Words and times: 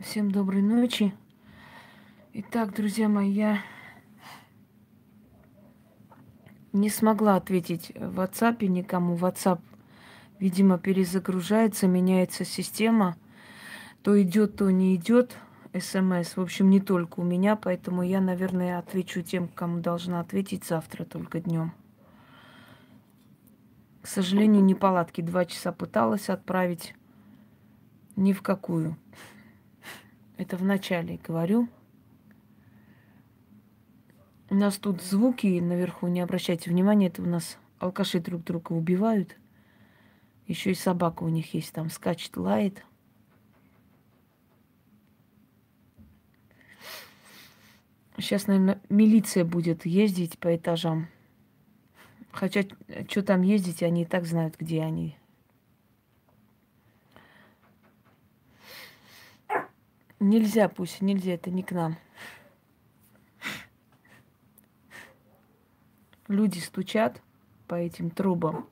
Всем 0.00 0.30
доброй 0.30 0.60
ночи. 0.60 1.14
Итак, 2.34 2.74
друзья 2.74 3.08
мои, 3.08 3.30
я 3.30 3.62
не 6.74 6.90
смогла 6.90 7.36
ответить 7.36 7.92
в 7.94 8.20
WhatsApp 8.20 8.62
никому. 8.66 9.16
WhatsApp, 9.16 9.58
видимо, 10.38 10.78
перезагружается, 10.78 11.86
меняется 11.86 12.44
система. 12.44 13.16
То 14.02 14.20
идет, 14.20 14.56
то 14.56 14.70
не 14.70 14.94
идет 14.96 15.38
смс. 15.72 16.36
В 16.36 16.42
общем, 16.42 16.68
не 16.68 16.80
только 16.80 17.20
у 17.20 17.24
меня, 17.24 17.56
поэтому 17.56 18.02
я, 18.02 18.20
наверное, 18.20 18.78
отвечу 18.78 19.22
тем, 19.22 19.48
кому 19.48 19.80
должна 19.80 20.20
ответить 20.20 20.66
завтра 20.66 21.06
только 21.06 21.40
днем. 21.40 21.72
К 24.02 24.06
сожалению, 24.06 24.62
не 24.62 24.74
палатки. 24.74 25.22
Два 25.22 25.46
часа 25.46 25.72
пыталась 25.72 26.28
отправить. 26.28 26.94
Ни 28.14 28.34
в 28.34 28.42
какую. 28.42 28.98
Это 30.36 30.56
в 30.56 30.64
начале 30.64 31.18
говорю. 31.18 31.68
У 34.48 34.54
нас 34.54 34.76
тут 34.76 35.02
звуки 35.02 35.60
наверху, 35.60 36.06
не 36.06 36.20
обращайте 36.20 36.70
внимания, 36.70 37.08
это 37.08 37.22
у 37.22 37.26
нас 37.26 37.58
алкаши 37.78 38.20
друг 38.20 38.44
друга 38.44 38.72
убивают. 38.72 39.36
Еще 40.46 40.70
и 40.70 40.74
собака 40.74 41.24
у 41.24 41.28
них 41.28 41.54
есть, 41.54 41.72
там 41.72 41.90
скачет, 41.90 42.36
лает. 42.36 42.84
Сейчас, 48.18 48.46
наверное, 48.46 48.80
милиция 48.88 49.44
будет 49.44 49.84
ездить 49.84 50.38
по 50.38 50.54
этажам. 50.54 51.08
Хотя, 52.30 52.64
что 53.08 53.22
там 53.22 53.42
ездить, 53.42 53.82
они 53.82 54.02
и 54.02 54.06
так 54.06 54.26
знают, 54.26 54.56
где 54.58 54.82
они. 54.82 55.18
Нельзя, 60.18 60.68
пусть, 60.68 61.02
нельзя, 61.02 61.34
это 61.34 61.50
не 61.50 61.62
к 61.62 61.72
нам. 61.72 61.96
Люди 66.28 66.58
стучат 66.58 67.22
по 67.68 67.74
этим 67.74 68.10
трубам. 68.10 68.68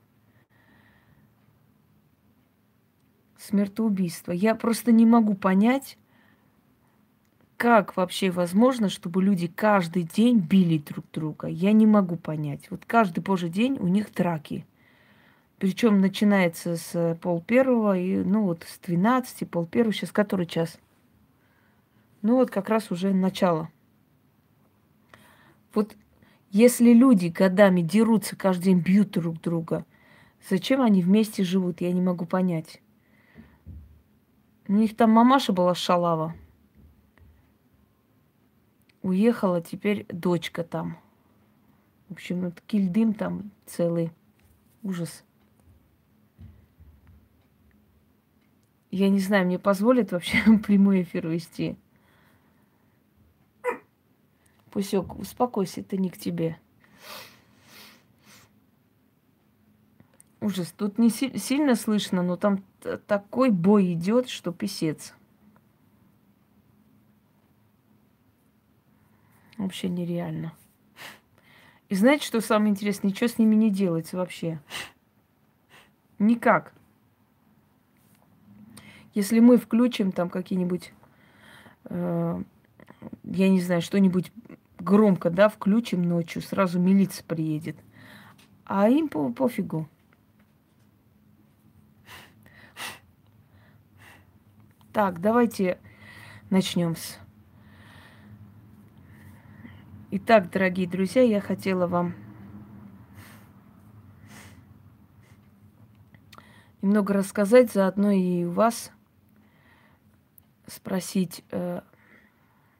Смертоубийство. 3.37 4.33
Я 4.33 4.55
просто 4.55 4.91
не 4.91 5.05
могу 5.05 5.35
понять, 5.35 5.99
как 7.59 7.97
вообще 7.97 8.31
возможно, 8.31 8.89
чтобы 8.89 9.23
люди 9.23 9.47
каждый 9.47 10.03
день 10.03 10.39
били 10.39 10.79
друг 10.79 11.05
друга. 11.13 11.47
Я 11.47 11.73
не 11.73 11.87
могу 11.87 12.17
понять. 12.17 12.71
Вот 12.71 12.85
каждый 12.87 13.21
божий 13.21 13.51
день 13.51 13.77
у 13.79 13.87
них 13.87 14.13
драки. 14.13 14.67
Причем 15.59 16.01
начинается 16.01 16.77
с 16.77 17.19
пол 17.21 17.41
первого 17.41 17.97
и, 17.97 18.17
ну 18.17 18.45
вот, 18.45 18.65
с 18.65 18.79
12, 18.81 19.49
пол 19.49 19.67
первого. 19.67 19.93
Сейчас 19.93 20.11
который 20.11 20.47
час? 20.47 20.79
Ну 22.25 22.37
вот 22.37 22.51
как 22.51 22.71
раз 22.71 22.91
уже 22.91 23.13
начало. 23.13 23.69
Вот 25.75 25.95
если 26.49 26.95
люди 26.95 27.27
годами 27.27 27.83
дерутся, 27.83 28.35
каждый 28.35 28.65
день 28.65 28.81
бьют 28.81 29.11
друг 29.11 29.43
друга, 29.43 29.85
зачем 30.49 30.81
они 30.81 31.03
вместе 31.03 31.45
живут, 31.45 31.83
я 31.83 31.93
не 31.93 32.01
могу 32.01 32.25
понять. 32.25 32.81
У 34.69 34.73
них 34.73 34.97
там 34.97 35.11
мамаша 35.11 35.53
была 35.53 35.75
шалава. 35.75 36.35
Уехала, 39.03 39.61
теперь 39.61 40.07
дочка 40.09 40.65
там. 40.65 40.97
В 42.09 42.13
общем, 42.13 42.41
вот 42.41 42.59
кильдым 42.63 43.13
там 43.13 43.51
целый. 43.67 44.11
Ужас. 44.83 45.25
Я 48.91 49.11
не 49.11 49.19
знаю, 49.19 49.45
мне 49.45 49.59
позволят 49.59 50.13
вообще 50.13 50.39
прямой 50.67 51.03
эфир 51.03 51.29
вести. 51.29 51.77
Пусек, 54.75 55.17
успокойся, 55.21 55.83
это 55.83 55.97
не 55.97 56.11
к 56.11 56.19
тебе. 56.19 56.59
Ужас. 60.41 60.75
Тут 60.77 60.99
не 60.99 61.11
си- 61.11 61.39
сильно 61.39 61.77
слышно, 61.77 62.25
но 62.25 62.37
там 62.37 62.65
такой 63.07 63.51
бой 63.51 63.93
идет, 63.93 64.29
что 64.29 64.53
писец. 64.53 65.15
Вообще 69.59 69.89
нереально. 69.89 70.53
И 71.89 71.95
знаете, 71.95 72.27
что 72.27 72.41
самое 72.41 72.73
интересное? 72.73 73.13
Ничего 73.13 73.29
с 73.29 73.39
ними 73.39 73.55
не 73.55 73.71
делается 73.71 74.17
вообще. 74.17 74.61
Никак. 76.19 76.75
Если 79.15 79.39
мы 79.39 79.57
включим 79.57 80.11
там 80.11 80.29
какие-нибудь, 80.29 80.93
э, 81.85 82.43
я 83.23 83.49
не 83.49 83.61
знаю, 83.61 83.81
что-нибудь 83.81 84.33
громко, 84.85 85.31
да, 85.31 85.49
включим 85.49 86.03
ночью, 86.03 86.43
сразу 86.43 86.79
милиция 86.79 87.25
приедет. 87.25 87.77
А 88.65 88.89
им 88.89 89.09
по 89.09 89.33
пофигу. 89.33 89.89
Так, 94.93 95.21
давайте 95.21 95.79
начнем 96.51 96.95
с. 96.95 97.19
Итак, 100.13 100.51
дорогие 100.53 100.87
друзья, 100.87 101.23
я 101.23 101.41
хотела 101.41 101.89
вам 101.89 102.15
немного 106.81 107.15
рассказать, 107.15 107.73
заодно 107.73 108.13
и 108.13 108.45
у 108.45 108.53
вас 108.53 108.93
спросить, 110.69 111.43
э, 111.51 111.81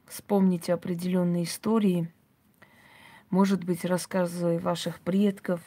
вспомните 0.07 0.73
определенные 0.73 1.43
истории, 1.43 2.11
может 3.29 3.63
быть, 3.63 3.85
рассказы 3.85 4.59
ваших 4.59 4.99
предков, 4.99 5.61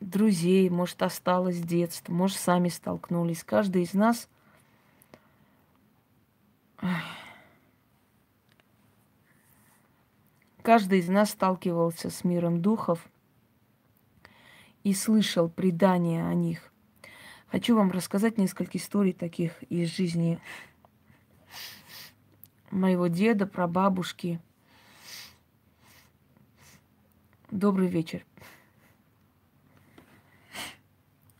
друзей, 0.00 0.68
может, 0.70 1.02
осталось 1.02 1.60
детство, 1.60 2.12
может, 2.12 2.38
сами 2.38 2.68
столкнулись. 2.68 3.44
Каждый 3.44 3.82
из 3.82 3.94
нас 3.94 4.28
каждый 10.62 11.00
из 11.00 11.08
нас 11.08 11.30
сталкивался 11.30 12.10
с 12.10 12.24
миром 12.24 12.62
духов 12.62 13.06
и 14.82 14.94
слышал 14.94 15.48
предания 15.48 16.26
о 16.26 16.34
них. 16.34 16.72
Хочу 17.48 17.76
вам 17.76 17.90
рассказать 17.90 18.38
несколько 18.38 18.78
историй 18.78 19.12
таких 19.12 19.62
из 19.64 19.88
жизни 19.88 20.38
моего 22.70 23.08
деда, 23.08 23.46
прабабушки. 23.46 24.40
Добрый 27.50 27.88
вечер. 27.88 28.24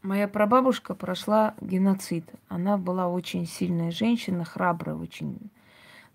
Моя 0.03 0.29
прабабушка 0.29 0.95
прошла 0.95 1.55
геноцид. 1.61 2.25
Она 2.49 2.79
была 2.79 3.09
очень 3.09 3.47
сильная 3.47 3.91
женщина, 3.91 4.45
храбрая 4.45 4.97
очень 4.97 5.51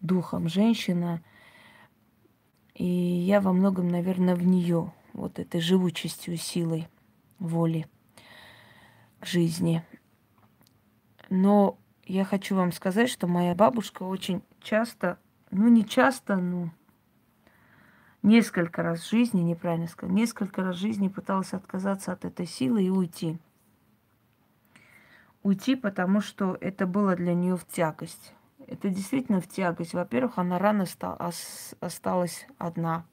духом 0.01 0.49
женщина. 0.49 1.21
И 2.73 2.83
я 2.83 3.39
во 3.39 3.53
многом, 3.53 3.87
наверное, 3.87 4.35
в 4.35 4.45
нее, 4.45 4.91
вот 5.13 5.39
этой 5.39 5.61
живучестью, 5.61 6.35
силой 6.35 6.89
воли 7.39 7.87
жизни. 9.21 9.83
Но 11.29 11.77
я 12.05 12.25
хочу 12.25 12.55
вам 12.55 12.71
сказать, 12.71 13.09
что 13.09 13.27
моя 13.27 13.55
бабушка 13.55 14.03
очень 14.03 14.41
часто, 14.65 15.17
ну 15.51 15.69
не 15.69 15.85
часто, 15.85 16.35
ну 16.35 16.71
несколько 18.23 18.83
раз 18.83 19.01
в 19.01 19.09
жизни, 19.09 19.41
неправильно 19.41 19.87
сказать, 19.87 20.13
несколько 20.13 20.63
раз 20.63 20.75
в 20.75 20.79
жизни 20.79 21.07
пыталась 21.07 21.53
отказаться 21.53 22.11
от 22.11 22.25
этой 22.25 22.47
силы 22.47 22.83
и 22.83 22.89
уйти. 22.89 23.37
Уйти, 25.43 25.75
потому 25.75 26.21
что 26.21 26.57
это 26.59 26.87
было 26.87 27.15
для 27.15 27.35
нее 27.35 27.55
в 27.55 27.65
тягость. 27.67 28.33
Это 28.67 28.89
действительно 28.89 29.39
в 29.41 29.47
тягость. 29.47 29.93
Во-первых, 29.93 30.39
она 30.39 30.57
рано 30.57 30.87
стал, 30.87 31.21
осталась 31.79 32.47
одна. 32.57 33.05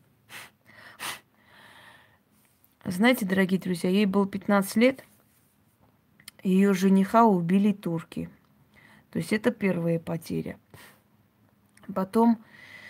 Знаете, 2.87 3.27
дорогие 3.27 3.61
друзья, 3.61 3.91
ей 3.91 4.07
было 4.07 4.27
15 4.27 4.77
лет, 4.77 5.05
ее 6.43 6.73
жениха 6.73 7.27
убили 7.27 7.73
турки. 7.73 8.31
То 9.11 9.19
есть 9.19 9.33
это 9.35 9.51
первая 9.51 10.01
потеря. 10.01 10.59
Потом 11.93 12.43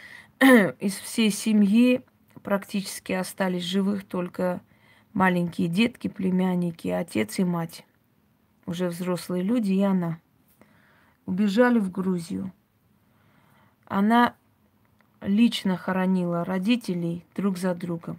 из 0.40 0.94
всей 0.96 1.30
семьи 1.30 2.02
практически 2.42 3.12
остались 3.12 3.64
живых 3.64 4.04
только 4.04 4.60
маленькие 5.12 5.68
детки, 5.68 6.08
племянники, 6.08 6.88
отец 6.88 7.38
и 7.38 7.44
мать. 7.44 7.84
Уже 8.66 8.88
взрослые 8.88 9.42
люди 9.42 9.72
и 9.72 9.82
она. 9.82 10.18
Убежали 11.26 11.78
в 11.78 11.90
Грузию. 11.90 12.52
Она 13.86 14.34
лично 15.20 15.76
хоронила 15.76 16.44
родителей 16.44 17.24
друг 17.34 17.58
за 17.58 17.74
другом. 17.74 18.18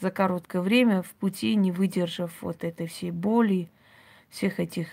За 0.00 0.10
короткое 0.10 0.62
время 0.62 1.02
в 1.02 1.10
пути, 1.14 1.56
не 1.56 1.72
выдержав 1.72 2.42
вот 2.42 2.62
этой 2.62 2.86
всей 2.86 3.10
боли, 3.10 3.68
всех 4.28 4.60
этих 4.60 4.88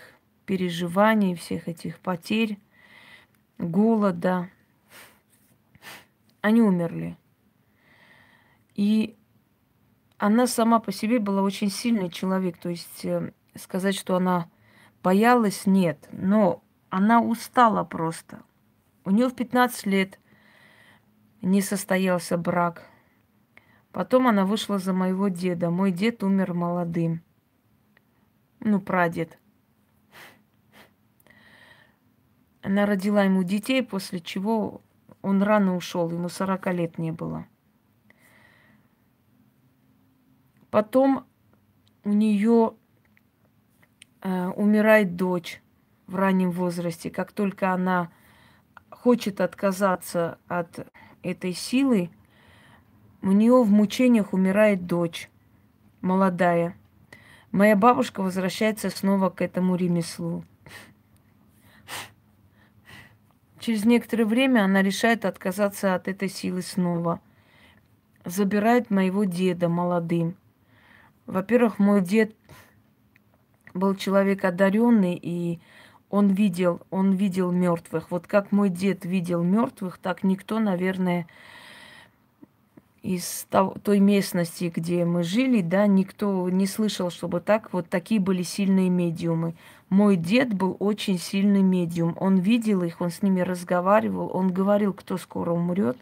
переживаний, 0.46 1.36
всех 1.36 1.68
этих 1.68 2.00
потерь, 2.00 2.58
голода. 3.58 4.50
Они 6.40 6.60
умерли. 6.62 7.16
И 8.74 9.16
она 10.18 10.46
сама 10.46 10.80
по 10.80 10.92
себе 10.92 11.18
была 11.18 11.42
очень 11.42 11.70
сильный 11.70 12.10
человек. 12.10 12.58
То 12.58 12.68
есть 12.68 13.04
э, 13.04 13.32
сказать, 13.54 13.94
что 13.94 14.16
она 14.16 14.48
боялась, 15.02 15.66
нет. 15.66 16.08
Но 16.12 16.62
она 16.90 17.20
устала 17.20 17.84
просто. 17.84 18.42
У 19.04 19.10
нее 19.10 19.28
в 19.28 19.34
15 19.34 19.86
лет 19.86 20.18
не 21.42 21.62
состоялся 21.62 22.36
брак. 22.36 22.88
Потом 23.92 24.28
она 24.28 24.44
вышла 24.44 24.78
за 24.78 24.92
моего 24.92 25.28
деда. 25.28 25.70
Мой 25.70 25.90
дед 25.90 26.22
умер 26.22 26.54
молодым. 26.54 27.22
Ну, 28.60 28.80
прадед. 28.80 29.38
Она 32.66 32.84
родила 32.84 33.22
ему 33.22 33.44
детей, 33.44 33.80
после 33.80 34.18
чего 34.18 34.80
он 35.22 35.40
рано 35.40 35.76
ушел, 35.76 36.10
ему 36.10 36.28
40 36.28 36.66
лет 36.74 36.98
не 36.98 37.12
было. 37.12 37.46
Потом 40.72 41.26
у 42.02 42.10
нее 42.10 42.74
э, 44.20 44.48
умирает 44.48 45.14
дочь 45.14 45.62
в 46.08 46.16
раннем 46.16 46.50
возрасте. 46.50 47.08
Как 47.08 47.30
только 47.30 47.72
она 47.72 48.10
хочет 48.90 49.40
отказаться 49.40 50.40
от 50.48 50.88
этой 51.22 51.52
силы, 51.52 52.10
у 53.22 53.30
нее 53.30 53.62
в 53.62 53.70
мучениях 53.70 54.32
умирает 54.32 54.86
дочь, 54.86 55.30
молодая. 56.00 56.76
Моя 57.52 57.76
бабушка 57.76 58.24
возвращается 58.24 58.90
снова 58.90 59.30
к 59.30 59.40
этому 59.40 59.76
ремеслу. 59.76 60.42
Через 63.66 63.84
некоторое 63.84 64.26
время 64.26 64.60
она 64.64 64.80
решает 64.80 65.24
отказаться 65.24 65.96
от 65.96 66.06
этой 66.06 66.28
силы 66.28 66.62
снова. 66.62 67.20
Забирает 68.24 68.90
моего 68.90 69.24
деда 69.24 69.68
молодым. 69.68 70.36
Во-первых, 71.26 71.80
мой 71.80 72.00
дед 72.00 72.32
был 73.74 73.96
человек 73.96 74.44
одаренный, 74.44 75.18
и 75.20 75.58
он 76.10 76.28
видел, 76.28 76.80
он 76.90 77.14
видел 77.14 77.50
мертвых. 77.50 78.12
Вот 78.12 78.28
как 78.28 78.52
мой 78.52 78.68
дед 78.68 79.04
видел 79.04 79.42
мертвых, 79.42 79.98
так 79.98 80.22
никто, 80.22 80.60
наверное, 80.60 81.26
из 83.06 83.46
той 83.84 84.00
местности, 84.00 84.72
где 84.74 85.04
мы 85.04 85.22
жили, 85.22 85.60
да, 85.60 85.86
никто 85.86 86.50
не 86.50 86.66
слышал, 86.66 87.10
чтобы 87.10 87.40
так 87.40 87.72
вот 87.72 87.88
такие 87.88 88.20
были 88.20 88.42
сильные 88.42 88.90
медиумы. 88.90 89.54
Мой 89.88 90.16
дед 90.16 90.52
был 90.52 90.76
очень 90.80 91.18
сильный 91.18 91.62
медиум. 91.62 92.16
Он 92.18 92.38
видел 92.38 92.82
их, 92.82 93.00
он 93.00 93.10
с 93.10 93.22
ними 93.22 93.40
разговаривал, 93.40 94.30
он 94.34 94.52
говорил, 94.52 94.92
кто 94.92 95.18
скоро 95.18 95.52
умрет. 95.52 95.96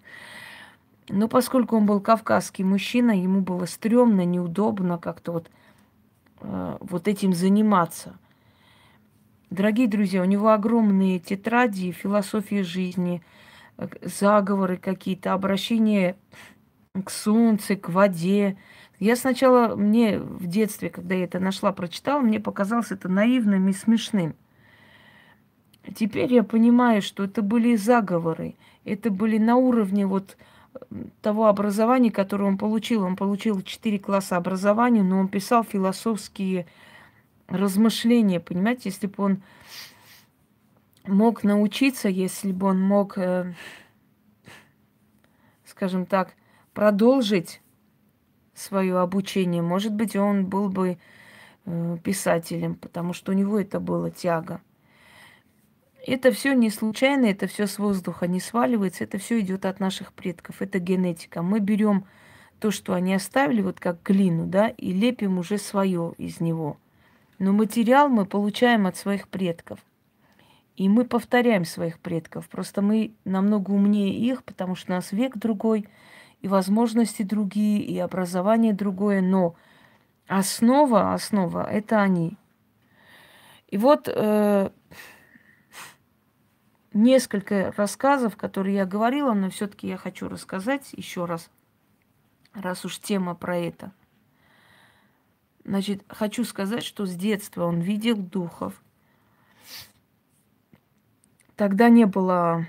Но 1.10 1.28
поскольку 1.28 1.76
он 1.76 1.84
был 1.84 2.00
кавказский 2.00 2.64
мужчина, 2.64 3.10
ему 3.10 3.42
было 3.42 3.66
стрёмно, 3.66 4.24
неудобно 4.24 4.96
как-то 4.96 5.32
вот, 5.32 5.50
э, 6.40 6.76
вот 6.80 7.06
этим 7.06 7.34
заниматься. 7.34 8.14
Дорогие 9.50 9.88
друзья, 9.88 10.22
у 10.22 10.24
него 10.24 10.48
огромные 10.48 11.18
тетради, 11.18 11.92
философия 11.92 12.62
жизни, 12.62 13.20
э, 13.76 13.88
заговоры 14.00 14.78
какие-то, 14.78 15.34
обращения 15.34 16.16
к 17.02 17.10
солнцу, 17.10 17.76
к 17.76 17.88
воде. 17.88 18.56
Я 19.00 19.16
сначала, 19.16 19.74
мне 19.74 20.18
в 20.18 20.46
детстве, 20.46 20.90
когда 20.90 21.16
я 21.16 21.24
это 21.24 21.40
нашла, 21.40 21.72
прочитала, 21.72 22.20
мне 22.20 22.38
показалось 22.38 22.92
это 22.92 23.08
наивным 23.08 23.68
и 23.68 23.72
смешным. 23.72 24.36
Теперь 25.94 26.32
я 26.32 26.44
понимаю, 26.44 27.02
что 27.02 27.24
это 27.24 27.42
были 27.42 27.74
заговоры, 27.74 28.54
это 28.84 29.10
были 29.10 29.38
на 29.38 29.56
уровне 29.56 30.06
вот 30.06 30.36
того 31.20 31.46
образования, 31.48 32.10
которое 32.10 32.44
он 32.44 32.58
получил. 32.58 33.02
Он 33.02 33.16
получил 33.16 33.60
четыре 33.62 33.98
класса 33.98 34.36
образования, 34.36 35.02
но 35.02 35.18
он 35.18 35.28
писал 35.28 35.64
философские 35.64 36.66
размышления, 37.48 38.40
понимаете, 38.40 38.82
если 38.88 39.06
бы 39.06 39.14
он 39.18 39.42
мог 41.06 41.42
научиться, 41.42 42.08
если 42.08 42.52
бы 42.52 42.68
он 42.68 42.80
мог, 42.80 43.18
э, 43.18 43.52
скажем 45.66 46.06
так, 46.06 46.34
продолжить 46.74 47.62
свое 48.52 48.98
обучение, 48.98 49.62
может 49.62 49.94
быть, 49.94 50.14
он 50.16 50.46
был 50.46 50.68
бы 50.68 50.98
э, 51.64 51.96
писателем, 52.04 52.74
потому 52.74 53.12
что 53.12 53.32
у 53.32 53.34
него 53.34 53.58
это 53.58 53.80
было 53.80 54.10
тяга. 54.10 54.60
Это 56.06 56.32
все 56.32 56.52
не 56.52 56.68
случайно, 56.68 57.26
это 57.26 57.46
все 57.46 57.66
с 57.66 57.78
воздуха 57.78 58.26
не 58.26 58.38
сваливается, 58.38 59.04
это 59.04 59.16
все 59.18 59.40
идет 59.40 59.64
от 59.64 59.80
наших 59.80 60.12
предков, 60.12 60.60
это 60.60 60.78
генетика. 60.78 61.42
Мы 61.42 61.60
берем 61.60 62.04
то, 62.60 62.70
что 62.70 62.92
они 62.92 63.14
оставили, 63.14 63.62
вот 63.62 63.80
как 63.80 64.02
глину, 64.02 64.46
да, 64.46 64.68
и 64.68 64.92
лепим 64.92 65.38
уже 65.38 65.56
свое 65.56 66.12
из 66.18 66.40
него. 66.40 66.76
Но 67.38 67.52
материал 67.52 68.08
мы 68.08 68.26
получаем 68.26 68.86
от 68.86 68.96
своих 68.96 69.28
предков. 69.28 69.80
И 70.76 70.88
мы 70.88 71.04
повторяем 71.04 71.64
своих 71.64 71.98
предков. 72.00 72.48
Просто 72.48 72.82
мы 72.82 73.12
намного 73.24 73.70
умнее 73.70 74.12
их, 74.12 74.44
потому 74.44 74.74
что 74.74 74.92
у 74.92 74.96
нас 74.96 75.12
век 75.12 75.36
другой– 75.36 75.88
и 76.44 76.48
возможности 76.48 77.22
другие, 77.22 77.80
и 77.80 77.98
образование 77.98 78.74
другое, 78.74 79.22
но 79.22 79.56
основа, 80.26 81.14
основа– 81.14 81.66
это 81.72 82.02
они. 82.02 82.36
И 83.68 83.78
вот 83.78 84.10
э, 84.12 84.70
несколько 86.92 87.72
рассказов, 87.74 88.36
которые 88.36 88.76
я 88.76 88.84
говорила, 88.84 89.32
но 89.32 89.48
все-таки 89.48 89.88
я 89.88 89.96
хочу 89.96 90.28
рассказать 90.28 90.92
еще 90.92 91.24
раз, 91.24 91.48
раз 92.52 92.84
уж 92.84 92.98
тема 92.98 93.34
про 93.34 93.56
это. 93.56 93.92
Значит, 95.64 96.04
хочу 96.08 96.44
сказать, 96.44 96.84
что 96.84 97.06
с 97.06 97.14
детства 97.14 97.64
он 97.64 97.80
видел 97.80 98.18
духов. 98.18 98.82
Тогда 101.56 101.88
не 101.88 102.04
было 102.04 102.66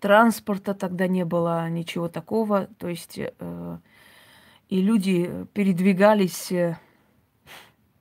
транспорта 0.00 0.74
тогда 0.74 1.06
не 1.06 1.24
было, 1.24 1.68
ничего 1.68 2.08
такого. 2.08 2.68
То 2.78 2.88
есть 2.88 3.18
э, 3.18 3.78
и 4.68 4.80
люди 4.80 5.46
передвигались 5.52 6.52
э, 6.52 6.78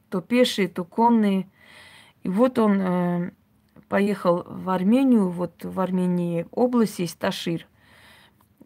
то 0.09 0.21
пешие, 0.21 0.67
то 0.67 0.83
конные. 0.83 1.47
И 2.23 2.29
вот 2.29 2.59
он 2.59 2.79
э, 2.81 3.31
поехал 3.89 4.43
в 4.45 4.69
Армению, 4.69 5.29
вот 5.29 5.63
в 5.63 5.79
Армении 5.79 6.45
область 6.51 6.99
есть 6.99 7.17
Ташир. 7.17 7.67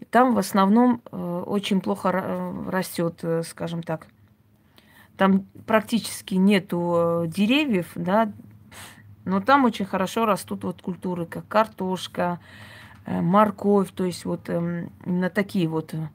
Там 0.09 0.33
в 0.33 0.37
основном 0.37 1.01
э, 1.11 1.43
очень 1.45 1.81
плохо 1.81 2.09
э, 2.13 2.69
растет, 2.69 3.19
э, 3.23 3.43
скажем 3.43 3.83
так. 3.83 4.07
Там 5.15 5.45
практически 5.67 6.35
нету 6.35 6.93
э, 6.95 7.27
деревьев, 7.27 7.91
да, 7.95 8.31
но 9.23 9.39
там 9.39 9.65
очень 9.65 9.85
хорошо 9.85 10.25
растут 10.25 10.63
вот 10.63 10.81
культуры, 10.81 11.27
как 11.27 11.47
картошка, 11.47 12.39
Э, 12.39 12.80
морковь, 13.05 13.91
то 13.91 14.05
есть 14.05 14.25
вот 14.25 14.49
эм, 14.49 14.91
именно 15.05 15.29
такие 15.29 15.67
вот 15.67 15.93
э, 15.93 16.07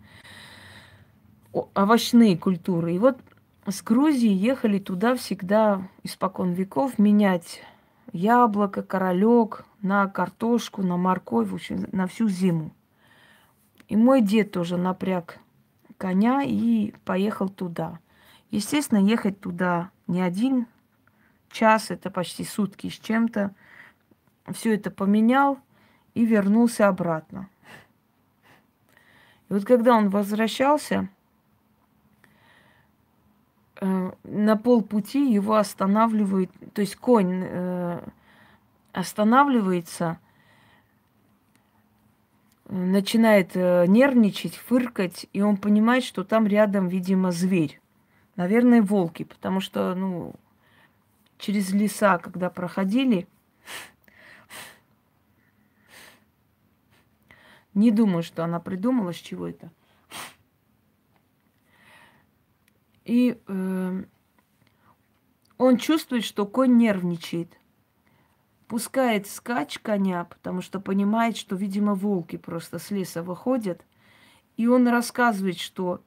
овощные 1.75 2.37
культуры. 2.37 2.95
И 2.95 2.99
вот 2.99 3.19
с 3.66 3.83
Грузии 3.83 4.31
ехали 4.31 4.78
туда 4.78 5.16
всегда 5.16 5.88
испокон 6.02 6.52
веков 6.52 6.99
менять 6.99 7.62
яблоко, 8.12 8.83
королек 8.83 9.64
на 9.83 10.07
картошку, 10.07 10.83
на 10.83 10.97
морковь, 10.97 11.49
в 11.49 11.55
общем, 11.55 11.87
на 11.93 12.07
всю 12.07 12.28
зиму. 12.28 12.73
И 13.88 13.97
мой 13.97 14.21
дед 14.21 14.52
тоже 14.52 14.76
напряг 14.76 15.38
коня 15.99 16.43
и 16.43 16.93
поехал 17.05 17.49
туда. 17.49 17.99
Естественно, 18.50 18.99
ехать 18.99 19.40
туда 19.40 19.90
не 20.07 20.21
один 20.21 20.66
час, 21.50 21.90
это 21.90 22.11
почти 22.11 22.45
сутки 22.45 22.88
с 22.88 22.99
чем-то. 22.99 23.55
Все 24.52 24.75
это 24.75 24.90
поменял, 24.90 25.59
и 26.16 26.25
вернулся 26.25 26.88
обратно. 26.88 27.49
И 29.49 29.52
вот 29.52 29.66
когда 29.66 29.94
он 29.94 30.08
возвращался, 30.08 31.11
э, 33.78 34.12
на 34.25 34.56
полпути 34.56 35.30
его 35.30 35.56
останавливает, 35.56 36.50
то 36.73 36.80
есть 36.80 36.96
конь 36.96 37.44
э, 37.44 38.00
останавливается, 38.92 40.18
начинает 42.64 43.50
э, 43.54 43.85
нервничать, 43.87 44.56
фыркать, 44.56 45.26
и 45.35 45.42
он 45.42 45.58
понимает, 45.58 46.02
что 46.02 46.25
там 46.25 46.46
рядом, 46.46 46.88
видимо, 46.88 47.30
зверь. 47.30 47.78
Наверное, 48.37 48.80
волки, 48.80 49.25
потому 49.25 49.61
что, 49.61 49.94
ну, 49.94 50.35
через 51.37 51.73
леса, 51.73 52.16
когда 52.16 52.49
проходили, 52.49 53.28
Не 57.76 57.90
думаю, 57.90 58.23
что 58.23 58.42
она 58.42 58.59
придумала, 58.59 59.12
с 59.12 59.16
чего 59.16 59.47
это. 59.47 59.71
И 63.04 63.38
э, 63.47 64.04
он 65.59 65.76
чувствует, 65.76 66.25
что 66.25 66.47
конь 66.47 66.78
нервничает. 66.78 67.61
пускает 68.66 69.26
скач 69.26 69.78
коня, 69.78 70.25
потому 70.25 70.62
что 70.62 70.80
понимает, 70.80 71.37
что, 71.37 71.54
видимо, 71.54 71.95
волки 71.95 72.37
просто 72.37 72.78
с 72.78 72.90
леса 72.90 73.23
выходят. 73.23 73.85
И 74.56 74.66
он 74.66 74.88
рассказывает, 74.88 75.59
что 75.59 76.02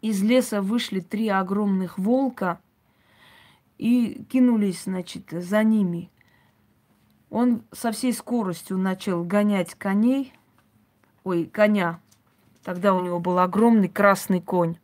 из 0.00 0.22
леса 0.22 0.62
вышли 0.62 1.00
три 1.00 1.26
огромных 1.26 1.98
волка 1.98 2.60
и 3.78 4.24
кинулись, 4.30 4.84
значит, 4.84 5.24
за 5.32 5.64
ними. 5.64 6.08
Он 7.30 7.62
со 7.72 7.92
всей 7.92 8.12
скоростью 8.12 8.76
начал 8.76 9.24
гонять 9.24 9.74
коней, 9.74 10.34
ой, 11.22 11.46
коня. 11.46 12.00
Тогда 12.64 12.92
у 12.92 13.02
него 13.02 13.20
был 13.20 13.38
огромный 13.38 13.88
красный 13.88 14.40
конь. 14.40 14.76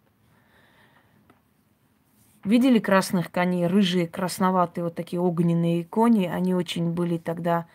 Видели 2.44 2.78
красных 2.78 3.32
коней, 3.32 3.66
рыжие, 3.66 4.06
красноватые, 4.06 4.84
вот 4.84 4.94
такие 4.94 5.20
огненные 5.20 5.84
кони? 5.84 6.26
Они 6.26 6.54
очень 6.54 6.92
были 6.92 7.18
тогда, 7.18 7.66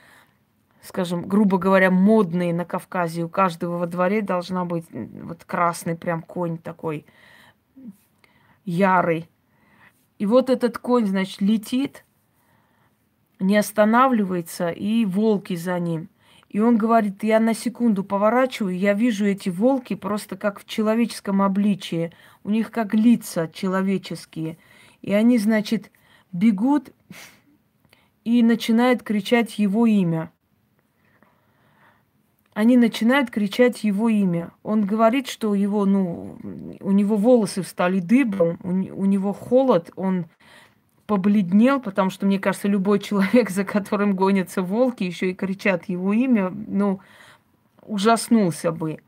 скажем, 0.81 1.27
грубо 1.27 1.57
говоря, 1.57 1.91
модные 1.91 2.53
на 2.53 2.63
Кавказе. 2.63 3.25
У 3.25 3.29
каждого 3.29 3.77
во 3.77 3.85
дворе 3.85 4.21
должна 4.21 4.63
быть 4.63 4.85
вот 4.89 5.43
красный 5.43 5.97
прям 5.97 6.21
конь 6.21 6.57
такой 6.57 7.05
ярый. 8.63 9.29
И 10.17 10.25
вот 10.25 10.49
этот 10.49 10.77
конь, 10.77 11.07
значит, 11.07 11.41
летит, 11.41 12.05
не 13.41 13.57
останавливается, 13.57 14.69
и 14.69 15.03
волки 15.05 15.55
за 15.55 15.79
ним. 15.79 16.09
И 16.49 16.59
он 16.59 16.77
говорит, 16.77 17.23
я 17.23 17.39
на 17.39 17.53
секунду 17.53 18.03
поворачиваю, 18.03 18.77
я 18.77 18.93
вижу 18.93 19.25
эти 19.25 19.49
волки 19.49 19.95
просто 19.95 20.37
как 20.37 20.59
в 20.59 20.65
человеческом 20.65 21.41
обличии. 21.41 22.11
У 22.43 22.49
них 22.49 22.71
как 22.71 22.93
лица 22.93 23.49
человеческие. 23.53 24.57
И 25.01 25.13
они, 25.13 25.37
значит, 25.37 25.91
бегут 26.31 26.91
и 28.25 28.43
начинают 28.43 29.01
кричать 29.01 29.57
его 29.57 29.85
имя. 29.85 30.31
Они 32.53 32.75
начинают 32.75 33.31
кричать 33.31 33.85
его 33.85 34.09
имя. 34.09 34.51
Он 34.61 34.85
говорит, 34.85 35.27
что 35.27 35.55
его, 35.55 35.85
ну, 35.85 36.37
у 36.81 36.91
него 36.91 37.15
волосы 37.15 37.61
встали 37.61 38.01
дыбом, 38.01 38.59
у, 38.61 38.69
у 38.69 39.05
него 39.05 39.31
холод, 39.31 39.89
он 39.95 40.25
побледнел, 41.11 41.81
потому 41.81 42.09
что, 42.09 42.25
мне 42.25 42.39
кажется, 42.39 42.69
любой 42.69 42.99
человек, 42.99 43.49
за 43.49 43.65
которым 43.65 44.15
гонятся 44.15 44.61
волки, 44.61 45.03
еще 45.03 45.31
и 45.31 45.33
кричат 45.33 45.89
его 45.89 46.13
имя, 46.13 46.53
ну, 46.67 47.01
ужаснулся 47.81 48.71
бы. 48.71 48.99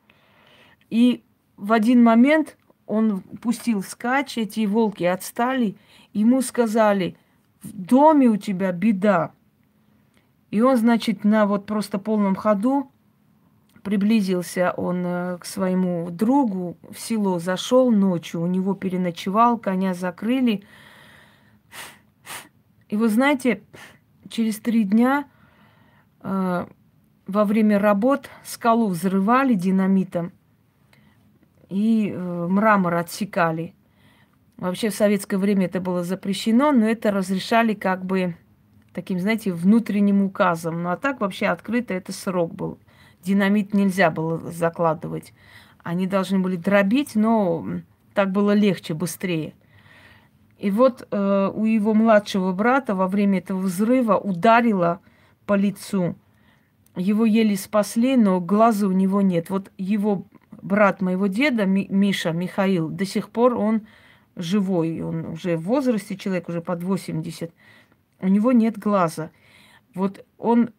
И 0.90 1.24
в 1.56 1.72
один 1.72 2.04
момент 2.04 2.58
он 2.88 3.22
пустил 3.42 3.82
скач, 3.82 4.38
эти 4.38 4.66
волки 4.66 5.06
отстали, 5.06 5.78
ему 6.12 6.42
сказали, 6.42 7.16
в 7.62 7.72
доме 7.72 8.28
у 8.28 8.36
тебя 8.36 8.74
беда. 8.74 9.32
И 10.52 10.60
он, 10.60 10.76
значит, 10.76 11.24
на 11.24 11.46
вот 11.46 11.66
просто 11.66 12.00
полном 12.00 12.36
ходу 12.36 12.92
приблизился 13.82 14.74
он 14.76 15.04
э, 15.06 15.38
к 15.38 15.46
своему 15.46 16.10
другу, 16.12 16.76
в 16.92 17.00
село 17.00 17.40
зашел 17.40 17.92
ночью, 17.92 18.42
у 18.42 18.48
него 18.48 18.74
переночевал, 18.74 19.58
коня 19.58 19.94
закрыли– 19.94 20.66
и 22.94 22.96
вы 22.96 23.10
знаете, 23.10 23.64
через 24.30 24.60
три 24.60 24.84
дня 24.84 25.26
э, 26.22 26.68
во 27.26 27.44
время 27.44 27.80
работ 27.80 28.30
скалу 28.44 28.88
взрывали 28.88 29.56
динамитом 29.56 30.32
и 31.70 32.14
э, 32.14 32.48
мрамор 32.48 32.94
отсекали. 32.94 33.74
Вообще 34.58 34.92
в 34.92 34.94
советское 34.94 35.38
время 35.38 35.66
это 35.66 35.82
было 35.82 36.04
запрещено, 36.04 36.72
но 36.72 36.86
это 36.86 37.10
разрешали 37.10 37.74
как 37.74 38.06
бы 38.06 38.36
таким, 38.94 39.20
знаете, 39.20 39.52
внутренним 39.52 40.22
указом. 40.22 40.84
Ну 40.84 40.92
а 40.92 40.96
так 40.96 41.20
вообще 41.20 41.48
открыто 41.48 41.96
это 41.96 42.12
срок 42.12 42.54
был. 42.54 42.78
Динамит 43.24 43.74
нельзя 43.74 44.12
было 44.12 44.38
закладывать. 44.52 45.34
Они 45.82 46.06
должны 46.06 46.38
были 46.38 46.58
дробить, 46.58 47.16
но 47.16 47.66
так 48.14 48.32
было 48.32 48.54
легче, 48.54 48.94
быстрее. 48.94 49.56
И 50.64 50.72
вот 50.72 51.06
э, 51.12 51.52
у 51.54 51.66
его 51.66 51.94
младшего 51.94 52.54
брата 52.54 52.96
во 52.96 53.10
время 53.10 53.40
этого 53.40 53.60
взрыва 53.60 54.18
ударило 54.18 55.02
по 55.46 55.56
лицу. 55.56 56.16
Его 56.96 57.26
еле 57.26 57.58
спасли, 57.58 58.16
но 58.16 58.40
глаза 58.40 58.88
у 58.88 58.94
него 58.94 59.22
нет. 59.22 59.50
Вот 59.50 59.74
его 59.78 60.26
брат 60.62 61.02
моего 61.02 61.28
деда, 61.28 61.66
Миша, 61.66 62.32
Михаил, 62.32 62.88
до 62.88 63.06
сих 63.06 63.30
пор 63.30 63.56
он 63.56 63.88
живой. 64.38 65.02
Он 65.02 65.26
уже 65.26 65.58
в 65.58 65.64
возрасте, 65.64 66.16
человек 66.16 66.48
уже 66.48 66.62
под 66.62 66.82
80. 66.82 67.52
У 68.22 68.28
него 68.30 68.54
нет 68.54 68.80
глаза. 68.80 69.32
Вот 69.94 70.26
он 70.38 70.70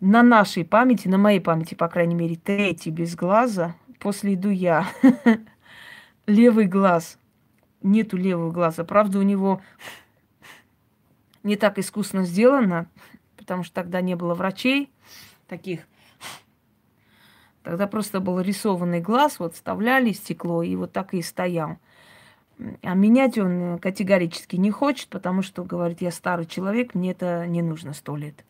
на 0.00 0.24
нашей 0.24 0.64
памяти, 0.64 1.06
на 1.06 1.16
моей 1.16 1.38
памяти, 1.38 1.76
по 1.76 1.86
крайней 1.86 2.16
мере, 2.16 2.34
третий 2.34 2.90
без 2.90 3.14
глаза, 3.14 3.76
после 4.00 4.34
иду 4.34 4.50
я. 4.50 4.88
Левый 6.26 6.66
глаз 6.66 7.19
нету 7.82 8.16
левого 8.16 8.50
глаза. 8.50 8.84
Правда, 8.84 9.18
у 9.18 9.22
него 9.22 9.60
не 11.42 11.56
так 11.56 11.78
искусно 11.78 12.24
сделано, 12.24 12.86
потому 13.36 13.64
что 13.64 13.74
тогда 13.74 14.00
не 14.00 14.14
было 14.14 14.34
врачей 14.34 14.90
таких. 15.48 15.80
Тогда 17.62 17.86
просто 17.86 18.20
был 18.20 18.40
рисованный 18.40 19.00
глаз, 19.00 19.38
вот 19.38 19.54
вставляли 19.54 20.12
стекло, 20.12 20.62
и 20.62 20.76
вот 20.76 20.92
так 20.92 21.14
и 21.14 21.22
стоял. 21.22 21.78
А 22.82 22.94
менять 22.94 23.38
он 23.38 23.78
категорически 23.78 24.56
не 24.56 24.70
хочет, 24.70 25.08
потому 25.08 25.42
что, 25.42 25.64
говорит, 25.64 26.00
я 26.00 26.10
старый 26.10 26.46
человек, 26.46 26.94
мне 26.94 27.12
это 27.12 27.46
не 27.46 27.62
нужно 27.62 27.92
сто 27.94 28.16
лет. 28.16 28.44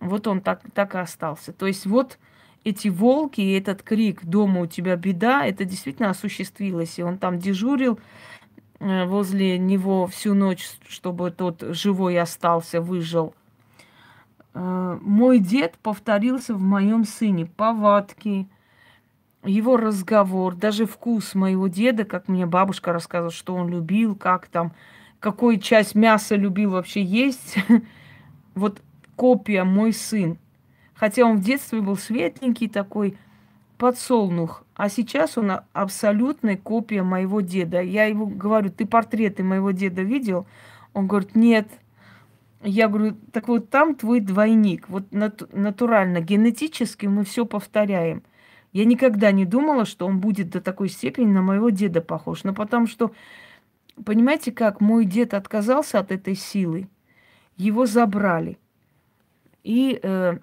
Вот 0.00 0.26
он 0.26 0.40
так, 0.40 0.62
так 0.74 0.94
и 0.94 0.98
остался. 0.98 1.52
То 1.52 1.66
есть 1.66 1.86
вот 1.86 2.18
эти 2.64 2.88
волки 2.88 3.40
и 3.40 3.52
этот 3.52 3.82
крик 3.82 4.24
«Дома 4.24 4.60
у 4.60 4.66
тебя 4.66 4.96
беда» 4.96 5.44
это 5.44 5.64
действительно 5.64 6.10
осуществилось. 6.10 6.98
И 6.98 7.02
он 7.02 7.18
там 7.18 7.38
дежурил, 7.38 7.96
Э, 7.96 8.00
возле 8.82 9.58
него 9.58 10.06
всю 10.06 10.34
ночь, 10.34 10.68
чтобы 10.88 11.30
тот 11.30 11.62
живой 11.70 12.18
остался, 12.18 12.80
выжил. 12.80 13.34
Э, 14.54 14.98
мой 15.00 15.38
дед 15.38 15.78
повторился 15.82 16.54
в 16.54 16.60
моем 16.60 17.04
сыне. 17.04 17.46
Повадки, 17.46 18.48
его 19.44 19.76
разговор, 19.76 20.54
даже 20.54 20.86
вкус 20.86 21.34
моего 21.34 21.68
деда, 21.68 22.04
как 22.04 22.28
мне 22.28 22.46
бабушка 22.46 22.92
рассказывала, 22.92 23.32
что 23.32 23.54
он 23.54 23.68
любил, 23.68 24.14
как 24.14 24.48
там, 24.48 24.72
какую 25.20 25.58
часть 25.58 25.94
мяса 25.94 26.36
любил 26.36 26.70
вообще 26.70 27.02
есть. 27.02 27.56
Вот 28.54 28.82
копия 29.16 29.64
мой 29.64 29.94
сын. 29.94 30.36
Хотя 30.92 31.24
он 31.24 31.38
в 31.38 31.40
детстве 31.42 31.80
был 31.80 31.96
светленький 31.96 32.68
такой, 32.68 33.16
подсолнух, 33.82 34.62
а 34.76 34.88
сейчас 34.88 35.36
он 35.36 35.50
абсолютная 35.72 36.56
копия 36.56 37.02
моего 37.02 37.40
деда. 37.40 37.80
Я 37.80 38.04
ему 38.04 38.26
говорю, 38.26 38.70
ты 38.70 38.86
портреты 38.86 39.42
моего 39.42 39.72
деда 39.72 40.02
видел? 40.02 40.46
Он 40.92 41.08
говорит, 41.08 41.34
нет. 41.34 41.66
Я 42.62 42.86
говорю, 42.86 43.16
так 43.32 43.48
вот 43.48 43.70
там 43.70 43.96
твой 43.96 44.20
двойник. 44.20 44.88
Вот 44.88 45.10
натурально, 45.10 46.20
генетически 46.20 47.06
мы 47.06 47.24
все 47.24 47.44
повторяем. 47.44 48.22
Я 48.72 48.84
никогда 48.84 49.32
не 49.32 49.46
думала, 49.46 49.84
что 49.84 50.06
он 50.06 50.20
будет 50.20 50.50
до 50.50 50.60
такой 50.60 50.88
степени 50.88 51.32
на 51.32 51.42
моего 51.42 51.70
деда 51.70 52.00
похож. 52.00 52.44
Но 52.44 52.54
потому 52.54 52.86
что, 52.86 53.10
понимаете, 54.04 54.52
как 54.52 54.80
мой 54.80 55.06
дед 55.06 55.34
отказался 55.34 55.98
от 55.98 56.12
этой 56.12 56.36
силы, 56.36 56.86
его 57.56 57.86
забрали. 57.86 58.58
И 59.64 59.98
э, 60.00 60.38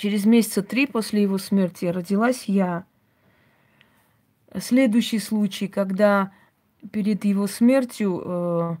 Через 0.00 0.24
месяца 0.24 0.62
три 0.62 0.86
после 0.86 1.20
его 1.20 1.36
смерти 1.36 1.84
родилась 1.84 2.44
я. 2.46 2.86
Следующий 4.58 5.18
случай, 5.18 5.68
когда 5.68 6.32
перед 6.90 7.26
его 7.26 7.46
смертью 7.46 8.22
э, 8.24 8.76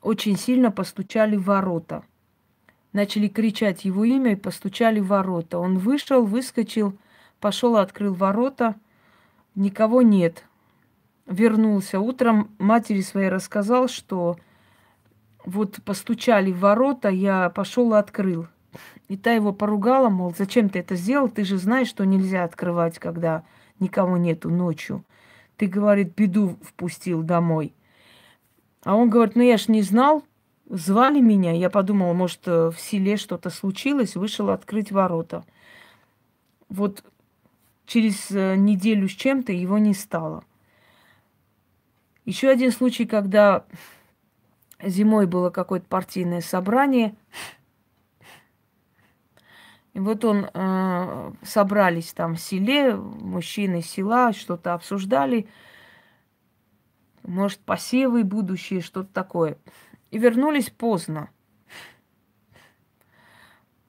очень 0.00 0.38
сильно 0.38 0.70
постучали 0.70 1.36
в 1.36 1.44
ворота. 1.44 2.04
Начали 2.94 3.28
кричать 3.28 3.84
его 3.84 4.02
имя 4.02 4.32
и 4.32 4.34
постучали 4.34 4.98
в 4.98 5.08
ворота. 5.08 5.58
Он 5.58 5.76
вышел, 5.76 6.24
выскочил, 6.24 6.96
пошел, 7.38 7.76
открыл 7.76 8.14
ворота. 8.14 8.76
Никого 9.54 10.00
нет. 10.00 10.46
Вернулся. 11.26 12.00
Утром 12.00 12.50
матери 12.58 13.02
своей 13.02 13.28
рассказал, 13.28 13.88
что 13.88 14.38
вот 15.44 15.82
постучали 15.84 16.50
в 16.50 16.60
ворота, 16.60 17.10
я 17.10 17.50
пошел 17.50 17.92
и 17.92 17.98
открыл. 17.98 18.46
И 19.08 19.16
та 19.16 19.32
его 19.32 19.52
поругала, 19.52 20.08
мол, 20.08 20.34
зачем 20.36 20.68
ты 20.68 20.78
это 20.78 20.94
сделал? 20.94 21.28
Ты 21.28 21.44
же 21.44 21.58
знаешь, 21.58 21.88
что 21.88 22.04
нельзя 22.04 22.44
открывать, 22.44 22.98
когда 22.98 23.44
никого 23.78 24.16
нету 24.16 24.50
ночью. 24.50 25.04
Ты, 25.56 25.66
говорит, 25.66 26.14
беду 26.16 26.56
впустил 26.62 27.22
домой. 27.22 27.74
А 28.82 28.94
он 28.94 29.10
говорит, 29.10 29.36
ну 29.36 29.42
я 29.42 29.58
ж 29.58 29.68
не 29.68 29.82
знал, 29.82 30.24
звали 30.68 31.20
меня. 31.20 31.52
Я 31.52 31.70
подумала, 31.70 32.12
может, 32.12 32.46
в 32.46 32.74
селе 32.78 33.16
что-то 33.16 33.50
случилось, 33.50 34.16
вышел 34.16 34.50
открыть 34.50 34.92
ворота. 34.92 35.44
Вот 36.68 37.04
через 37.86 38.30
э, 38.30 38.54
неделю 38.56 39.08
с 39.08 39.12
чем-то 39.12 39.52
его 39.52 39.78
не 39.78 39.94
стало. 39.94 40.44
Еще 42.24 42.48
один 42.48 42.70
случай, 42.70 43.04
когда 43.04 43.64
зимой 44.82 45.26
было 45.26 45.50
какое-то 45.50 45.86
партийное 45.86 46.40
собрание. 46.40 47.14
И 49.92 49.98
вот 49.98 50.24
он 50.24 50.46
э, 50.52 51.32
собрались 51.42 52.12
там 52.12 52.36
в 52.36 52.40
селе, 52.40 52.94
мужчины 52.94 53.82
села, 53.82 54.32
что-то 54.32 54.74
обсуждали, 54.74 55.48
может, 57.24 57.58
посевы 57.60 58.24
будущие, 58.24 58.80
что-то 58.80 59.12
такое. 59.12 59.58
И 60.10 60.18
вернулись 60.18 60.70
поздно. 60.70 61.30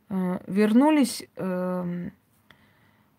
Э, 0.09 0.39
вернулись, 0.47 1.23
э, 1.35 2.09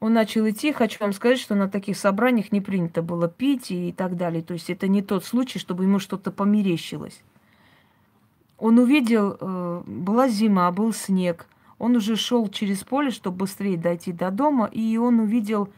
он 0.00 0.12
начал 0.12 0.48
идти. 0.48 0.72
Хочу 0.72 0.98
вам 1.00 1.12
сказать, 1.12 1.38
что 1.38 1.54
на 1.54 1.68
таких 1.68 1.96
собраниях 1.96 2.50
не 2.50 2.60
принято 2.60 3.02
было 3.02 3.28
пить 3.28 3.70
и 3.70 3.92
так 3.92 4.16
далее. 4.16 4.42
То 4.42 4.54
есть 4.54 4.68
это 4.68 4.88
не 4.88 5.02
тот 5.02 5.24
случай, 5.24 5.60
чтобы 5.60 5.84
ему 5.84 6.00
что-то 6.00 6.32
померещилось. 6.32 7.22
Он 8.58 8.78
увидел, 8.78 9.36
э, 9.40 9.82
была 9.86 10.28
зима, 10.28 10.70
был 10.72 10.92
снег. 10.92 11.46
Он 11.79 11.97
уже 11.97 12.17
шел 12.17 12.49
через 12.49 12.85
поле, 12.85 13.11
чтобы 13.11 13.38
быстрее 13.38 13.76
дойти 13.76 14.12
до 14.12 14.31
дома, 14.31 14.67
и 14.67 14.97
он 14.97 15.21
увидел 15.21 15.73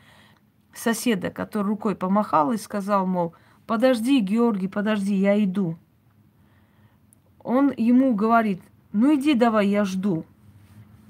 соседа, 0.75 1.31
который 1.31 1.69
рукой 1.69 1.95
помахал 1.95 2.53
и 2.53 2.57
сказал, 2.57 3.07
мол, 3.07 3.35
подожди, 3.67 4.21
Георгий, 4.21 4.69
подожди, 4.69 5.15
я 5.15 5.43
иду. 5.43 5.79
Он 7.43 7.73
ему 7.77 8.15
говорит, 8.15 8.61
ну 8.93 9.15
иди 9.15 9.35
давай, 9.35 9.69
я 9.69 9.85
жду. 9.85 10.25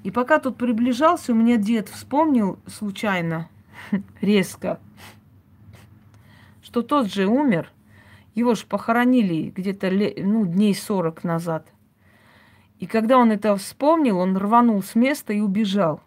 И 0.03 0.11
пока 0.11 0.39
тут 0.39 0.57
приближался, 0.57 1.31
у 1.31 1.35
меня 1.35 1.57
дед 1.57 1.89
вспомнил 1.89 2.59
случайно, 2.67 3.49
резко, 4.21 4.79
что 6.61 6.81
тот 6.81 7.11
же 7.11 7.25
умер, 7.25 7.71
его 8.35 8.53
же 8.53 8.65
похоронили 8.65 9.49
где-то 9.49 9.89
ну, 10.17 10.45
дней 10.45 10.75
40 10.75 11.23
назад. 11.23 11.67
И 12.79 12.87
когда 12.87 13.17
он 13.17 13.31
это 13.31 13.55
вспомнил, 13.55 14.19
он 14.19 14.35
рванул 14.35 14.81
с 14.83 14.95
места 14.95 15.33
и 15.33 15.39
убежал. 15.39 16.01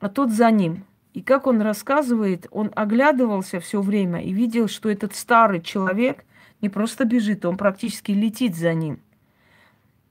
А 0.00 0.08
тот 0.08 0.30
за 0.30 0.50
ним. 0.50 0.84
И 1.14 1.22
как 1.22 1.46
он 1.46 1.60
рассказывает, 1.62 2.46
он 2.50 2.70
оглядывался 2.76 3.58
все 3.60 3.80
время 3.80 4.22
и 4.22 4.32
видел, 4.32 4.68
что 4.68 4.88
этот 4.88 5.14
старый 5.14 5.60
человек 5.60 6.24
не 6.60 6.68
просто 6.68 7.04
бежит, 7.04 7.44
он 7.44 7.56
практически 7.56 8.12
летит 8.12 8.56
за 8.56 8.74
ним. 8.74 9.00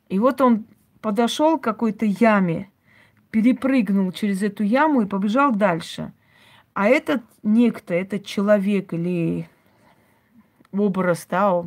И 0.10 0.20
вот 0.20 0.42
он 0.42 0.66
подошел 1.02 1.58
к 1.58 1.64
какой-то 1.64 2.06
яме, 2.06 2.70
перепрыгнул 3.30 4.12
через 4.12 4.42
эту 4.42 4.64
яму 4.64 5.02
и 5.02 5.06
побежал 5.06 5.54
дальше. 5.54 6.14
А 6.74 6.88
этот 6.88 7.22
некто, 7.44 7.94
этот 7.94 8.26
человек 8.26 8.94
или 8.94 9.48
образ, 10.72 11.28
да, 11.30 11.64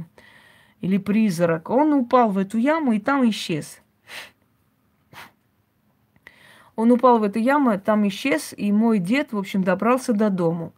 или 0.80 0.98
призрак, 0.98 1.70
он 1.70 1.92
упал 1.92 2.30
в 2.30 2.38
эту 2.38 2.58
яму 2.58 2.92
и 2.92 3.00
там 3.00 3.28
исчез. 3.28 3.80
Он 6.76 6.90
упал 6.92 7.18
в 7.18 7.22
эту 7.24 7.38
яму, 7.38 7.78
там 7.78 8.08
исчез, 8.08 8.54
и 8.56 8.72
мой 8.72 8.98
дед, 8.98 9.32
в 9.32 9.38
общем, 9.38 9.62
добрался 9.62 10.14
до 10.14 10.30
дому. 10.30 10.72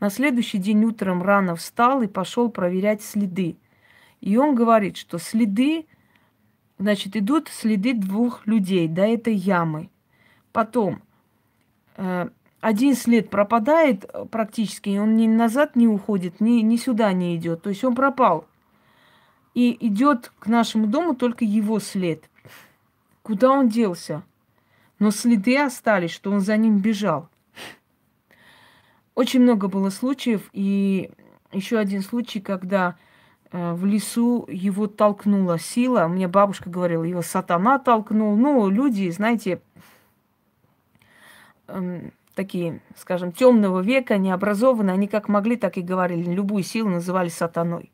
На 0.00 0.10
следующий 0.10 0.58
день 0.58 0.84
утром 0.84 1.22
рано 1.22 1.54
встал 1.54 2.02
и 2.02 2.08
пошел 2.08 2.50
проверять 2.50 3.02
следы. 3.02 3.56
И 4.20 4.36
он 4.36 4.56
говорит, 4.56 4.96
что 4.96 5.18
следы, 5.18 5.86
значит, 6.78 7.14
идут 7.14 7.48
следы 7.48 7.94
двух 7.94 8.46
людей 8.46 8.88
до 8.88 9.02
этой 9.02 9.34
ямы. 9.34 9.90
Потом 10.50 11.02
э, 11.96 12.28
один 12.60 12.94
след 12.96 13.30
пропадает 13.30 14.10
практически, 14.30 14.98
он 14.98 15.16
ни 15.16 15.28
назад 15.28 15.76
не 15.76 15.86
уходит, 15.86 16.40
ни, 16.40 16.62
ни 16.62 16.76
сюда 16.76 17.12
не 17.12 17.36
идет. 17.36 17.62
То 17.62 17.70
есть 17.70 17.84
он 17.84 17.94
пропал. 17.94 18.46
И 19.54 19.76
идет 19.86 20.32
к 20.38 20.48
нашему 20.48 20.86
дому 20.86 21.14
только 21.14 21.44
его 21.44 21.78
след. 21.78 22.28
Куда 23.22 23.52
он 23.52 23.68
делся? 23.68 24.22
Но 24.98 25.10
следы 25.10 25.58
остались, 25.58 26.10
что 26.10 26.30
он 26.30 26.40
за 26.40 26.56
ним 26.56 26.78
бежал. 26.78 27.28
Очень 29.14 29.42
много 29.42 29.68
было 29.68 29.90
случаев, 29.90 30.50
и 30.52 31.10
еще 31.52 31.78
один 31.78 32.02
случай, 32.02 32.40
когда 32.40 32.96
э, 33.52 33.72
в 33.74 33.84
лесу 33.86 34.44
его 34.48 34.88
толкнула 34.88 35.58
сила. 35.58 36.08
Мне 36.08 36.26
бабушка 36.26 36.68
говорила, 36.68 37.04
его 37.04 37.22
сатана 37.22 37.78
толкнул. 37.78 38.36
Ну, 38.36 38.68
люди, 38.68 39.08
знаете, 39.10 39.60
э, 41.68 42.10
такие, 42.34 42.80
скажем, 42.96 43.30
темного 43.30 43.80
века, 43.80 44.18
необразованные, 44.18 44.94
они 44.94 45.06
как 45.06 45.28
могли, 45.28 45.56
так 45.56 45.78
и 45.78 45.82
говорили. 45.82 46.32
Любую 46.32 46.64
силу 46.64 46.90
называли 46.90 47.28
сатаной. 47.28 47.92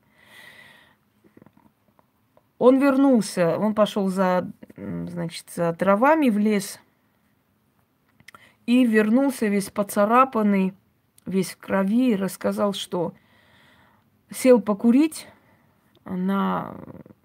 Он 2.60 2.78
вернулся, 2.78 3.56
он 3.56 3.74
пошел 3.74 4.08
за, 4.08 4.46
значит, 4.76 5.46
за 5.48 5.72
дровами 5.72 6.28
в 6.28 6.36
лес 6.36 6.78
и 8.66 8.84
вернулся 8.84 9.46
весь 9.46 9.70
поцарапанный, 9.70 10.74
весь 11.24 11.52
в 11.52 11.56
крови, 11.56 12.10
и 12.10 12.16
рассказал, 12.16 12.74
что 12.74 13.14
сел 14.30 14.60
покурить 14.60 15.26
на, 16.04 16.76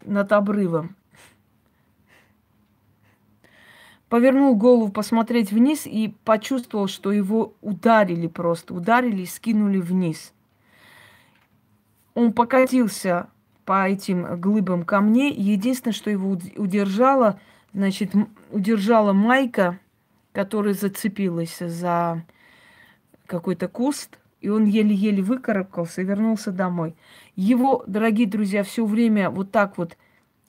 над 0.06 0.32
обрывом. 0.32 0.95
Повернул 4.08 4.56
голову 4.56 4.89
посмотреть 4.89 5.52
вниз 5.52 5.86
и 5.86 6.15
почувствовал, 6.24 6.88
что 6.88 7.12
его 7.12 7.56
ударили 7.60 8.28
просто, 8.28 8.74
ударили 8.74 9.24
и 9.24 9.26
скинули 9.26 9.82
вниз. 9.82 10.32
Он 12.13 12.32
покатился 12.32 13.28
по 13.65 13.88
этим 13.88 14.39
глыбам 14.39 14.84
камней. 14.84 15.34
Единственное, 15.34 15.93
что 15.93 16.10
его 16.10 16.38
удержало, 16.56 17.39
значит, 17.73 18.12
удержала 18.51 19.12
майка, 19.12 19.80
которая 20.32 20.73
зацепилась 20.73 21.58
за 21.60 22.23
какой-то 23.25 23.67
куст, 23.67 24.19
и 24.41 24.49
он 24.49 24.65
еле-еле 24.65 25.23
выкарабкался 25.23 26.01
и 26.01 26.06
вернулся 26.06 26.51
домой. 26.51 26.95
Его, 27.36 27.84
дорогие 27.88 28.28
друзья, 28.28 28.63
все 28.63 28.86
время 28.86 29.30
вот 29.30 29.51
так 29.51 29.78
вот 29.78 29.97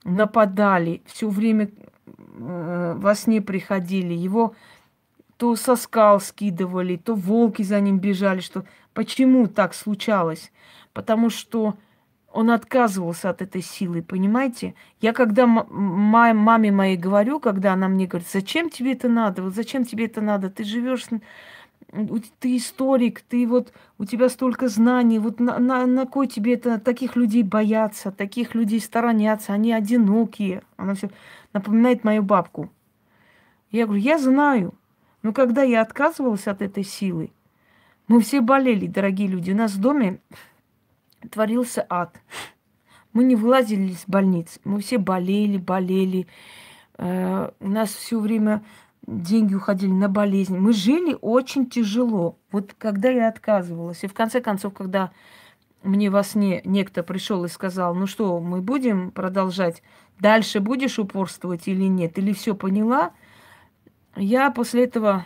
нападали, 0.04 1.02
все 1.06 1.28
время 1.28 1.70
э, 2.06 2.94
во 2.96 3.14
сне 3.14 3.40
приходили, 3.40 4.12
его 4.12 4.54
то 5.36 5.54
со 5.56 5.76
скал 5.76 6.20
скидывали, 6.20 6.96
то 6.96 7.14
волки 7.14 7.62
за 7.62 7.80
ним 7.80 7.98
бежали, 7.98 8.40
что 8.40 8.64
почему 8.94 9.46
так 9.46 9.74
случалось? 9.74 10.52
Потому 10.92 11.30
что 11.30 11.76
он 12.36 12.50
отказывался 12.50 13.30
от 13.30 13.40
этой 13.40 13.62
силы, 13.62 14.02
понимаете? 14.02 14.74
Я 15.00 15.14
когда 15.14 15.46
маме 15.46 16.70
моей 16.70 16.98
говорю, 16.98 17.40
когда 17.40 17.72
она 17.72 17.88
мне 17.88 18.06
говорит, 18.06 18.28
зачем 18.30 18.68
тебе 18.68 18.92
это 18.92 19.08
надо, 19.08 19.42
вот 19.42 19.54
зачем 19.54 19.86
тебе 19.86 20.04
это 20.04 20.20
надо, 20.20 20.50
ты 20.50 20.62
живешь, 20.62 21.06
ты 22.38 22.56
историк, 22.58 23.22
ты 23.22 23.46
вот, 23.46 23.72
у 23.96 24.04
тебя 24.04 24.28
столько 24.28 24.68
знаний, 24.68 25.18
вот 25.18 25.40
на, 25.40 25.58
на, 25.58 25.86
на 25.86 26.04
кой 26.04 26.26
тебе 26.26 26.54
это, 26.54 26.78
таких 26.78 27.16
людей 27.16 27.42
бояться, 27.42 28.12
таких 28.12 28.54
людей 28.54 28.80
сторонятся, 28.80 29.54
они 29.54 29.72
одинокие. 29.72 30.62
Она 30.76 30.94
все 30.94 31.08
напоминает 31.54 32.04
мою 32.04 32.22
бабку. 32.22 32.70
Я 33.70 33.86
говорю, 33.86 34.02
я 34.02 34.18
знаю, 34.18 34.74
но 35.22 35.32
когда 35.32 35.62
я 35.62 35.80
отказывалась 35.80 36.46
от 36.46 36.60
этой 36.60 36.84
силы, 36.84 37.30
мы 38.08 38.20
все 38.20 38.42
болели, 38.42 38.86
дорогие 38.86 39.26
люди. 39.26 39.52
У 39.52 39.56
нас 39.56 39.72
в 39.72 39.80
доме 39.80 40.20
творился 41.30 41.86
ад. 41.88 42.20
Мы 43.12 43.24
не 43.24 43.36
вылазили 43.36 43.92
из 43.92 44.04
больниц. 44.06 44.58
Мы 44.64 44.80
все 44.80 44.98
болели, 44.98 45.56
болели. 45.56 46.26
Э, 46.98 47.50
у 47.60 47.68
нас 47.68 47.90
все 47.90 48.20
время 48.20 48.62
деньги 49.06 49.54
уходили 49.54 49.92
на 49.92 50.08
болезни. 50.08 50.58
Мы 50.58 50.72
жили 50.72 51.16
очень 51.20 51.68
тяжело. 51.68 52.38
Вот 52.50 52.74
когда 52.76 53.08
я 53.08 53.28
отказывалась. 53.28 54.04
И 54.04 54.08
в 54.08 54.14
конце 54.14 54.40
концов, 54.40 54.74
когда 54.74 55.12
мне 55.82 56.10
во 56.10 56.22
сне 56.22 56.60
некто 56.64 57.02
пришел 57.02 57.44
и 57.44 57.48
сказал, 57.48 57.94
ну 57.94 58.06
что, 58.06 58.40
мы 58.40 58.60
будем 58.60 59.10
продолжать, 59.10 59.82
дальше 60.18 60.60
будешь 60.60 60.98
упорствовать 60.98 61.68
или 61.68 61.84
нет, 61.84 62.18
или 62.18 62.32
все 62.32 62.54
поняла, 62.54 63.12
я 64.16 64.50
после 64.50 64.84
этого 64.84 65.24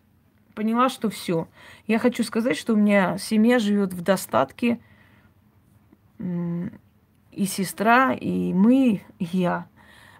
поняла, 0.54 0.88
что 0.88 1.10
все. 1.10 1.48
Я 1.86 1.98
хочу 1.98 2.22
сказать, 2.22 2.56
что 2.56 2.74
у 2.74 2.76
меня 2.76 3.18
семья 3.18 3.58
живет 3.58 3.92
в 3.92 4.00
достатке, 4.02 4.78
и 6.18 7.44
сестра, 7.46 8.12
и 8.14 8.52
мы, 8.52 9.02
и 9.18 9.24
я. 9.32 9.68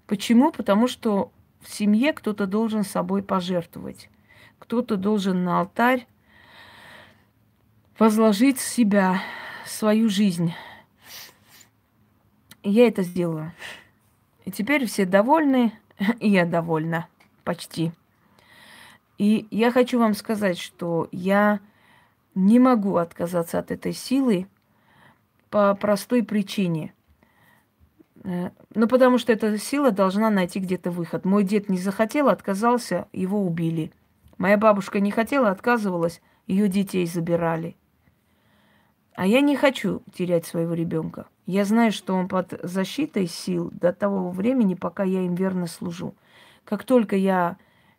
Почему? 0.06 0.52
Потому 0.52 0.86
что 0.88 1.32
в 1.60 1.72
семье 1.72 2.12
кто-то 2.12 2.46
должен 2.46 2.84
собой 2.84 3.22
пожертвовать. 3.22 4.08
Кто-то 4.58 4.96
должен 4.96 5.44
на 5.44 5.60
алтарь 5.60 6.06
возложить 7.98 8.58
себя, 8.58 9.20
свою 9.64 10.08
жизнь. 10.08 10.54
Я 12.62 12.88
это 12.88 13.02
сделала. 13.02 13.52
И 14.44 14.50
теперь 14.50 14.86
все 14.86 15.06
довольны, 15.06 15.72
и 16.20 16.28
я 16.28 16.46
довольна. 16.46 17.08
Почти. 17.44 17.92
И 19.18 19.46
я 19.50 19.70
хочу 19.70 19.98
вам 19.98 20.14
сказать, 20.14 20.58
что 20.58 21.08
я 21.10 21.60
не 22.34 22.58
могу 22.58 22.96
отказаться 22.96 23.58
от 23.58 23.70
этой 23.70 23.92
силы, 23.92 24.46
по 25.50 25.74
простой 25.74 26.22
причине. 26.22 26.94
Э, 28.24 28.50
ну, 28.74 28.88
потому 28.88 29.18
что 29.18 29.32
эта 29.32 29.56
сила 29.58 29.90
должна 29.90 30.30
найти 30.30 30.58
где-то 30.58 30.90
выход. 30.90 31.24
Мой 31.24 31.44
дед 31.44 31.68
не 31.68 31.78
захотел, 31.78 32.28
отказался, 32.28 33.08
его 33.12 33.42
убили. 33.42 33.92
Моя 34.38 34.58
бабушка 34.58 35.00
не 35.00 35.10
хотела, 35.10 35.50
отказывалась, 35.50 36.20
ее 36.46 36.68
детей 36.68 37.06
забирали. 37.06 37.76
А 39.14 39.26
я 39.26 39.40
не 39.40 39.56
хочу 39.56 40.02
терять 40.12 40.44
своего 40.44 40.74
ребенка. 40.74 41.26
Я 41.46 41.64
знаю, 41.64 41.90
что 41.90 42.14
он 42.14 42.28
под 42.28 42.58
защитой 42.62 43.26
сил 43.26 43.70
до 43.72 43.92
того 43.92 44.30
времени, 44.30 44.74
пока 44.74 45.04
я 45.04 45.22
им 45.22 45.34
верно 45.34 45.66
служу. 45.66 46.14
Как 46.64 46.84
только 46.84 47.16
я 47.16 47.56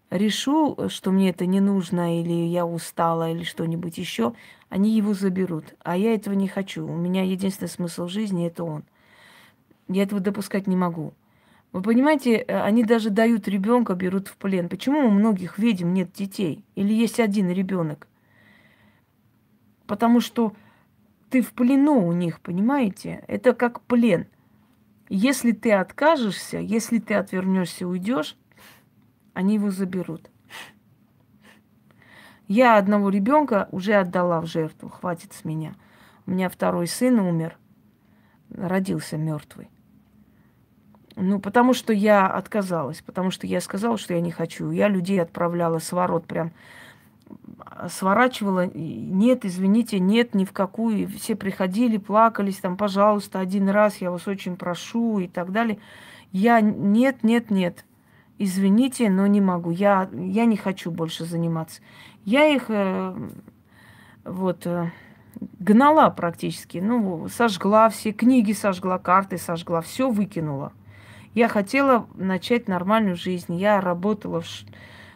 решу, 0.09 0.77
что 0.89 1.11
мне 1.11 1.29
это 1.29 1.45
не 1.45 1.59
нужно, 1.59 2.21
или 2.21 2.33
я 2.47 2.65
устала, 2.65 3.31
или 3.31 3.43
что-нибудь 3.43 3.97
еще, 3.97 4.33
они 4.69 4.95
его 4.95 5.13
заберут. 5.13 5.75
А 5.83 5.97
я 5.97 6.13
этого 6.13 6.33
не 6.33 6.47
хочу. 6.47 6.85
У 6.85 6.95
меня 6.95 7.23
единственный 7.23 7.69
смысл 7.69 8.07
жизни 8.07 8.47
это 8.47 8.63
он. 8.63 8.83
Я 9.87 10.03
этого 10.03 10.21
допускать 10.21 10.67
не 10.67 10.75
могу. 10.75 11.13
Вы 11.71 11.81
понимаете, 11.81 12.37
э, 12.37 12.61
они 12.61 12.83
даже 12.83 13.09
дают 13.09 13.47
ребенка, 13.47 13.93
берут 13.93 14.27
в 14.27 14.37
плен. 14.37 14.69
Почему 14.69 15.05
у 15.05 15.09
многих 15.09 15.57
ведьм 15.59 15.93
нет 15.93 16.11
детей? 16.13 16.63
Или 16.75 16.93
есть 16.93 17.19
один 17.19 17.49
ребенок? 17.49 18.07
Потому 19.85 20.19
что 20.19 20.53
ты 21.29 21.41
в 21.41 21.53
плену 21.53 22.07
у 22.07 22.13
них, 22.13 22.39
понимаете? 22.41 23.23
Это 23.27 23.53
как 23.53 23.81
плен. 23.81 24.27
Если 25.09 25.51
ты 25.51 25.71
откажешься, 25.71 26.57
если 26.57 26.99
ты 26.99 27.13
отвернешься, 27.13 27.87
уйдешь, 27.87 28.35
они 29.37 29.53
его 29.53 29.69
заберут. 29.69 30.31
Я 32.47 32.77
одного 32.77 33.09
ребенка 33.09 33.69
уже 33.71 33.93
отдала 33.93 34.41
в 34.41 34.47
жертву, 34.47 34.89
хватит 34.89 35.33
с 35.33 35.45
меня. 35.45 35.75
У 36.25 36.31
меня 36.31 36.49
второй 36.49 36.87
сын 36.87 37.19
умер, 37.19 37.55
родился 38.49 39.15
мертвый. 39.15 39.69
Ну, 41.15 41.39
потому 41.39 41.75
что 41.75 41.93
я 41.93 42.25
отказалась, 42.25 43.03
потому 43.03 43.29
что 43.29 43.45
я 43.45 43.61
сказала, 43.61 43.99
что 43.99 44.15
я 44.15 44.21
не 44.21 44.31
хочу. 44.31 44.71
Я 44.71 44.87
людей 44.87 45.21
отправляла 45.21 45.77
с 45.77 45.91
ворот, 45.91 46.25
прям 46.25 46.51
сворачивала. 47.87 48.65
Нет, 48.65 49.45
извините, 49.45 49.99
нет, 49.99 50.33
ни 50.33 50.45
в 50.45 50.51
какую. 50.51 51.07
Все 51.09 51.35
приходили, 51.35 51.97
плакались, 51.97 52.57
там, 52.57 52.75
пожалуйста, 52.75 53.39
один 53.39 53.69
раз, 53.69 53.97
я 53.97 54.09
вас 54.09 54.27
очень 54.27 54.57
прошу 54.57 55.19
и 55.19 55.27
так 55.27 55.51
далее. 55.51 55.77
Я 56.31 56.59
нет, 56.59 57.23
нет, 57.23 57.51
нет. 57.51 57.83
Извините, 58.39 59.09
но 59.09 59.25
не 59.25 59.41
могу. 59.41 59.71
Я, 59.71 60.09
я 60.13 60.45
не 60.45 60.57
хочу 60.57 60.91
больше 60.91 61.25
заниматься. 61.25 61.81
Я 62.23 62.47
их 62.47 62.65
э, 62.69 63.15
вот 64.23 64.67
э, 64.67 64.91
гнала 65.59 66.09
практически. 66.11 66.77
Ну, 66.77 67.27
сожгла 67.29 67.89
все 67.89 68.11
книги, 68.11 68.51
сожгла 68.51 68.99
карты, 68.99 69.37
сожгла, 69.37 69.81
все 69.81 70.09
выкинула. 70.09 70.71
Я 71.33 71.47
хотела 71.47 72.07
начать 72.13 72.67
нормальную 72.67 73.15
жизнь. 73.15 73.55
Я 73.55 73.81
работала 73.81 74.41
в, 74.41 74.47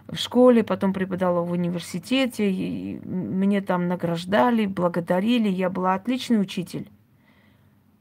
в 0.08 0.16
школе, 0.16 0.64
потом 0.64 0.92
преподала 0.92 1.42
в 1.42 1.52
университете. 1.52 2.50
И 2.52 3.00
мне 3.06 3.62
там 3.62 3.88
награждали, 3.88 4.66
благодарили. 4.66 5.48
Я 5.48 5.70
была 5.70 5.94
отличный 5.94 6.42
учитель. 6.42 6.90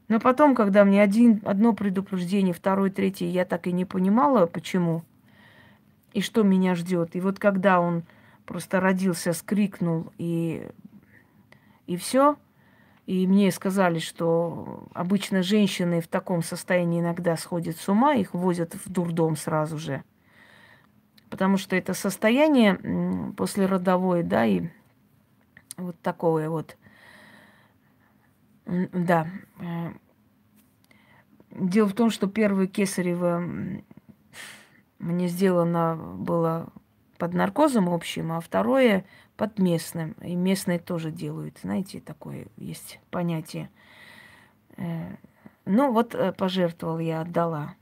Но 0.07 0.19
потом, 0.19 0.55
когда 0.55 0.83
мне 0.83 1.01
один, 1.01 1.41
одно 1.45 1.73
предупреждение, 1.73 2.53
второе, 2.53 2.89
третье, 2.89 3.27
я 3.27 3.45
так 3.45 3.67
и 3.67 3.71
не 3.71 3.85
понимала, 3.85 4.45
почему 4.45 5.03
и 6.13 6.21
что 6.21 6.43
меня 6.43 6.75
ждет. 6.75 7.15
И 7.15 7.21
вот 7.21 7.39
когда 7.39 7.79
он 7.79 8.03
просто 8.45 8.79
родился, 8.79 9.33
скрикнул 9.33 10.11
и, 10.17 10.67
и 11.87 11.97
все, 11.97 12.37
и 13.05 13.25
мне 13.27 13.51
сказали, 13.51 13.99
что 13.99 14.87
обычно 14.93 15.43
женщины 15.43 16.01
в 16.01 16.07
таком 16.07 16.43
состоянии 16.43 16.99
иногда 16.99 17.35
сходят 17.37 17.77
с 17.77 17.89
ума, 17.89 18.13
их 18.13 18.33
возят 18.33 18.73
в 18.73 18.89
дурдом 18.89 19.35
сразу 19.35 19.77
же. 19.77 20.03
Потому 21.29 21.57
что 21.57 21.75
это 21.75 21.93
состояние 21.93 23.33
после 23.37 23.65
родовой, 23.65 24.23
да, 24.23 24.45
и 24.45 24.67
вот 25.77 25.99
такое 26.01 26.49
вот, 26.49 26.77
да. 28.65 29.27
Э, 29.59 29.91
дело 31.51 31.87
в 31.87 31.93
том, 31.93 32.09
что 32.09 32.27
первое 32.27 32.67
кесарево 32.67 33.43
мне 35.01 35.27
сделано 35.27 35.95
было 35.95 36.69
под 37.17 37.33
наркозом 37.33 37.89
общим, 37.89 38.31
а 38.31 38.39
второе 38.39 39.05
под 39.35 39.59
местным. 39.59 40.11
И 40.21 40.35
местные 40.35 40.79
тоже 40.79 41.11
делают. 41.11 41.57
Знаете, 41.61 41.99
такое 41.99 42.47
есть 42.57 42.99
понятие. 43.09 43.69
Э, 44.77 45.15
ну 45.65 45.91
вот 45.91 46.15
э, 46.15 46.31
пожертвовал 46.33 46.99
я, 46.99 47.21
отдала. 47.21 47.75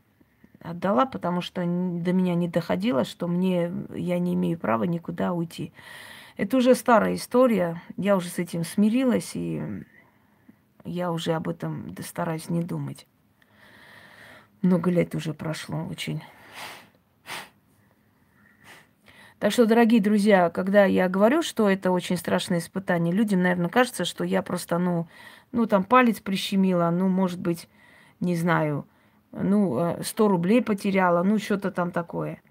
Отдала, 0.62 1.06
потому 1.06 1.42
что 1.42 1.62
до 1.62 2.14
меня 2.14 2.36
не 2.36 2.48
доходило, 2.48 3.06
что 3.06 3.28
мне 3.28 3.72
я 3.94 4.20
не 4.20 4.34
имею 4.34 4.58
права 4.58 4.84
никуда 4.84 5.34
уйти. 5.34 5.74
Это 6.38 6.58
уже 6.58 6.76
старая 6.76 7.16
история. 7.16 7.82
Я 7.98 8.16
уже 8.16 8.30
с 8.30 8.40
этим 8.40 8.64
смирилась, 8.64 9.32
и 9.36 9.86
я 10.86 11.12
уже 11.12 11.34
об 11.34 11.50
этом 11.50 11.94
стараюсь 12.02 12.50
не 12.50 12.64
думать. 12.64 13.08
Много 14.62 14.90
лет 14.92 15.16
уже 15.16 15.34
прошло 15.34 15.86
очень. 15.86 16.22
Так 19.40 19.54
что, 19.54 19.66
дорогие 19.66 20.02
друзья, 20.02 20.50
когда 20.50 20.84
я 20.84 21.08
говорю, 21.08 21.42
что 21.42 21.70
это 21.70 21.92
очень 21.92 22.18
страшное 22.18 22.60
испытание, 22.60 23.14
людям, 23.14 23.42
наверное, 23.42 23.70
кажется, 23.70 24.04
что 24.04 24.26
я 24.26 24.42
просто, 24.42 24.78
ну, 24.78 25.08
ну 25.54 25.66
там 25.66 25.86
палец 25.86 26.20
прищемила, 26.20 26.90
ну, 26.90 27.08
может 27.08 27.40
быть, 27.40 27.70
не 28.20 28.36
знаю, 28.36 28.86
ну, 29.32 29.96
100 30.02 30.26
э, 30.26 30.28
рублей 30.28 30.62
потеряла, 30.62 31.24
ну, 31.24 31.40
что-то 31.40 31.72
там 31.72 31.92
такое. 31.92 32.42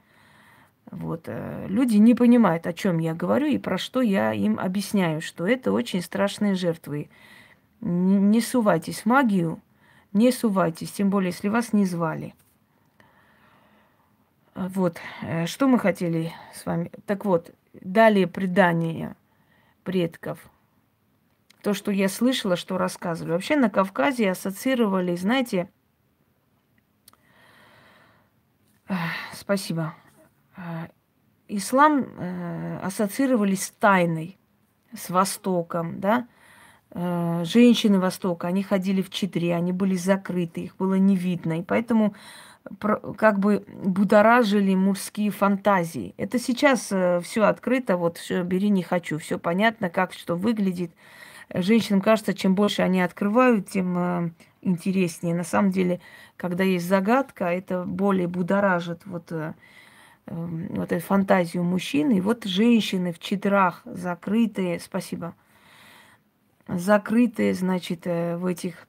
Вот. 0.90 1.24
Э, 1.27 1.66
люди 1.68 1.98
не 1.98 2.14
понимают, 2.14 2.66
о 2.66 2.72
чем 2.72 3.01
я 3.01 3.12
говорю 3.12 3.48
и 3.48 3.59
про 3.59 3.77
что 3.77 4.01
я 4.01 4.33
им 4.33 4.59
объясняю, 4.59 5.20
что 5.20 5.46
это 5.46 5.72
очень 5.72 6.01
страшные 6.01 6.55
жертвы. 6.55 7.11
Не 7.83 8.40
сувайтесь 8.40 9.03
в 9.03 9.07
магию, 9.07 9.61
не 10.14 10.33
сувайтесь, 10.33 10.92
тем 10.92 11.11
более, 11.11 11.33
если 11.33 11.48
вас 11.48 11.74
не 11.74 11.85
звали. 11.85 12.35
Вот, 14.59 14.99
э, 15.23 15.47
что 15.47 15.68
мы 15.68 15.79
хотели 15.79 16.33
с 16.53 16.66
вами. 16.66 16.90
Так 17.07 17.25
вот, 17.25 17.55
далее 17.75 18.27
предание 18.27 19.14
предков. 19.85 20.40
То, 21.62 21.75
что 21.75 21.92
я 21.92 22.09
слышала, 22.09 22.57
что 22.57 22.77
рассказывали. 22.77 23.33
Вообще 23.33 23.55
на 23.55 23.71
Кавказе 23.71 24.29
ассоциировали, 24.29 25.14
знаете, 25.14 25.71
спасибо, 29.33 29.94
э, 30.57 30.88
ислам 31.47 32.01
э, 32.01 32.81
ассоциировали 32.83 33.55
с 33.55 33.71
тайной, 33.71 34.38
с 34.92 35.09
Востоком, 35.09 36.01
да, 36.01 36.27
женщины 37.44 38.01
Востока, 38.01 38.49
они 38.49 38.62
ходили 38.62 39.03
в 39.03 39.11
четыре, 39.11 39.55
они 39.55 39.73
были 39.73 39.94
закрыты, 39.94 40.62
их 40.62 40.77
было 40.79 40.94
не 40.94 41.16
видно, 41.16 41.59
и 41.59 41.62
поэтому 41.62 42.14
как 43.16 43.38
бы 43.38 43.64
будоражили 43.83 44.74
мужские 44.74 45.31
фантазии. 45.31 46.14
Это 46.16 46.38
сейчас 46.38 46.88
э, 46.90 47.20
все 47.22 47.44
открыто, 47.44 47.96
вот 47.96 48.18
все 48.18 48.42
бери 48.42 48.68
не 48.68 48.83
хочу, 48.83 49.18
все 49.18 49.38
понятно, 49.38 49.88
как 49.90 50.12
что 50.12 50.37
выглядит. 50.37 50.92
Женщинам 51.52 52.00
кажется, 52.00 52.35
чем 52.35 52.54
больше 52.54 52.83
они 52.83 53.00
открывают, 53.00 53.68
тем 53.68 53.98
э, 53.98 54.31
интереснее. 54.61 55.35
На 55.35 55.44
самом 55.44 55.70
деле, 55.70 56.00
когда 56.37 56.62
есть 56.64 56.87
загадка, 56.87 57.46
это 57.46 57.85
более 57.85 58.28
будоражит 58.28 59.07
вот, 59.07 59.33
э, 59.33 59.54
эм, 60.26 60.68
вот 60.70 60.92
эту 60.92 61.04
фантазию 61.04 61.64
мужчины. 61.64 62.18
И 62.18 62.20
вот 62.20 62.44
женщины 62.44 63.12
в 63.12 63.18
чедрах 63.18 63.83
закрытые, 63.87 64.78
спасибо, 64.78 65.35
закрытые, 66.68 67.54
значит, 67.54 68.04
в 68.04 68.44
этих 68.44 68.87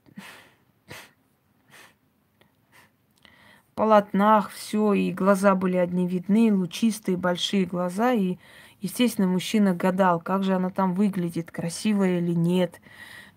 полотнах, 3.80 4.52
все, 4.52 4.92
и 4.92 5.10
глаза 5.14 5.56
были 5.56 5.78
одни 5.78 6.06
видны, 6.06 6.54
лучистые, 6.54 7.16
большие 7.16 7.66
глаза, 7.66 8.12
и, 8.12 8.36
естественно, 8.82 9.26
мужчина 9.26 9.74
гадал, 9.74 10.20
как 10.20 10.44
же 10.44 10.54
она 10.54 10.70
там 10.70 10.94
выглядит, 10.94 11.50
красивая 11.50 12.20
или 12.20 12.34
нет. 12.34 12.82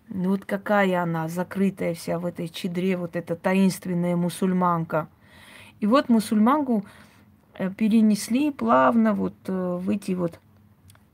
Ну 0.09 0.31
вот 0.31 0.43
какая 0.43 1.01
она, 1.01 1.29
закрытая 1.29 1.93
вся 1.93 2.19
в 2.19 2.25
этой 2.25 2.49
чедре, 2.49 2.97
вот 2.97 3.15
эта 3.15 3.37
таинственная 3.37 4.17
мусульманка. 4.17 5.07
И 5.79 5.85
вот 5.85 6.09
мусульманку 6.09 6.83
э, 7.53 7.69
перенесли 7.69 8.51
плавно 8.51 9.13
вот 9.13 9.35
э, 9.47 9.77
в 9.81 9.89
эти 9.89 10.11
вот 10.11 10.41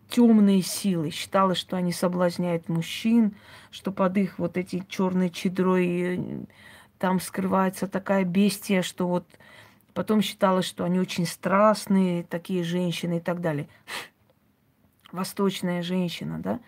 темные 0.09 0.63
силы. 0.63 1.11
Считалось, 1.11 1.59
что 1.59 1.77
они 1.77 1.91
соблазняют 1.91 2.67
мужчин, 2.67 3.35
что 3.69 3.91
под 3.91 4.17
их 4.17 4.39
вот 4.39 4.57
эти 4.57 4.83
черной 4.89 5.29
чедрой 5.29 6.17
э, 6.17 6.39
там 6.99 7.19
скрывается 7.19 7.87
такая 7.87 8.25
бестия, 8.25 8.81
что 8.81 9.07
вот 9.07 9.25
потом 9.93 10.21
считалось, 10.21 10.65
что 10.65 10.83
они 10.83 10.99
очень 10.99 11.25
страстные, 11.25 12.23
такие 12.23 12.63
женщины 12.63 13.17
и 13.17 13.21
так 13.21 13.41
далее. 13.41 13.67
Восточная 15.11 15.81
женщина, 15.81 16.39
да. 16.39 16.59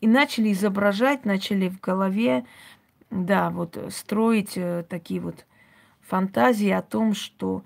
И 0.00 0.06
начали 0.06 0.52
изображать, 0.52 1.24
начали 1.24 1.68
в 1.68 1.80
голове 1.80 2.44
да, 3.10 3.50
вот 3.50 3.78
строить 3.90 4.56
э, 4.56 4.84
такие 4.88 5.20
вот 5.20 5.46
фантазии 6.00 6.70
о 6.70 6.82
том, 6.82 7.14
что 7.14 7.62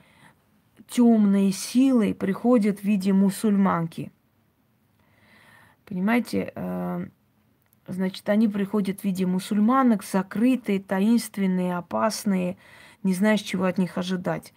темные 0.88 1.52
силы 1.52 2.14
приходят 2.14 2.80
в 2.80 2.84
виде 2.84 3.12
мусульманки. 3.12 4.12
Понимаете, 5.84 6.52
э, 6.54 7.06
значит, 7.86 8.28
они 8.28 8.48
приходят 8.48 9.00
в 9.00 9.04
виде 9.04 9.26
мусульманок, 9.26 10.04
закрытые, 10.04 10.80
таинственные, 10.80 11.76
опасные, 11.76 12.56
не 13.02 13.14
знаешь, 13.14 13.40
чего 13.40 13.64
от 13.64 13.78
них 13.78 13.98
ожидать. 13.98 14.52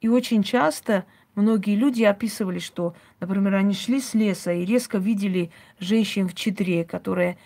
И 0.00 0.08
очень 0.08 0.42
часто 0.42 1.04
многие 1.34 1.76
люди 1.76 2.02
описывали, 2.02 2.58
что, 2.58 2.94
например, 3.20 3.54
они 3.54 3.74
шли 3.74 4.00
с 4.00 4.14
леса 4.14 4.52
и 4.52 4.64
резко 4.64 4.98
видели 4.98 5.50
женщин 5.78 6.28
в 6.28 6.34
чедре, 6.34 6.84
которая 6.84 7.38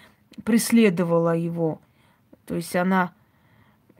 преследовала 0.44 1.36
его. 1.36 1.80
То 2.46 2.54
есть 2.54 2.74
она 2.76 3.12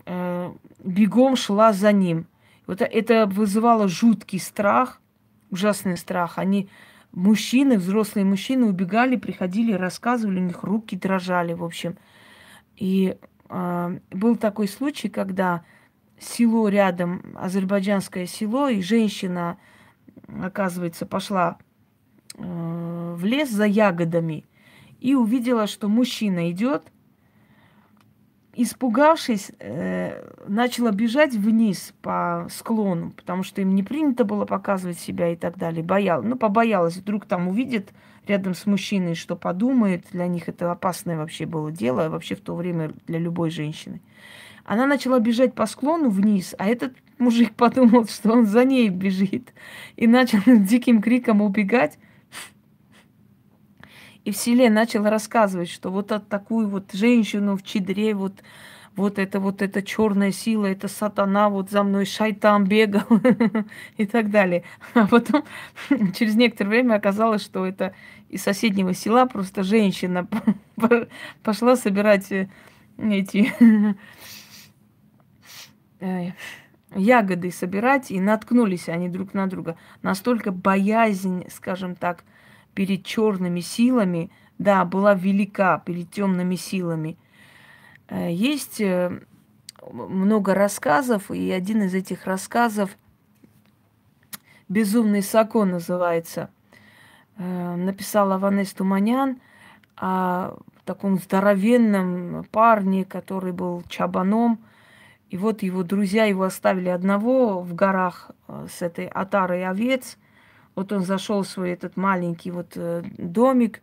э, 0.05 0.53
бегом 0.83 1.37
шла 1.37 1.73
за 1.73 1.93
ним. 1.93 2.27
Вот 2.67 2.81
это 2.81 3.27
вызывало 3.27 3.89
жуткий 3.89 4.41
страх, 4.41 5.01
ужасный 5.51 5.97
страх. 5.97 6.39
Они, 6.39 6.69
мужчины, 7.17 7.79
взрослые 7.79 8.25
мужчины, 8.25 8.67
убегали, 8.67 9.17
приходили, 9.17 9.73
рассказывали, 9.73 10.39
у 10.39 10.45
них 10.45 10.63
руки 10.63 10.97
дрожали, 10.97 11.55
в 11.55 11.65
общем. 11.65 11.97
И 12.77 13.17
э, 13.49 13.99
был 14.11 14.37
такой 14.37 14.69
случай, 14.69 15.09
когда 15.09 15.65
село 16.21 16.69
рядом, 16.69 17.35
азербайджанское 17.35 18.27
село, 18.27 18.69
и 18.69 18.83
женщина, 18.83 19.57
оказывается, 20.29 21.07
пошла 21.07 21.57
э, 22.35 23.15
в 23.17 23.25
лес 23.25 23.51
за 23.51 23.65
ягодами 23.65 24.45
и 25.01 25.15
увидела, 25.15 25.67
что 25.67 25.89
мужчина 25.89 26.51
идет, 26.51 26.93
испугавшись, 28.57 29.53
э, 29.61 30.23
начала 30.49 30.91
бежать 30.91 31.35
вниз 31.35 31.93
по 32.03 32.47
склону, 32.51 33.11
потому 33.11 33.43
что 33.43 33.61
им 33.61 33.75
не 33.75 33.83
принято 33.83 34.25
было 34.25 34.47
показывать 34.47 34.99
себя 34.99 35.29
и 35.29 35.37
так 35.37 35.59
далее. 35.59 35.85
Боялась, 35.85 36.27
ну, 36.27 36.37
побоялась, 36.37 36.97
вдруг 36.97 37.27
там 37.27 37.49
увидит 37.49 37.91
рядом 38.27 38.55
с 38.55 38.67
мужчиной, 38.67 39.15
что 39.15 39.37
подумает. 39.37 40.07
Для 40.11 40.27
них 40.27 40.49
это 40.49 40.73
опасное 40.73 41.19
вообще 41.19 41.45
было 41.45 41.71
дело, 41.71 42.09
вообще 42.09 42.35
в 42.35 42.41
то 42.41 42.55
время 42.55 42.93
для 43.07 43.19
любой 43.19 43.51
женщины. 43.51 44.01
Она 44.65 44.87
начала 44.87 45.21
бежать 45.21 45.55
по 45.55 45.67
склону 45.67 46.09
вниз, 46.09 46.55
а 46.59 46.67
этот 46.67 46.95
мужик 47.19 47.55
подумал, 47.57 48.07
что 48.07 48.33
он 48.33 48.47
за 48.47 48.65
ней 48.65 48.89
бежит. 48.89 49.53
И 49.97 50.07
начал 50.07 50.41
диким 50.47 51.03
криком 51.03 51.43
убегать. 51.43 51.99
И 54.27 54.33
в 54.33 54.37
селе 54.37 54.69
начал 54.71 55.05
рассказывать, 55.05 55.71
что 55.71 55.93
вот 55.93 56.11
от 56.11 56.29
такую 56.29 56.67
вот 56.69 56.93
женщину 56.93 57.57
в 57.57 57.63
чедре, 57.63 58.13
вот, 58.13 58.43
вот 58.97 59.21
это 59.21 59.39
вот 59.39 59.63
эта 59.63 59.85
черная 59.85 60.33
сила, 60.33 60.67
это 60.67 60.89
сатана, 60.89 61.49
вот 61.49 61.71
за 61.71 61.85
мной 61.85 62.07
шайтан 62.07 62.65
бегал 62.65 63.07
и 63.97 64.05
так 64.05 64.33
далее. 64.33 64.65
А 64.95 65.07
потом 65.07 65.45
через 66.19 66.35
некоторое 66.35 66.71
время 66.71 66.95
оказалось, 66.95 67.41
что 67.41 67.65
это 67.65 67.95
из 68.29 68.43
соседнего 68.43 68.95
села 68.95 69.27
просто 69.27 69.63
женщина 69.63 70.27
пошла 71.45 71.77
собирать 71.77 72.33
э, 72.33 72.49
эти 72.99 73.55
э, 76.01 76.33
ягоды 76.97 77.53
собирать, 77.53 78.11
и 78.11 78.19
наткнулись 78.19 78.89
они 78.89 79.09
друг 79.09 79.35
на 79.35 79.47
друга. 79.47 79.77
Настолько 80.03 80.51
боязнь, 80.51 81.45
скажем 81.49 81.95
так, 81.95 82.25
перед 82.77 83.07
черными 83.07 83.61
силами, 83.61 84.31
да, 84.59 84.85
была 84.85 85.15
велика 85.15 85.79
перед 85.79 86.11
темными 86.11 86.57
силами. 86.57 87.17
Э, 88.09 88.31
есть 88.31 88.83
э, 88.83 89.23
много 89.91 90.55
рассказов, 90.55 91.31
и 91.31 91.51
один 91.51 91.83
из 91.83 91.95
этих 91.95 92.27
рассказов 92.27 92.91
«Безумный 94.69 95.23
Сако» 95.23 95.65
называется. 95.65 96.51
Э, 97.39 97.77
написала 97.77 98.37
Ванес 98.37 98.71
Туманян 98.75 99.41
о 99.97 100.59
таком 100.85 101.19
здоровенном 101.19 102.45
парне, 102.53 103.07
который 103.07 103.53
был 103.53 103.85
чабаном. 103.89 104.59
И 105.31 105.39
вот 105.39 105.63
его 105.63 105.83
друзья 105.83 106.27
его 106.27 106.43
оставили 106.43 106.91
одного 106.91 107.63
в 107.63 107.75
горах 107.75 108.33
с 108.69 108.83
этой 108.83 109.07
отарой 109.07 109.67
овец– 109.67 110.19
вот 110.77 110.93
он 110.93 111.03
зашел 111.03 111.43
в 111.43 111.49
свой 111.49 111.71
этот 111.71 111.97
маленький 111.97 112.51
вот 112.51 112.73
э, 112.77 113.03
домик 113.17 113.81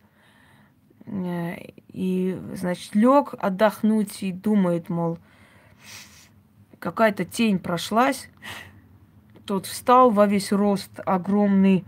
э, 1.04 1.56
и, 1.88 2.40
значит, 2.54 2.94
лег 2.94 3.34
отдохнуть 3.36 4.22
и 4.22 4.32
думает, 4.32 4.88
мол, 4.88 5.18
какая-то 6.78 7.24
тень 7.24 7.58
прошлась. 7.58 8.30
Тот 9.44 9.66
встал 9.66 10.10
во 10.10 10.26
весь 10.26 10.52
рост, 10.52 11.00
огромный, 11.04 11.84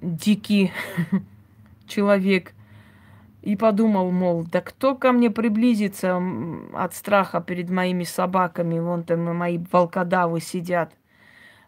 дикий 0.00 0.72
человек. 1.86 2.54
И 3.42 3.56
подумал, 3.56 4.10
мол, 4.10 4.46
да 4.50 4.62
кто 4.62 4.94
ко 4.94 5.12
мне 5.12 5.30
приблизится 5.30 6.18
от 6.72 6.94
страха 6.94 7.42
перед 7.42 7.68
моими 7.68 8.04
собаками? 8.04 8.78
Вон 8.78 9.04
там 9.04 9.36
мои 9.36 9.58
волкодавы 9.70 10.40
сидят. 10.40 10.94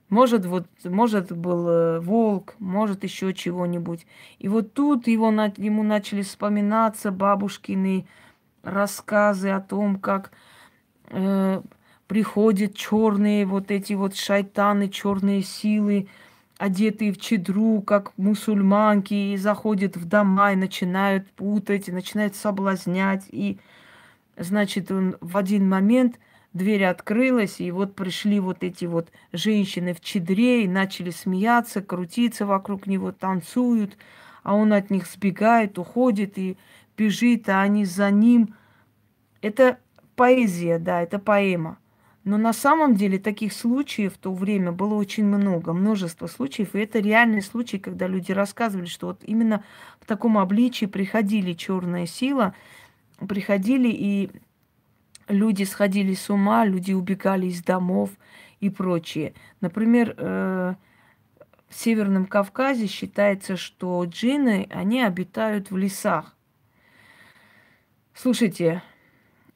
Может, 0.08 0.46
вот, 0.46 0.66
может, 0.84 1.32
был 1.32 1.68
э, 1.68 2.00
волк, 2.00 2.54
может, 2.60 3.02
еще 3.02 3.34
чего-нибудь. 3.34 4.06
И 4.38 4.46
вот 4.48 4.72
тут 4.72 5.08
его, 5.08 5.30
ему 5.56 5.82
начали 5.82 6.22
вспоминаться 6.22 7.10
бабушкины 7.10 8.06
рассказы 8.62 9.50
о 9.50 9.60
том, 9.60 9.98
как 9.98 10.30
э, 11.10 11.60
приходят 12.06 12.76
черные 12.76 13.46
вот 13.46 13.72
эти 13.72 13.94
вот 13.94 14.14
шайтаны, 14.14 14.88
черные 14.88 15.42
силы, 15.42 16.06
одетые 16.56 17.12
в 17.12 17.18
чедру, 17.20 17.82
как 17.82 18.16
мусульманки, 18.16 19.12
и 19.12 19.36
заходят 19.36 19.96
в 19.96 20.04
дома 20.06 20.52
и 20.52 20.56
начинают 20.56 21.28
путать, 21.32 21.88
и 21.88 21.92
начинают 21.92 22.36
соблазнять. 22.36 23.24
И, 23.32 23.58
значит, 24.36 24.92
он 24.92 25.16
в 25.20 25.36
один 25.36 25.68
момент– 25.68 26.20
дверь 26.56 26.84
открылась, 26.84 27.60
и 27.60 27.70
вот 27.70 27.94
пришли 27.94 28.40
вот 28.40 28.64
эти 28.64 28.84
вот 28.84 29.10
женщины 29.32 29.94
в 29.94 30.00
чедре 30.00 30.64
и 30.64 30.68
начали 30.68 31.10
смеяться, 31.10 31.82
крутиться 31.82 32.46
вокруг 32.46 32.86
него, 32.86 33.12
танцуют, 33.12 33.96
а 34.42 34.54
он 34.54 34.72
от 34.72 34.90
них 34.90 35.06
сбегает, 35.06 35.78
уходит 35.78 36.38
и 36.38 36.56
бежит, 36.96 37.48
а 37.48 37.62
они 37.62 37.84
за 37.84 38.10
ним. 38.10 38.54
Это 39.42 39.78
поэзия, 40.16 40.78
да, 40.78 41.02
это 41.02 41.18
поэма. 41.18 41.78
Но 42.24 42.38
на 42.38 42.52
самом 42.52 42.96
деле 42.96 43.20
таких 43.20 43.52
случаев 43.52 44.14
в 44.14 44.18
то 44.18 44.34
время 44.34 44.72
было 44.72 44.94
очень 44.94 45.24
много, 45.24 45.72
множество 45.72 46.26
случаев. 46.26 46.74
И 46.74 46.80
это 46.80 46.98
реальные 46.98 47.42
случаи, 47.42 47.76
когда 47.76 48.08
люди 48.08 48.32
рассказывали, 48.32 48.86
что 48.86 49.06
вот 49.08 49.20
именно 49.22 49.62
в 50.00 50.06
таком 50.06 50.36
обличии 50.36 50.86
приходили 50.86 51.52
черная 51.52 52.06
сила, 52.06 52.52
приходили 53.28 53.88
и 53.88 54.30
люди 55.28 55.64
сходили 55.64 56.14
с 56.14 56.30
ума, 56.30 56.64
люди 56.64 56.92
убегали 56.92 57.46
из 57.46 57.62
домов 57.62 58.10
и 58.60 58.70
прочее. 58.70 59.34
Например, 59.60 60.14
э, 60.16 60.74
в 61.68 61.74
Северном 61.74 62.26
Кавказе 62.26 62.86
считается, 62.86 63.56
что 63.56 64.04
джинны, 64.04 64.68
они 64.70 65.02
обитают 65.02 65.70
в 65.70 65.76
лесах. 65.76 66.36
Слушайте, 68.14 68.82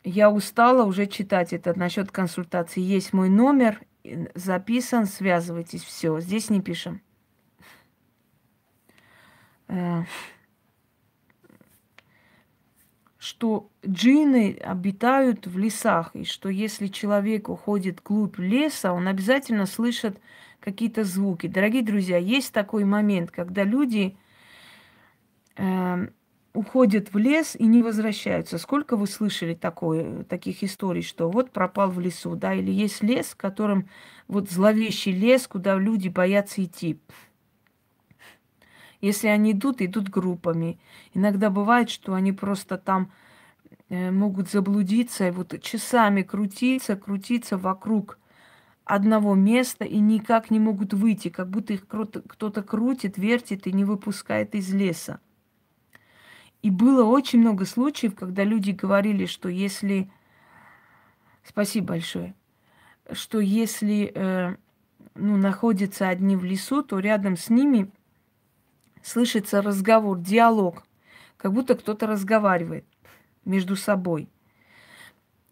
я 0.05 0.31
устала 0.31 0.85
уже 0.85 1.07
читать 1.07 1.53
это 1.53 1.79
насчет 1.79 2.11
консультации. 2.11 2.81
Есть 2.81 3.13
мой 3.13 3.29
номер, 3.29 3.81
записан, 4.35 5.07
связывайтесь, 5.07 5.83
все. 5.83 6.21
Здесь 6.21 6.51
не 6.51 6.61
пишем. 6.61 7.01
Э, 9.69 10.03
что 13.21 13.71
джинны 13.87 14.57
обитают 14.65 15.47
в 15.47 15.59
лесах, 15.59 16.11
и 16.15 16.25
что 16.25 16.49
если 16.49 16.87
человек 16.87 17.51
уходит 17.51 18.01
вглубь 18.01 18.39
леса, 18.39 18.95
он 18.95 19.07
обязательно 19.07 19.67
слышит 19.67 20.19
какие-то 20.59 21.05
звуки. 21.05 21.47
Дорогие 21.47 21.83
друзья, 21.83 22.17
есть 22.17 22.51
такой 22.55 22.85
момент, 22.85 23.31
когда 23.31 23.63
люди 23.63 24.17
э, 25.57 26.09
уходят 26.55 27.13
в 27.13 27.19
лес 27.19 27.57
и 27.57 27.67
не 27.67 27.83
возвращаются. 27.83 28.57
Сколько 28.57 28.97
вы 28.97 29.07
слышали 29.07 29.53
такое, 29.53 30.25
таких 30.25 30.65
историй, 30.65 31.03
что 31.03 31.31
вот 31.31 31.51
пропал 31.51 31.91
в 31.91 32.01
лесу, 32.01 32.37
да, 32.37 32.55
или 32.55 32.71
есть 32.71 33.03
лес, 33.03 33.27
в 33.27 33.37
котором 33.37 33.91
вот 34.29 34.51
зловещий 34.51 35.13
лес, 35.13 35.47
куда 35.47 35.77
люди 35.77 36.09
боятся 36.09 36.65
идти. 36.65 36.99
Если 39.01 39.29
они 39.29 39.53
идут, 39.53 39.81
идут 39.81 40.09
группами. 40.09 40.79
Иногда 41.15 41.51
бывает, 41.51 41.91
что 41.91 42.15
они 42.15 42.33
просто 42.33 42.79
там 42.79 43.11
э, 43.89 44.11
могут 44.11 44.51
заблудиться 44.51 45.29
и 45.29 45.31
вот 45.31 45.61
часами 45.63 46.23
крутиться, 46.23 46.97
крутиться 46.97 47.57
вокруг 47.57 48.19
одного 48.85 49.35
места 49.35 49.85
и 49.85 49.99
никак 49.99 50.51
не 50.51 50.59
могут 50.59 50.93
выйти, 50.93 51.29
как 51.29 51.49
будто 51.49 51.73
их 51.75 51.87
кто-то 51.87 52.63
крутит, 52.63 53.19
вертит 53.19 53.67
и 53.67 53.73
не 53.73 53.85
выпускает 53.85 54.55
из 54.55 54.73
леса. 54.75 55.21
И 56.63 56.71
было 56.71 57.05
очень 57.05 57.41
много 57.41 57.65
случаев, 57.65 58.15
когда 58.15 58.45
люди 58.45 58.73
говорили, 58.73 59.27
что 59.27 59.49
если 59.49 60.11
Спасибо 61.45 61.89
большое. 61.89 62.35
Что 63.13 63.41
если 63.41 64.13
э, 64.15 64.57
ну, 65.15 65.37
находятся 65.37 66.09
одни 66.09 66.37
в 66.37 66.45
лесу, 66.45 66.83
то 66.83 66.99
рядом 66.99 67.37
с 67.37 67.51
ними 67.51 67.91
слышится 69.03 69.63
разговор, 69.63 70.19
диалог, 70.19 70.85
как 71.37 71.53
будто 71.53 71.75
кто-то 71.75 72.07
разговаривает 72.07 72.85
между 73.45 73.77
собой. 73.77 74.29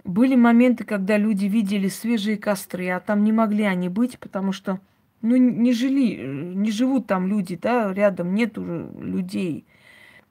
Были 0.04 0.36
моменты, 0.36 0.84
когда 0.84 1.16
люди 1.18 1.46
видели 1.46 1.88
свежие 1.88 2.38
костры, 2.38 2.88
а 2.88 3.00
там 3.00 3.24
не 3.24 3.32
могли 3.32 3.64
они 3.64 3.88
быть, 3.88 4.18
потому 4.18 4.52
что 4.52 4.80
ну, 5.20 5.36
не 5.36 5.72
жили, 5.72 6.54
не 6.54 6.70
живут 6.70 7.06
там 7.06 7.26
люди, 7.26 7.58
да, 7.60 7.92
рядом 7.92 8.34
нету 8.34 8.62
людей, 9.00 9.66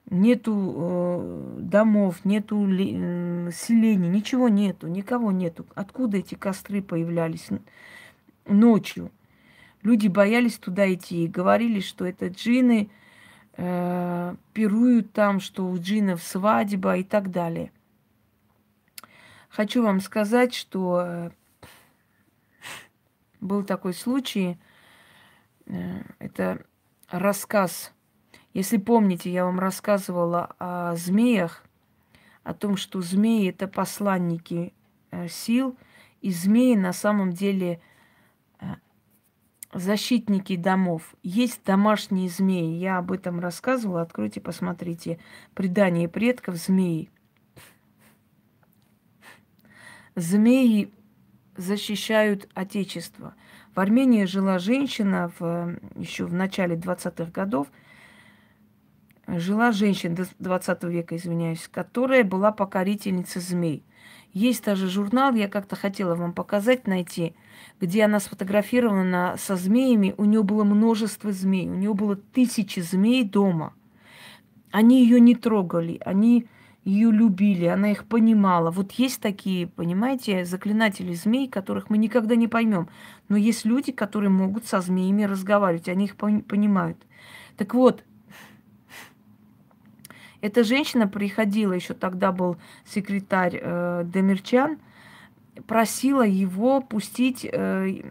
нету 0.09 0.73
э, 0.75 1.57
домов, 1.59 2.23
нету 2.23 2.65
э, 2.67 3.51
селений, 3.51 4.07
ничего 4.07 4.47
нету, 4.47 4.87
никого 4.87 5.31
нету. 5.31 5.65
Откуда 5.75 6.17
эти 6.17 6.35
костры 6.35 6.81
появлялись 6.81 7.49
ночью? 8.47 9.11
Люди 9.83 10.07
боялись 10.07 10.57
туда 10.57 10.91
идти 10.91 11.25
и 11.25 11.27
говорили, 11.27 11.81
что 11.81 12.05
это 12.05 12.27
джины 12.27 12.89
э, 13.57 14.35
пируют 14.53 15.11
там, 15.11 15.39
что 15.39 15.65
у 15.67 15.77
джинов 15.77 16.23
свадьба 16.23 16.97
и 16.97 17.03
так 17.03 17.31
далее. 17.31 17.71
Хочу 19.49 19.83
вам 19.83 19.99
сказать, 19.99 20.53
что 20.53 21.01
э, 21.03 21.29
был 23.41 23.63
такой 23.63 23.93
случай, 23.93 24.57
э, 25.65 26.03
это 26.19 26.63
рассказ. 27.09 27.91
Если 28.53 28.77
помните, 28.77 29.31
я 29.31 29.45
вам 29.45 29.59
рассказывала 29.59 30.55
о 30.59 30.95
змеях, 30.95 31.63
о 32.43 32.53
том, 32.53 32.77
что 32.77 33.01
змеи 33.01 33.49
это 33.49 33.67
посланники 33.67 34.73
э, 35.11 35.27
сил, 35.27 35.75
и 36.21 36.31
змеи 36.31 36.75
на 36.75 36.93
самом 36.93 37.33
деле 37.33 37.81
защитники 39.73 40.55
домов. 40.55 41.15
Есть 41.23 41.61
домашние 41.65 42.29
змеи. 42.29 42.77
Я 42.77 42.97
об 42.97 43.11
этом 43.11 43.39
рассказывала. 43.39 44.01
Откройте, 44.01 44.41
посмотрите. 44.41 45.19
Предание 45.53 46.07
предков 46.07 46.55
змеи. 46.55 47.09
Змеи 50.15 50.91
защищают 51.55 52.49
Отечество. 52.53 53.35
В 53.75 53.79
Армении 53.79 54.25
жила 54.25 54.57
женщина 54.57 55.31
в, 55.37 55.77
еще 55.95 56.25
в 56.25 56.33
начале 56.33 56.75
20-х 56.75 57.31
годов. 57.31 57.67
Жила 59.27 59.71
женщина 59.71 60.25
20 60.39 60.83
века, 60.85 61.15
извиняюсь, 61.15 61.67
которая 61.67 62.23
была 62.23 62.51
покорительницей 62.51 63.41
змей. 63.41 63.83
Есть 64.37 64.65
даже 64.65 64.87
журнал, 64.87 65.33
я 65.33 65.47
как-то 65.47 65.75
хотела 65.75 66.13
вам 66.13 66.31
показать, 66.31 66.85
найти, 66.85 67.33
где 67.81 68.03
она 68.03 68.19
сфотографирована 68.19 69.33
со 69.39 69.55
змеями. 69.55 70.13
У 70.15 70.25
нее 70.25 70.43
было 70.43 70.63
множество 70.63 71.31
змей, 71.31 71.67
у 71.67 71.73
нее 71.73 71.95
было 71.95 72.15
тысячи 72.15 72.79
змей 72.81 73.23
дома. 73.23 73.73
Они 74.69 75.01
ее 75.01 75.19
не 75.19 75.33
трогали, 75.33 75.99
они 76.05 76.45
ее 76.83 77.11
любили, 77.11 77.65
она 77.65 77.91
их 77.91 78.05
понимала. 78.05 78.69
Вот 78.69 78.91
есть 78.91 79.21
такие, 79.21 79.65
понимаете, 79.65 80.45
заклинатели 80.45 81.15
змей, 81.15 81.47
которых 81.47 81.89
мы 81.89 81.97
никогда 81.97 82.35
не 82.35 82.47
поймем. 82.47 82.89
Но 83.29 83.37
есть 83.37 83.65
люди, 83.65 83.91
которые 83.91 84.29
могут 84.29 84.67
со 84.67 84.81
змеями 84.81 85.23
разговаривать, 85.23 85.89
они 85.89 86.05
их 86.05 86.15
понимают. 86.15 86.99
Так 87.57 87.73
вот, 87.73 88.03
эта 90.41 90.63
женщина 90.63 91.07
приходила, 91.07 91.73
еще 91.73 91.93
тогда 91.93 92.31
был 92.31 92.57
секретарь 92.85 93.59
э, 93.61 94.03
Демирчан, 94.05 94.77
просила 95.65 96.25
его 96.25 96.81
пустить 96.81 97.45
э, 97.45 98.01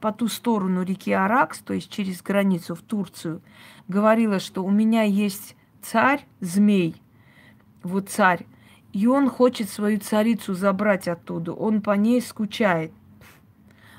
по 0.00 0.12
ту 0.12 0.28
сторону 0.28 0.82
реки 0.82 1.12
Аракс, 1.12 1.58
то 1.58 1.74
есть 1.74 1.90
через 1.90 2.22
границу 2.22 2.74
в 2.74 2.82
Турцию. 2.82 3.42
Говорила, 3.88 4.38
что 4.38 4.64
у 4.64 4.70
меня 4.70 5.02
есть 5.02 5.56
царь 5.82 6.24
змей, 6.40 7.00
вот 7.82 8.08
царь, 8.08 8.46
и 8.92 9.06
он 9.06 9.28
хочет 9.28 9.68
свою 9.68 9.98
царицу 9.98 10.54
забрать 10.54 11.08
оттуда, 11.08 11.52
он 11.52 11.82
по 11.82 11.92
ней 11.92 12.20
скучает. 12.20 12.92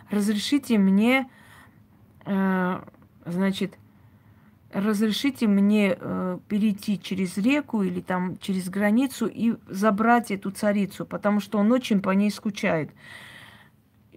Разрешите 0.10 0.78
мне, 0.78 1.30
э, 2.26 2.82
значит, 3.26 3.78
разрешите 4.74 5.48
мне 5.48 5.98
э, 6.00 6.40
перейти 6.48 7.00
через 7.00 7.38
реку 7.38 7.84
или 7.84 8.02
там 8.02 8.38
через 8.38 8.70
границу 8.70 9.28
и 9.28 9.56
забрать 9.68 10.32
эту 10.32 10.52
царицу, 10.52 11.06
потому 11.06 11.40
что 11.40 11.58
он 11.58 11.72
очень 11.72 12.02
по 12.02 12.12
ней 12.12 12.32
скучает. 12.32 12.92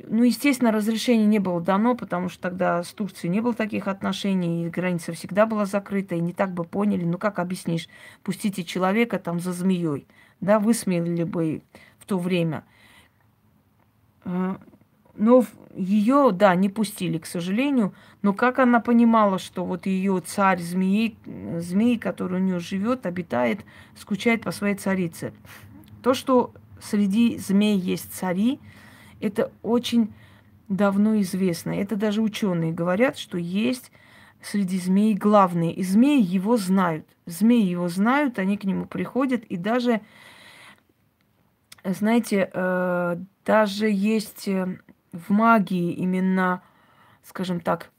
Ну, 0.06 0.22
естественно, 0.24 0.72
разрешение 0.72 1.26
не 1.26 1.38
было 1.38 1.60
дано, 1.60 1.94
потому 1.94 2.28
что 2.28 2.42
тогда 2.42 2.82
с 2.82 2.92
Турцией 2.92 3.30
не 3.30 3.40
было 3.40 3.54
таких 3.54 3.88
отношений, 3.88 4.66
и 4.66 4.70
граница 4.70 5.12
всегда 5.12 5.46
была 5.46 5.66
закрыта, 5.66 6.14
и 6.14 6.20
не 6.20 6.32
так 6.32 6.52
бы 6.52 6.64
поняли. 6.64 7.04
Ну, 7.04 7.16
как 7.16 7.38
объяснишь, 7.38 7.88
пустите 8.22 8.64
человека 8.64 9.18
там 9.18 9.40
за 9.40 9.52
змеей, 9.52 10.06
да, 10.40 10.58
высмеяли 10.58 11.24
бы 11.24 11.62
в 11.98 12.06
то 12.06 12.18
время. 12.18 12.64
Но 15.16 15.44
ее, 15.74 16.30
да, 16.32 16.54
не 16.54 16.68
пустили, 16.68 17.18
к 17.18 17.26
сожалению. 17.26 17.94
Но 18.22 18.32
как 18.32 18.58
она 18.58 18.80
понимала, 18.80 19.38
что 19.38 19.64
вот 19.64 19.86
ее 19.86 20.20
царь 20.24 20.60
змеи, 20.60 21.16
змеи, 21.58 21.96
который 21.96 22.40
у 22.40 22.42
нее 22.42 22.58
живет, 22.58 23.06
обитает, 23.06 23.60
скучает 23.96 24.42
по 24.42 24.50
своей 24.50 24.74
царице? 24.74 25.32
То, 26.02 26.14
что 26.14 26.52
среди 26.80 27.38
змей 27.38 27.78
есть 27.78 28.12
цари, 28.12 28.60
это 29.20 29.52
очень 29.62 30.12
давно 30.68 31.20
известно. 31.20 31.70
Это 31.70 31.96
даже 31.96 32.22
ученые 32.22 32.72
говорят, 32.72 33.18
что 33.18 33.38
есть 33.38 33.90
среди 34.42 34.78
змей 34.78 35.14
главные. 35.14 35.72
И 35.72 35.82
змеи 35.82 36.22
его 36.22 36.56
знают. 36.56 37.06
Змеи 37.26 37.64
его 37.64 37.88
знают, 37.88 38.38
они 38.38 38.56
к 38.56 38.64
нему 38.64 38.86
приходят. 38.86 39.44
И 39.44 39.56
даже, 39.56 40.00
знаете, 41.84 42.50
э, 42.52 43.16
даже 43.44 43.88
есть 43.90 44.48
э, 44.48 44.78
в 45.14 45.30
магии 45.30 45.92
именно, 45.92 46.62
скажем 47.22 47.60
так, 47.60 47.90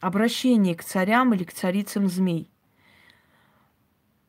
обращение 0.00 0.74
к 0.74 0.82
царям 0.82 1.34
или 1.34 1.44
к 1.44 1.52
царицам 1.52 2.08
змей. 2.08 2.50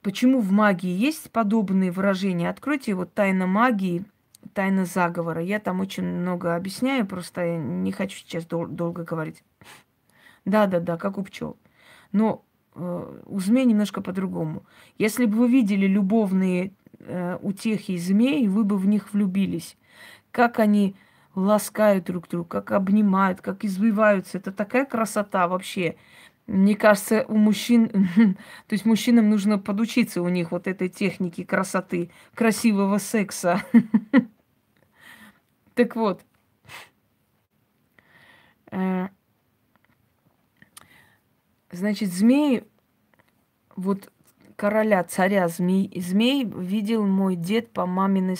Почему 0.01 0.41
в 0.41 0.51
магии 0.51 0.89
есть 0.89 1.31
подобные 1.31 1.91
выражения? 1.91 2.49
Откройте 2.49 2.93
вот 2.93 3.13
тайна 3.13 3.47
магии– 3.47 4.05
тайна 4.53 4.85
заговора. 4.85 5.41
Я 5.41 5.59
там 5.59 5.79
очень 5.79 6.03
много 6.03 6.55
объясняю, 6.55 7.05
просто 7.05 7.57
не 7.57 7.91
хочу 7.91 8.17
сейчас 8.17 8.45
дол- 8.45 8.67
долго 8.67 9.03
говорить. 9.03 9.43
Да, 10.45 10.65
да, 10.67 10.79
да, 10.79 10.97
как 10.97 11.17
у 11.17 11.23
пчел. 11.23 11.57
Но 12.11 12.43
э, 12.75 13.21
у 13.25 13.39
змей 13.39 13.65
немножко 13.65 14.01
по-другому. 14.01 14.65
Если 14.97 15.25
бы 15.25 15.37
вы 15.37 15.47
видели 15.49 15.85
любовные 15.85 16.73
э, 16.99 17.37
утехи 17.41 17.97
змей, 17.97 18.47
вы 18.47 18.63
бы 18.63 18.77
в 18.77 18.87
них 18.87 19.13
влюбились. 19.13 19.77
Как 20.31 20.59
они 20.59 20.95
ласкают 21.35 22.05
друг 22.05 22.27
друга, 22.27 22.61
как 22.61 22.71
обнимают, 22.71 23.41
как 23.41 23.63
извиваются. 23.63 24.37
Это 24.37 24.51
такая 24.51 24.85
красота 24.85 25.47
вообще. 25.47 25.95
Мне 26.47 26.75
кажется, 26.75 27.25
у 27.27 27.37
мужчин, 27.37 27.87
то 28.67 28.73
есть 28.73 28.85
мужчинам 28.85 29.29
нужно 29.29 29.57
подучиться 29.57 30.21
у 30.21 30.29
них 30.29 30.51
вот 30.51 30.67
этой 30.67 30.89
техники 30.89 31.43
красоты, 31.43 32.11
красивого 32.35 32.97
секса. 32.97 33.63
Так 35.73 35.95
вот, 35.95 36.21
э, 38.71 39.07
значит, 41.71 42.11
змеи, 42.11 42.65
вот 43.77 44.11
короля, 44.57 45.03
царя 45.03 45.47
змей, 45.47 45.91
змей 45.99 46.45
видел 46.45 47.07
мой 47.07 47.35
дед 47.35 47.71
по 47.71 47.85
мамин, 47.85 48.35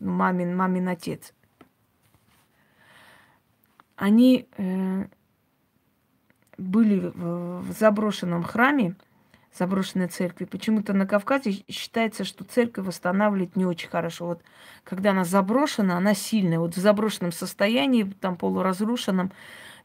мамин, 0.00 0.56
мамин 0.56 0.88
отец. 0.88 1.34
Они 3.96 4.46
э, 4.56 5.06
были 6.58 7.12
в, 7.14 7.72
заброшенном 7.72 8.42
храме, 8.42 8.94
заброшенной 9.54 10.08
церкви. 10.08 10.44
Почему-то 10.44 10.92
на 10.92 11.06
Кавказе 11.06 11.64
считается, 11.68 12.24
что 12.24 12.44
церковь 12.44 12.86
восстанавливает 12.86 13.56
не 13.56 13.64
очень 13.64 13.88
хорошо. 13.88 14.26
Вот 14.26 14.42
когда 14.84 15.10
она 15.10 15.24
заброшена, 15.24 15.96
она 15.96 16.14
сильная. 16.14 16.58
Вот 16.58 16.76
в 16.76 16.80
заброшенном 16.80 17.32
состоянии, 17.32 18.04
там 18.04 18.36
полуразрушенном, 18.36 19.32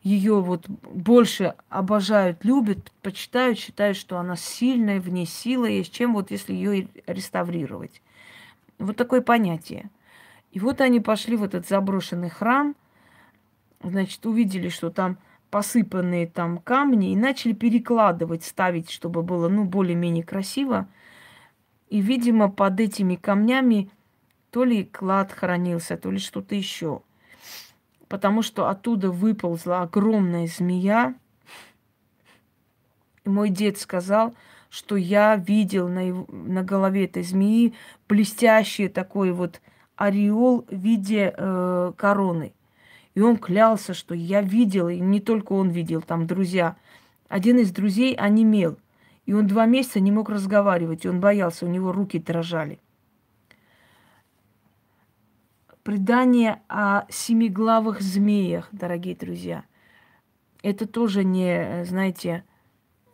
ее 0.04 0.42
вот 0.42 0.68
больше 0.68 1.54
обожают, 1.70 2.44
любят, 2.44 2.92
почитают, 3.02 3.60
считают, 3.60 3.96
что 3.98 4.18
она 4.18 4.36
сильная, 4.36 5.00
в 5.00 5.10
ней 5.10 5.28
сила 5.28 5.66
есть, 5.66 5.94
чем 5.94 6.14
вот 6.14 6.32
если 6.32 6.54
ее 6.54 6.88
реставрировать. 7.06 8.02
Вот 8.80 8.98
такое 8.98 9.22
понятие. 9.22 9.90
И 10.52 10.60
вот 10.60 10.82
они 10.82 11.00
пошли 11.00 11.36
в 11.38 11.44
этот 11.44 11.68
заброшенный 11.68 12.30
храм, 12.30 12.76
значит, 13.84 14.26
увидели, 14.26 14.70
что 14.70 14.90
там 14.90 15.18
посыпанные 15.50 16.28
там 16.28 16.58
камни 16.58 17.12
и 17.12 17.16
начали 17.16 17.54
перекладывать, 17.54 18.44
ставить, 18.44 18.90
чтобы 18.90 19.22
было, 19.22 19.50
ну, 19.50 19.66
более-менее 19.66 20.24
красиво. 20.24 20.88
И, 21.90 22.00
видимо, 22.00 22.50
под 22.50 22.80
этими 22.80 23.16
камнями 23.16 23.92
То 24.52 24.66
ли 24.66 24.84
клад 24.84 25.32
хранился, 25.32 25.96
то 25.96 26.12
ли 26.12 26.20
что-то 26.20 26.56
еще. 26.56 27.02
Потому 28.10 28.42
что 28.42 28.68
оттуда 28.68 29.10
выползла 29.10 29.82
огромная 29.82 30.48
змея. 30.48 31.16
И 33.24 33.30
мой 33.30 33.50
дед 33.50 33.78
сказал, 33.78 34.34
что 34.70 34.98
я 34.98 35.38
видел 35.38 35.88
на, 35.88 36.08
его, 36.08 36.26
на 36.30 36.64
голове 36.64 37.06
этой 37.06 37.24
змеи 37.24 37.74
блестящий 38.10 38.90
такой 38.90 39.32
вот 39.32 39.62
ореол 39.96 40.66
в 40.70 40.76
виде 40.76 41.34
э, 41.36 41.94
короны. 41.96 42.54
И 43.14 43.22
он 43.22 43.38
клялся, 43.38 43.94
что 43.94 44.16
я 44.16 44.42
видел, 44.42 44.88
и 44.88 45.00
не 45.00 45.20
только 45.20 45.54
он 45.54 45.70
видел, 45.70 46.02
там 46.02 46.28
друзья. 46.28 46.78
Один 47.28 47.60
из 47.60 47.72
друзей 47.72 48.16
онемел. 48.16 48.78
И 49.26 49.34
он 49.34 49.48
два 49.48 49.66
месяца 49.66 50.00
не 50.00 50.12
мог 50.12 50.30
разговаривать, 50.30 51.06
и 51.06 51.10
он 51.10 51.20
боялся, 51.20 51.66
у 51.66 51.70
него 51.70 51.92
руки 51.92 52.20
дрожали. 52.20 52.80
Предание 55.84 56.62
о 56.68 57.06
семиглавых 57.10 58.02
змеях, 58.02 58.70
дорогие 58.72 59.16
друзья, 59.16 59.66
это 60.62 60.88
тоже 60.88 61.24
не, 61.24 61.84
знаете, 61.86 62.44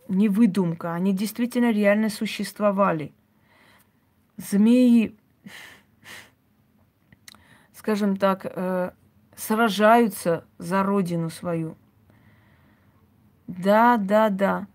не 0.07 0.29
выдумка. 0.29 0.93
Они 0.93 1.13
действительно 1.13 1.71
реально 1.71 2.09
существовали. 2.09 3.13
Змеи, 4.37 5.15
скажем 7.73 8.17
так, 8.17 8.45
э, 8.45 8.91
сражаются 9.37 10.43
за 10.57 10.83
родину 10.83 11.29
свою. 11.29 11.77
Да, 13.47 13.95
да, 13.95 14.29
да. 14.29 14.67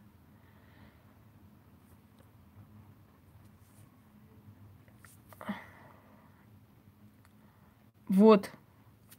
Вот, 8.09 8.51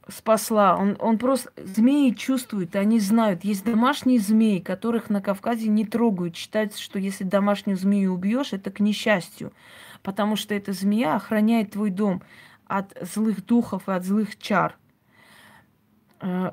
спасла. 0.08 0.78
Он, 0.78 0.96
он 1.00 1.18
просто... 1.18 1.52
Змеи 1.58 2.12
чувствуют, 2.12 2.76
они 2.76 3.00
знают. 3.00 3.44
Есть 3.44 3.66
домашние 3.66 4.20
змеи, 4.20 4.60
которых 4.60 5.10
на 5.10 5.22
Кавказе 5.22 5.68
не 5.68 5.86
трогают. 5.86 6.36
Считается, 6.36 6.82
что 6.82 7.00
если 7.00 7.24
домашнюю 7.24 7.78
змею 7.78 8.14
убьешь, 8.14 8.54
это 8.54 8.72
к 8.72 8.80
несчастью. 8.80 9.52
Потому 10.04 10.36
что 10.36 10.54
эта 10.54 10.74
змея 10.74 11.16
охраняет 11.16 11.72
твой 11.72 11.90
дом 11.90 12.22
от 12.66 12.96
злых 13.02 13.46
духов 13.46 13.90
и 13.90 13.92
от 13.92 14.06
злых 14.06 14.38
чар. 14.38 14.78
Э, 16.24 16.52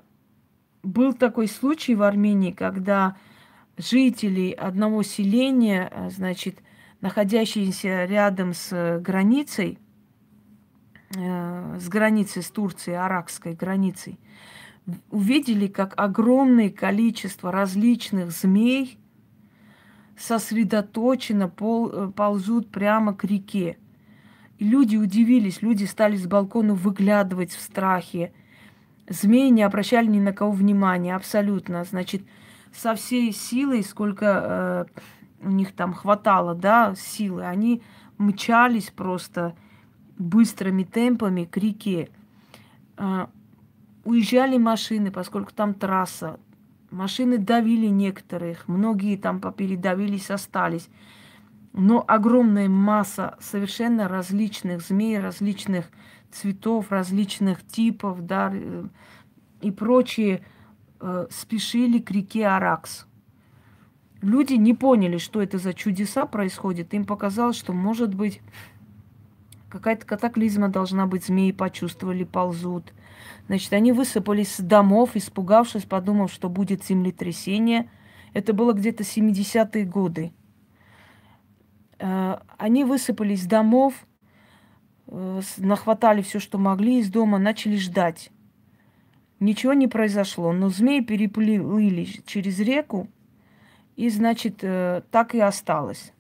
был 0.83 1.13
такой 1.13 1.47
случай 1.47 1.95
в 1.95 2.03
Армении, 2.03 2.51
когда 2.51 3.17
жители 3.77 4.51
одного 4.51 5.03
селения, 5.03 5.91
э, 5.91 6.11
значит, 6.11 6.63
находящиеся 7.01 8.05
рядом 8.05 8.53
с 8.53 8.99
границей, 9.01 9.79
э, 11.17 11.79
с 11.79 11.89
границей 11.89 12.43
с 12.43 12.51
Турцией, 12.51 12.97
аракской 12.97 13.55
границей, 13.55 14.19
увидели, 15.11 15.69
как 15.69 15.95
огромное 15.97 16.71
количество 16.71 17.53
различных 17.53 18.33
змей 18.33 18.99
сосредоточенно 20.17 21.49
пол, 21.49 22.11
ползут 22.11 22.71
прямо 22.71 23.15
к 23.15 23.25
реке. 23.25 23.79
И 24.59 24.65
люди 24.65 24.97
удивились, 24.97 25.63
люди 25.63 25.85
стали 25.85 26.17
с 26.17 26.27
балкона 26.27 26.75
выглядывать 26.75 27.53
в 27.53 27.61
страхе, 27.61 28.33
Змеи 29.11 29.49
не 29.49 29.65
обращали 29.65 30.07
ни 30.07 30.21
на 30.21 30.33
кого 30.33 30.53
внимания, 30.53 31.17
абсолютно. 31.17 31.83
Значит, 31.83 32.23
со 32.73 32.95
всей 32.95 33.33
силой, 33.33 33.83
сколько 33.83 34.87
э, 35.43 35.47
у 35.47 35.51
них 35.51 35.73
там 35.73 35.93
хватало, 35.93 36.55
да, 36.55 36.95
силы, 36.95 37.45
они 37.45 37.83
мчались 38.19 38.91
просто 38.91 39.57
быстрыми 40.17 40.85
темпами 40.85 41.45
к 41.45 41.57
реке. 41.57 42.09
Э, 42.99 43.27
уезжали 44.05 44.59
машины, 44.59 45.11
поскольку 45.11 45.53
там 45.53 45.75
трасса. 45.75 46.39
Машины 46.93 47.39
давили 47.39 47.87
некоторых, 47.87 48.69
многие 48.69 49.17
там 49.17 49.41
попередавились, 49.41 50.31
остались. 50.31 50.89
Но 51.73 52.05
огромная 52.07 52.69
масса 52.69 53.37
совершенно 53.41 54.07
различных 54.07 54.83
змей, 54.83 55.19
различных 55.19 55.91
цветов 56.33 56.91
различных 56.91 57.67
типов, 57.67 58.27
да, 58.27 58.51
э, 58.53 58.85
и 59.61 59.71
прочие 59.71 60.43
э, 61.01 61.27
спешили 61.31 61.99
к 61.99 62.11
реке 62.11 62.47
Аракс. 62.47 63.07
Люди 64.23 64.55
не 64.55 64.75
поняли, 64.75 65.19
что 65.19 65.41
это 65.41 65.59
за 65.59 65.73
чудеса 65.73 66.27
происходит. 66.27 66.93
Им 66.93 67.05
показалось, 67.05 67.57
что, 67.57 67.73
может 67.73 68.15
быть, 68.15 68.41
какая-то 69.71 70.05
катаклизма 70.05 70.69
должна 70.69 71.07
быть, 71.07 71.25
змеи 71.25 71.53
почувствовали, 71.53 72.25
ползут. 72.25 72.93
Значит, 73.47 73.73
они 73.73 73.93
высыпались 73.93 74.57
с 74.57 74.61
домов, 74.61 75.11
испугавшись, 75.15 75.85
подумав, 75.85 76.33
что 76.33 76.49
будет 76.49 76.85
землетрясение. 76.85 77.91
Это 78.35 78.53
было 78.53 78.73
где-то 78.73 79.03
70-е 79.03 79.85
годы. 79.85 80.33
Э, 81.99 82.39
они 82.59 82.85
высыпались 82.85 83.45
с 83.45 83.47
домов, 83.47 83.95
нахватали 85.57 86.23
все, 86.23 86.39
что 86.39 86.59
могли 86.59 87.01
из 87.01 87.11
дома, 87.11 87.39
начали 87.39 87.77
ждать. 87.77 88.31
Ничего 89.41 89.73
не 89.73 89.89
произошло, 89.89 90.53
но 90.53 90.69
змеи 90.69 91.01
переплыли 91.01 92.05
через 92.27 92.61
реку, 92.61 93.09
и, 93.97 94.09
значит, 94.09 94.59
э, 94.63 95.03
так 95.11 95.35
и 95.35 95.41
осталось. 95.41 96.13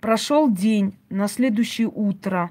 Прошел 0.00 0.50
день, 0.50 0.94
на 1.08 1.28
следующее 1.28 1.88
утро, 1.88 2.50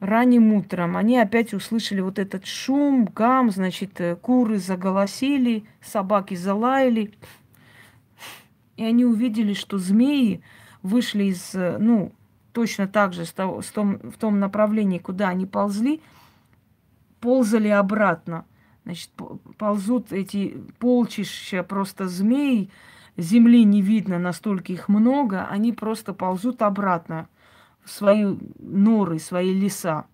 ранним 0.00 0.52
утром, 0.52 0.96
они 0.96 1.18
опять 1.18 1.54
услышали 1.54 2.00
вот 2.00 2.18
этот 2.18 2.46
шум, 2.46 3.04
гам, 3.04 3.50
значит, 3.50 4.00
э, 4.00 4.16
куры 4.16 4.58
заголосили, 4.58 5.64
собаки 5.82 6.34
залаяли. 6.34 7.12
И 8.76 8.84
они 8.84 9.04
увидели, 9.04 9.54
что 9.54 9.78
змеи 9.78 10.40
вышли 10.82 11.24
из, 11.24 11.52
ну, 11.54 12.12
точно 12.56 12.88
так 12.88 13.12
же 13.12 13.26
в 13.26 14.16
том 14.18 14.40
направлении, 14.40 14.96
куда 14.96 15.28
они 15.28 15.44
ползли, 15.44 16.00
ползали 17.20 17.68
обратно. 17.68 18.46
Значит, 18.84 19.10
ползут 19.58 20.10
эти 20.10 20.56
полчища 20.78 21.62
просто 21.62 22.08
змей, 22.08 22.70
земли 23.18 23.62
не 23.64 23.82
видно, 23.82 24.18
настолько 24.18 24.72
их 24.72 24.88
много, 24.88 25.46
они 25.50 25.74
просто 25.74 26.14
ползут 26.14 26.62
обратно 26.62 27.28
в 27.84 27.90
свои 27.90 28.24
норы, 28.58 29.18
свои 29.18 29.52
леса. 29.52 30.06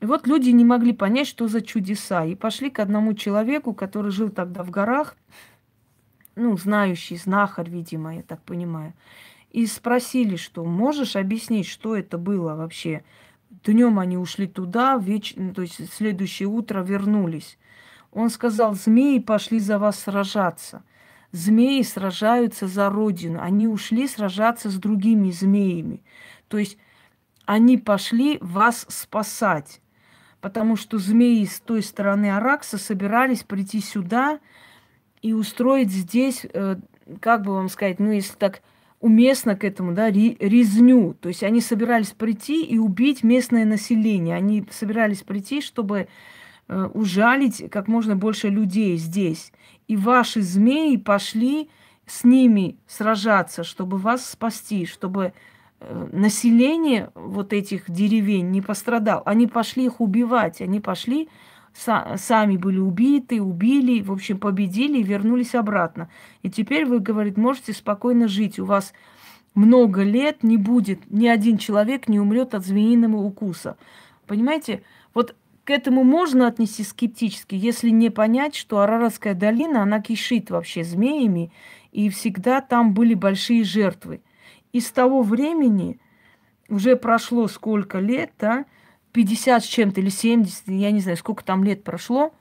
И 0.00 0.04
вот 0.04 0.26
люди 0.26 0.50
не 0.50 0.66
могли 0.66 0.92
понять, 0.92 1.26
что 1.26 1.48
за 1.48 1.62
чудеса. 1.62 2.26
И 2.26 2.34
пошли 2.34 2.68
к 2.68 2.80
одному 2.80 3.14
человеку, 3.14 3.72
который 3.72 4.10
жил 4.10 4.28
тогда 4.28 4.62
в 4.62 4.68
горах, 4.68 5.16
ну, 6.36 6.54
знающий, 6.58 7.16
знахарь, 7.16 7.70
видимо, 7.70 8.16
я 8.16 8.22
так 8.22 8.42
понимаю 8.42 8.92
и 9.50 9.66
спросили, 9.66 10.36
что 10.36 10.64
можешь 10.64 11.16
объяснить, 11.16 11.66
что 11.66 11.96
это 11.96 12.18
было 12.18 12.54
вообще. 12.54 13.02
Днем 13.64 13.98
они 13.98 14.16
ушли 14.16 14.46
туда, 14.46 14.96
веч... 14.96 15.34
То 15.54 15.62
есть 15.62 15.92
следующее 15.92 16.48
утро 16.48 16.82
вернулись. 16.82 17.58
Он 18.12 18.30
сказал, 18.30 18.74
змеи 18.74 19.18
пошли 19.18 19.58
за 19.58 19.78
вас 19.78 20.00
сражаться. 20.00 20.82
Змеи 21.32 21.82
сражаются 21.82 22.66
за 22.66 22.88
родину. 22.88 23.40
Они 23.40 23.66
ушли 23.66 24.06
сражаться 24.06 24.70
с 24.70 24.74
другими 24.76 25.30
змеями. 25.30 26.02
То 26.48 26.58
есть 26.58 26.78
они 27.44 27.78
пошли 27.78 28.38
вас 28.40 28.86
спасать. 28.88 29.80
Потому 30.40 30.76
что 30.76 30.98
змеи 30.98 31.44
с 31.44 31.60
той 31.60 31.82
стороны 31.82 32.30
Аракса 32.30 32.78
собирались 32.78 33.42
прийти 33.42 33.80
сюда 33.80 34.38
и 35.20 35.32
устроить 35.32 35.90
здесь, 35.90 36.46
э, 36.52 36.76
как 37.20 37.42
бы 37.42 37.54
вам 37.54 37.68
сказать, 37.68 37.98
ну 37.98 38.12
если 38.12 38.34
так 38.36 38.62
уместно 39.00 39.56
к 39.56 39.64
этому, 39.64 39.94
да, 39.94 40.10
резню. 40.10 41.14
То 41.14 41.28
есть 41.28 41.42
они 41.42 41.60
собирались 41.60 42.10
прийти 42.10 42.64
и 42.64 42.78
убить 42.78 43.22
местное 43.22 43.64
население. 43.64 44.36
Они 44.36 44.64
собирались 44.70 45.22
прийти, 45.22 45.60
чтобы 45.60 46.08
э, 46.68 46.90
ужалить 46.94 47.70
как 47.70 47.88
можно 47.88 48.16
больше 48.16 48.48
людей 48.48 48.96
здесь. 48.96 49.52
И 49.86 49.96
ваши 49.96 50.42
змеи 50.42 50.96
пошли 50.96 51.70
с 52.06 52.24
ними 52.24 52.76
сражаться, 52.86 53.62
чтобы 53.62 53.98
вас 53.98 54.28
спасти, 54.28 54.84
чтобы 54.84 55.32
э, 55.80 56.08
население 56.12 57.10
вот 57.14 57.52
этих 57.52 57.88
деревень 57.90 58.50
не 58.50 58.62
пострадало. 58.62 59.22
Они 59.24 59.46
пошли 59.46 59.84
их 59.84 60.00
убивать, 60.00 60.60
они 60.60 60.80
пошли 60.80 61.28
сами 61.78 62.56
были 62.56 62.78
убиты, 62.78 63.40
убили, 63.40 64.02
в 64.02 64.10
общем, 64.10 64.38
победили 64.38 64.98
и 64.98 65.04
вернулись 65.04 65.54
обратно. 65.54 66.10
И 66.42 66.50
теперь 66.50 66.84
вы, 66.84 66.98
говорит, 66.98 67.36
можете 67.36 67.72
спокойно 67.72 68.26
жить. 68.26 68.58
У 68.58 68.64
вас 68.64 68.92
много 69.54 70.02
лет 70.02 70.42
не 70.42 70.56
будет, 70.56 71.10
ни 71.10 71.28
один 71.28 71.58
человек 71.58 72.08
не 72.08 72.18
умрет 72.18 72.54
от 72.54 72.64
змеиного 72.64 73.16
укуса. 73.16 73.76
Понимаете? 74.26 74.82
Вот 75.14 75.34
к 75.64 75.70
этому 75.70 76.02
можно 76.02 76.46
отнести 76.46 76.82
скептически, 76.82 77.54
если 77.54 77.90
не 77.90 78.10
понять, 78.10 78.54
что 78.54 78.80
Араратская 78.80 79.34
долина, 79.34 79.82
она 79.82 80.00
кишит 80.00 80.50
вообще 80.50 80.82
змеями, 80.82 81.52
и 81.92 82.08
всегда 82.08 82.60
там 82.60 82.94
были 82.94 83.14
большие 83.14 83.64
жертвы. 83.64 84.20
И 84.72 84.80
с 84.80 84.90
того 84.90 85.22
времени 85.22 86.00
уже 86.68 86.96
прошло 86.96 87.48
сколько 87.48 87.98
лет, 87.98 88.32
да, 88.38 88.64
50 89.12 89.64
с 89.64 89.66
чем-то 89.66 90.00
или 90.00 90.08
70, 90.08 90.68
я 90.68 90.90
не 90.90 91.00
знаю, 91.00 91.16
сколько 91.16 91.44
там 91.44 91.64
лет 91.64 91.82
прошло, 91.84 92.34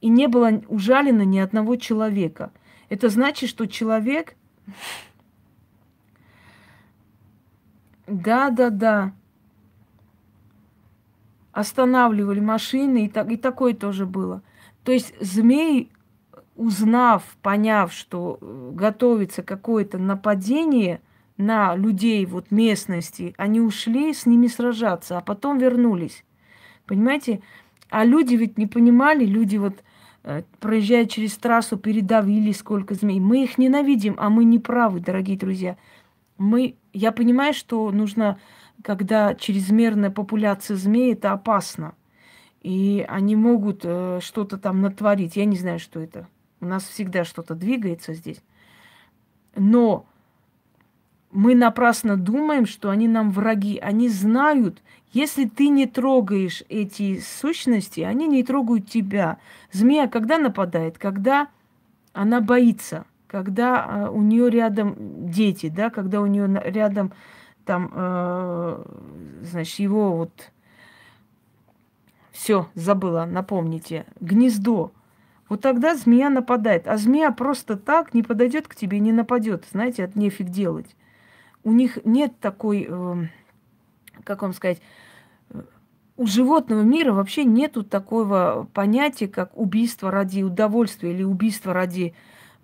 и 0.00 0.08
не 0.08 0.28
было 0.28 0.62
ужалено 0.68 1.22
ни 1.22 1.38
одного 1.38 1.76
человека. 1.76 2.52
Это 2.88 3.08
значит, 3.08 3.48
что 3.48 3.66
человек... 3.66 4.34
Да, 8.06 8.48
да, 8.48 8.70
да. 8.70 9.12
Останавливали 11.52 12.40
машины, 12.40 13.06
и, 13.06 13.08
так, 13.08 13.30
и 13.30 13.36
такое 13.36 13.74
тоже 13.74 14.06
было. 14.06 14.42
То 14.84 14.92
есть 14.92 15.12
змей, 15.20 15.90
узнав, 16.56 17.36
поняв, 17.42 17.92
что 17.92 18.38
э, 18.40 18.70
готовится 18.72 19.42
какое-то 19.42 19.98
нападение 19.98 21.02
на 21.38 21.74
людей 21.74 22.26
вот 22.26 22.50
местности, 22.50 23.34
они 23.38 23.60
ушли 23.60 24.12
с 24.12 24.26
ними 24.26 24.46
сражаться, 24.46 25.16
а 25.16 25.22
потом 25.22 25.58
вернулись. 25.58 26.24
Понимаете? 26.86 27.40
А 27.88 28.04
люди 28.04 28.34
ведь 28.34 28.58
не 28.58 28.66
понимали, 28.66 29.24
люди 29.24 29.56
вот 29.56 29.82
э, 30.24 30.42
проезжая 30.60 31.06
через 31.06 31.38
трассу, 31.38 31.78
передавили 31.78 32.52
сколько 32.52 32.94
змей. 32.94 33.20
Мы 33.20 33.44
их 33.44 33.56
ненавидим, 33.56 34.16
а 34.18 34.28
мы 34.28 34.44
не 34.44 34.58
правы, 34.58 35.00
дорогие 35.00 35.38
друзья. 35.38 35.78
Мы, 36.36 36.76
я 36.92 37.12
понимаю, 37.12 37.54
что 37.54 37.90
нужно, 37.90 38.38
когда 38.82 39.34
чрезмерная 39.34 40.10
популяция 40.10 40.76
змей, 40.76 41.14
это 41.14 41.32
опасно 41.32 41.94
и 42.62 43.04
они 43.08 43.36
могут 43.36 43.82
э, 43.84 44.18
что-то 44.20 44.58
там 44.58 44.82
натворить. 44.82 45.36
Я 45.36 45.44
не 45.44 45.56
знаю, 45.56 45.78
что 45.78 46.00
это. 46.00 46.28
У 46.60 46.66
нас 46.66 46.84
всегда 46.84 47.24
что-то 47.24 47.54
двигается 47.54 48.14
здесь. 48.14 48.42
Но 49.54 50.06
мы 51.30 51.54
напрасно 51.54 52.16
думаем, 52.16 52.66
что 52.66 52.90
они 52.90 53.08
нам 53.08 53.30
враги. 53.30 53.78
Они 53.78 54.08
знают, 54.08 54.82
если 55.12 55.46
ты 55.46 55.68
не 55.68 55.86
трогаешь 55.86 56.62
эти 56.68 57.20
сущности, 57.20 58.00
они 58.00 58.26
не 58.26 58.42
трогают 58.42 58.88
тебя. 58.88 59.38
Змея 59.72 60.08
когда 60.08 60.38
нападает? 60.38 60.98
Когда 60.98 61.48
она 62.12 62.40
боится, 62.40 63.04
когда 63.26 63.86
э, 63.86 64.08
у 64.10 64.22
нее 64.22 64.50
рядом 64.50 64.94
дети, 65.30 65.68
да, 65.68 65.90
когда 65.90 66.20
у 66.20 66.26
нее 66.26 66.48
рядом 66.64 67.12
там, 67.64 67.92
э, 67.94 68.84
значит, 69.42 69.78
его 69.78 70.12
вот 70.12 70.50
все, 72.32 72.68
забыла, 72.74 73.26
напомните. 73.26 74.06
Гнездо. 74.20 74.92
Вот 75.48 75.60
тогда 75.60 75.94
змея 75.94 76.30
нападает. 76.30 76.86
А 76.86 76.96
змея 76.96 77.32
просто 77.32 77.76
так 77.76 78.14
не 78.14 78.22
подойдет 78.22 78.68
к 78.68 78.74
тебе, 78.74 78.98
не 79.00 79.12
нападет. 79.12 79.66
Знаете, 79.70 80.04
это 80.04 80.18
нефиг 80.18 80.48
делать. 80.48 80.94
У 81.68 81.72
них 81.72 81.98
нет 82.04 82.38
такой, 82.40 82.86
э, 82.88 83.16
как 84.24 84.42
вам 84.42 84.52
сказать, 84.52 84.80
у 86.16 86.26
животного 86.26 86.82
мира 86.82 87.12
вообще 87.12 87.44
нету 87.44 87.84
такого 87.84 88.68
понятия, 88.74 89.28
как 89.28 89.56
убийство 89.56 90.10
ради 90.10 90.42
удовольствия 90.42 91.12
или 91.12 91.22
убийство 91.22 91.72
ради 91.72 92.14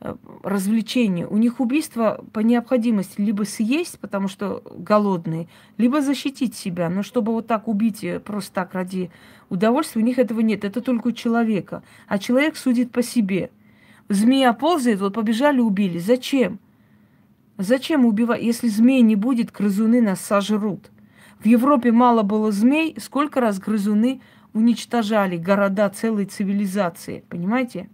Э, 0.00 0.16
развлечения. 0.42 1.26
У 1.26 1.38
них 1.38 1.61
убийство 1.61 2.22
по 2.34 2.40
необходимости 2.40 3.22
либо 3.22 3.44
съесть, 3.44 3.98
потому 4.00 4.28
что 4.28 4.62
голодные, 4.76 5.48
либо 5.78 6.02
защитить 6.02 6.55
себя. 6.55 6.90
Но 6.90 7.02
чтобы 7.02 7.32
вот 7.32 7.46
так 7.46 7.68
убить 7.68 8.05
э, 8.05 8.20
просто 8.20 8.52
так 8.52 8.74
ради 8.74 9.11
удовольствия, 9.48 10.02
у 10.02 10.05
них 10.05 10.18
этого 10.18 10.40
нет. 10.40 10.64
Это 10.64 10.82
только 10.82 11.09
у 11.09 11.12
человека. 11.12 11.82
А 12.07 12.18
человек 12.18 12.57
судит 12.57 12.90
по 12.90 13.02
себе. 13.02 13.50
Змея 14.11 14.52
ползает, 14.52 15.00
вот 15.00 15.14
побежали, 15.14 15.61
убили. 15.61 15.98
Зачем? 15.98 16.59
Зачем 17.59 18.05
убивать? 18.05 18.42
Если 18.42 18.68
змей 18.68 19.02
не 19.02 19.16
будет, 19.16 19.52
грызуны 19.52 20.00
нас 20.00 20.20
сожрут. 20.20 20.90
В 21.38 21.46
Европе 21.46 21.92
мало 21.92 22.22
было 22.22 22.50
змей, 22.50 22.96
сколько 22.98 23.40
раз 23.40 23.59
грызуны 23.59 24.20
уничтожали 24.52 25.36
города 25.36 25.88
целой 25.88 26.26
цивилизации. 26.26 27.24
Понимаете? 27.28 27.88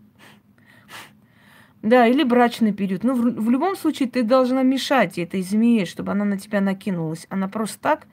Да, 1.82 2.06
или 2.06 2.22
брачный 2.24 2.72
период. 2.72 3.04
Ну, 3.04 3.14
в, 3.14 3.22
в 3.22 3.50
любом 3.50 3.74
случае, 3.74 4.08
ты 4.08 4.22
должна 4.22 4.62
мешать 4.62 5.18
этой 5.18 5.40
змее, 5.40 5.86
чтобы 5.86 6.12
она 6.12 6.24
на 6.24 6.38
тебя 6.38 6.60
накинулась. 6.60 7.26
Она 7.30 7.48
просто 7.48 7.78
так 7.80 8.06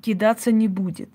кидаться 0.00 0.52
не 0.52 0.68
будет. 0.68 1.10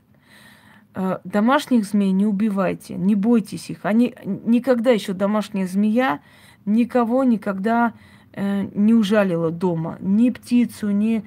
Э, 0.94 1.20
домашних 1.24 1.86
змей 1.86 2.12
не 2.12 2.26
убивайте, 2.26 2.96
не 2.96 3.16
бойтесь 3.16 3.70
их. 3.70 3.80
Они 3.84 4.14
никогда 4.26 4.92
еще 4.92 5.14
домашняя 5.14 5.66
змея 5.66 6.20
никого 6.66 7.24
никогда 7.24 7.94
не 8.36 8.94
ужалила 8.94 9.52
дома. 9.52 9.98
Ни 10.00 10.30
птицу, 10.30 10.92
ни, 10.92 11.24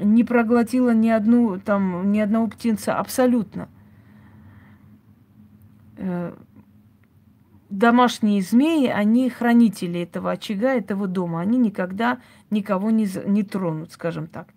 не 0.00 0.24
проглотила 0.24 0.94
ни 0.94 1.08
одну 1.08 1.58
там 1.58 2.12
ни 2.12 2.18
одного 2.18 2.48
птенца. 2.48 2.98
Абсолютно. 2.98 3.68
Э, 5.96 6.34
домашние 7.68 8.42
змеи, 8.42 8.86
они 8.86 9.28
хранители 9.28 10.00
этого 10.00 10.32
очага, 10.32 10.74
этого 10.74 11.06
дома. 11.06 11.40
Они 11.40 11.58
никогда 11.58 12.20
никого 12.50 12.90
не, 12.90 13.08
не 13.26 13.42
тронут, 13.42 13.92
скажем 13.92 14.26
так. 14.26 14.48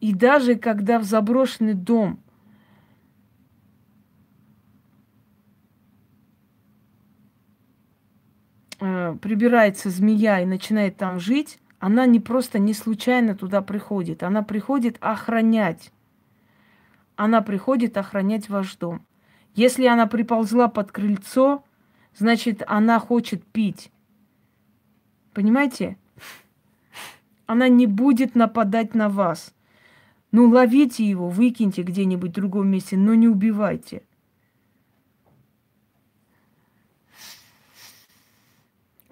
И 0.00 0.14
даже 0.14 0.54
когда 0.54 0.98
в 0.98 1.04
заброшенный 1.04 1.74
дом 1.74 2.20
э, 8.80 9.16
прибирается 9.20 9.90
змея 9.90 10.40
и 10.40 10.46
начинает 10.46 10.96
там 10.96 11.20
жить, 11.20 11.58
она 11.78 12.06
не 12.06 12.20
просто 12.20 12.58
не 12.58 12.74
случайно 12.74 13.36
туда 13.36 13.62
приходит. 13.62 14.22
Она 14.22 14.42
приходит 14.42 14.96
охранять. 15.00 15.92
Она 17.16 17.40
приходит 17.40 17.96
охранять 17.96 18.48
ваш 18.48 18.76
дом. 18.76 19.04
Если 19.54 19.86
она 19.86 20.06
приползла 20.06 20.68
под 20.68 20.92
крыльцо, 20.92 21.64
значит, 22.14 22.62
она 22.66 22.98
хочет 22.98 23.44
пить. 23.44 23.90
Понимаете? 25.34 25.96
Она 27.46 27.68
не 27.68 27.86
будет 27.86 28.34
нападать 28.34 28.94
на 28.94 29.08
вас. 29.08 29.54
Ну, 30.32 30.48
ловите 30.48 31.08
его, 31.08 31.28
выкиньте 31.28 31.82
где-нибудь 31.82 32.30
в 32.32 32.34
другом 32.34 32.68
месте, 32.68 32.96
но 32.96 33.14
не 33.14 33.28
убивайте. 33.28 34.02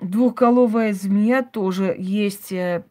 Двухголовая 0.00 0.92
змея 0.92 1.42
тоже 1.42 1.94
есть. 1.98 2.52
Э, 2.52 2.84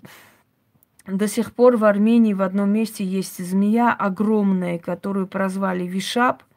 до 1.06 1.28
сих 1.28 1.54
пор 1.54 1.78
в 1.78 1.86
Армении 1.86 2.34
в 2.34 2.42
одном 2.42 2.72
месте 2.72 3.04
есть 3.04 3.38
змея 3.38 3.94
огромная, 3.94 4.80
которую 4.80 5.28
прозвали 5.28 5.84
Вишап– 5.84 6.44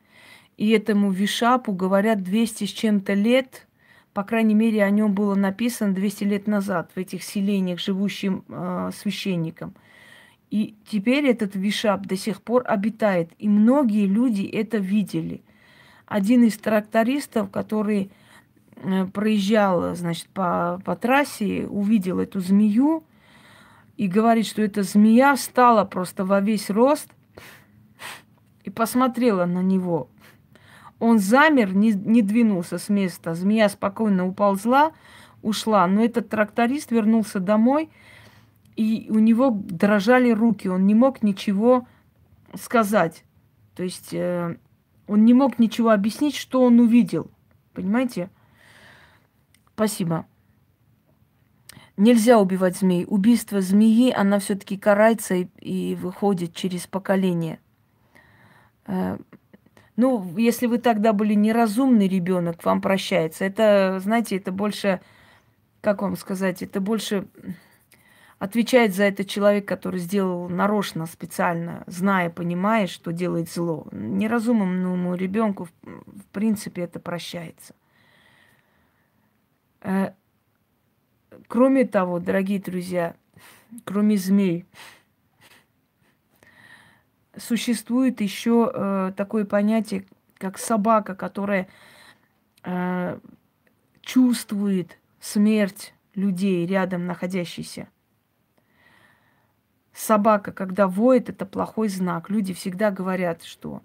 и 0.59 0.71
этому 0.71 1.13
Вишапу 1.13 1.73
говорят 1.73 2.23
200 2.25 2.65
с 2.65 2.71
чем-то 2.71 3.15
лет, 3.15 3.69
по 4.13 4.25
крайней 4.25 4.55
мере, 4.55 4.83
о 4.83 4.91
нем 4.91 5.15
было 5.15 5.37
написано 5.37 5.95
200 5.95 6.25
лет 6.25 6.47
назад 6.49 6.91
в 6.95 6.99
этих 6.99 7.23
селениях, 7.23 7.79
живущим 7.79 8.45
э, 8.49 8.91
священникам. 8.93 9.75
И 10.51 10.75
теперь 10.91 11.27
этот 11.27 11.55
Вишап 11.55 12.07
до 12.07 12.17
сих 12.17 12.43
пор 12.43 12.65
обитает. 12.67 13.31
И 13.39 13.49
многие 13.49 14.07
люди 14.07 14.43
это 14.43 14.79
видели. 14.79 15.43
Один 16.07 16.43
из 16.43 16.59
трактористов, 16.59 17.51
который 17.51 18.11
проезжал, 19.13 19.95
значит, 19.95 20.29
по, 20.29 20.81
по 20.85 20.97
трассе, 20.97 21.67
увидел 21.67 22.21
эту 22.21 22.41
змею 22.41 23.05
и 23.97 24.07
говорит, 24.07 24.47
что 24.47 24.63
эта 24.63 24.83
змея 24.83 25.35
встала 25.35 25.85
просто 25.85 26.25
во 26.25 26.41
весь 26.41 26.71
рост 26.71 27.11
и 28.65 28.71
посмотрела 28.71 29.45
на 29.45 29.63
него. 29.63 30.09
Он 31.01 31.19
замер, 31.19 31.75
не, 31.75 31.93
не 31.93 32.23
двинулся 32.23 32.79
с 32.79 32.89
места. 32.89 33.35
Змея 33.35 33.69
спокойно 33.69 34.27
уползла, 34.27 34.93
ушла. 35.43 35.87
Но 35.87 36.05
этот 36.05 36.29
тракторист 36.29 36.91
вернулся 36.91 37.41
домой, 37.41 37.91
и 38.77 39.07
у 39.11 39.19
него 39.19 39.51
дрожали 39.51 40.31
руки. 40.31 40.69
Он 40.69 40.87
не 40.87 40.95
мог 40.95 41.23
ничего 41.23 41.87
сказать. 42.55 43.25
То 43.75 43.85
есть 43.85 44.13
э, 44.13 44.57
он 45.07 45.25
не 45.25 45.35
мог 45.35 45.59
ничего 45.59 45.91
объяснить, 45.91 46.37
что 46.37 46.63
он 46.63 46.81
увидел. 46.81 47.31
Понимаете? 47.75 48.31
Спасибо. 49.79 50.27
Нельзя 51.97 52.41
убивать 52.41 52.77
змей. 52.77 53.05
Убийство 53.07 53.61
змеи, 53.61 54.11
она 54.11 54.41
все-таки 54.41 54.77
карается 54.77 55.37
и, 55.37 55.47
и 55.61 55.95
выходит 55.95 56.53
через 56.53 56.89
поколение. 56.89 57.61
Э, 58.89 59.19
ну, 59.95 60.37
если 60.37 60.67
вы 60.67 60.79
тогда 60.79 61.13
были 61.13 61.35
неразумный 61.35 62.09
ребенок, 62.09 62.65
вам 62.65 62.81
прощается. 62.81 63.45
Это, 63.45 64.01
знаете, 64.03 64.37
это 64.37 64.51
больше, 64.51 65.01
как 65.81 66.03
вам 66.03 66.17
сказать, 66.17 66.61
это 66.61 66.81
больше 66.81 67.29
отвечает 68.41 68.97
за 68.97 69.05
это 69.05 69.25
человек, 69.25 69.69
который 69.69 70.01
сделал 70.01 70.49
нарочно, 70.49 71.07
специально, 71.07 71.85
зная, 71.87 72.31
понимая, 72.31 72.89
что 72.89 73.13
делает 73.13 73.49
зло. 73.49 73.87
Неразумному 73.93 75.15
ребенку, 75.15 75.69
в 75.85 76.25
принципе, 76.33 76.83
это 76.83 76.99
прощается. 76.99 77.75
Э, 79.81 80.13
кроме 81.47 81.85
того, 81.85 82.19
дорогие 82.19 82.61
друзья, 82.61 83.15
кроме 83.85 84.17
змей, 84.17 84.67
существует 87.37 88.21
еще 88.21 88.71
э, 88.73 89.13
такое 89.17 89.45
понятие, 89.45 90.07
как 90.39 90.59
собака, 90.59 91.15
которая 91.15 91.69
э, 92.65 93.19
чувствует 94.01 94.99
смерть 95.21 95.95
людей 96.15 96.67
рядом 96.67 97.07
находящихся. 97.07 97.89
Собака, 99.93 100.53
когда 100.53 100.87
воет, 100.87 101.29
это 101.29 101.45
плохой 101.45 101.89
знак. 101.89 102.31
Люди 102.31 102.55
всегда 102.55 102.91
говорят, 102.91 103.43
что 103.43 103.83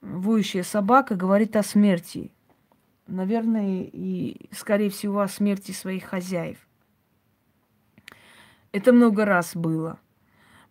воющая 0.00 0.64
собака 0.64 1.14
говорит 1.14 1.54
о 1.56 1.62
смерти. 1.62 2.32
Наверное, 3.06 3.88
и, 3.92 4.48
скорее 4.52 4.90
всего, 4.90 5.20
о 5.20 5.28
смерти 5.28 5.70
своих 5.70 6.04
хозяев. 6.04 6.58
Это 8.72 8.92
много 8.92 9.24
раз 9.24 9.54
было. 9.54 10.00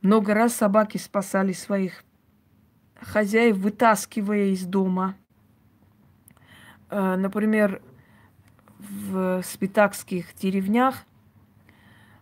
Много 0.01 0.33
раз 0.33 0.53
собаки 0.53 0.97
спасали 0.97 1.53
своих 1.53 2.03
хозяев, 2.99 3.57
вытаскивая 3.57 4.47
из 4.47 4.65
дома. 4.65 5.15
Э, 6.89 7.15
например, 7.15 7.81
в 8.79 9.41
спитакских 9.43 10.35
деревнях 10.35 11.05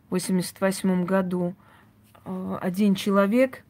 в 0.10 0.16
1988 0.16 1.06
году 1.06 1.56
э, 2.24 2.58
один 2.62 2.96
человек, 2.96 3.64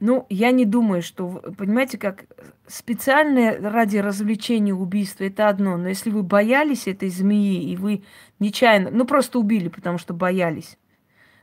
ну, 0.00 0.26
я 0.30 0.50
не 0.50 0.64
думаю, 0.64 1.02
что, 1.02 1.28
понимаете, 1.58 1.98
как 1.98 2.24
специальное 2.66 3.60
ради 3.60 3.98
развлечения 3.98 4.74
убийства 4.74 5.24
это 5.24 5.48
одно, 5.48 5.76
но 5.76 5.88
если 5.88 6.10
вы 6.10 6.22
боялись 6.22 6.88
этой 6.88 7.10
змеи 7.10 7.70
и 7.70 7.76
вы 7.76 8.02
нечаянно, 8.38 8.90
ну, 8.90 9.04
просто 9.04 9.38
убили, 9.38 9.68
потому 9.68 9.98
что 9.98 10.14
боялись 10.14 10.78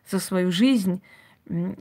за 0.10 0.20
свою 0.20 0.52
жизнь, 0.52 1.04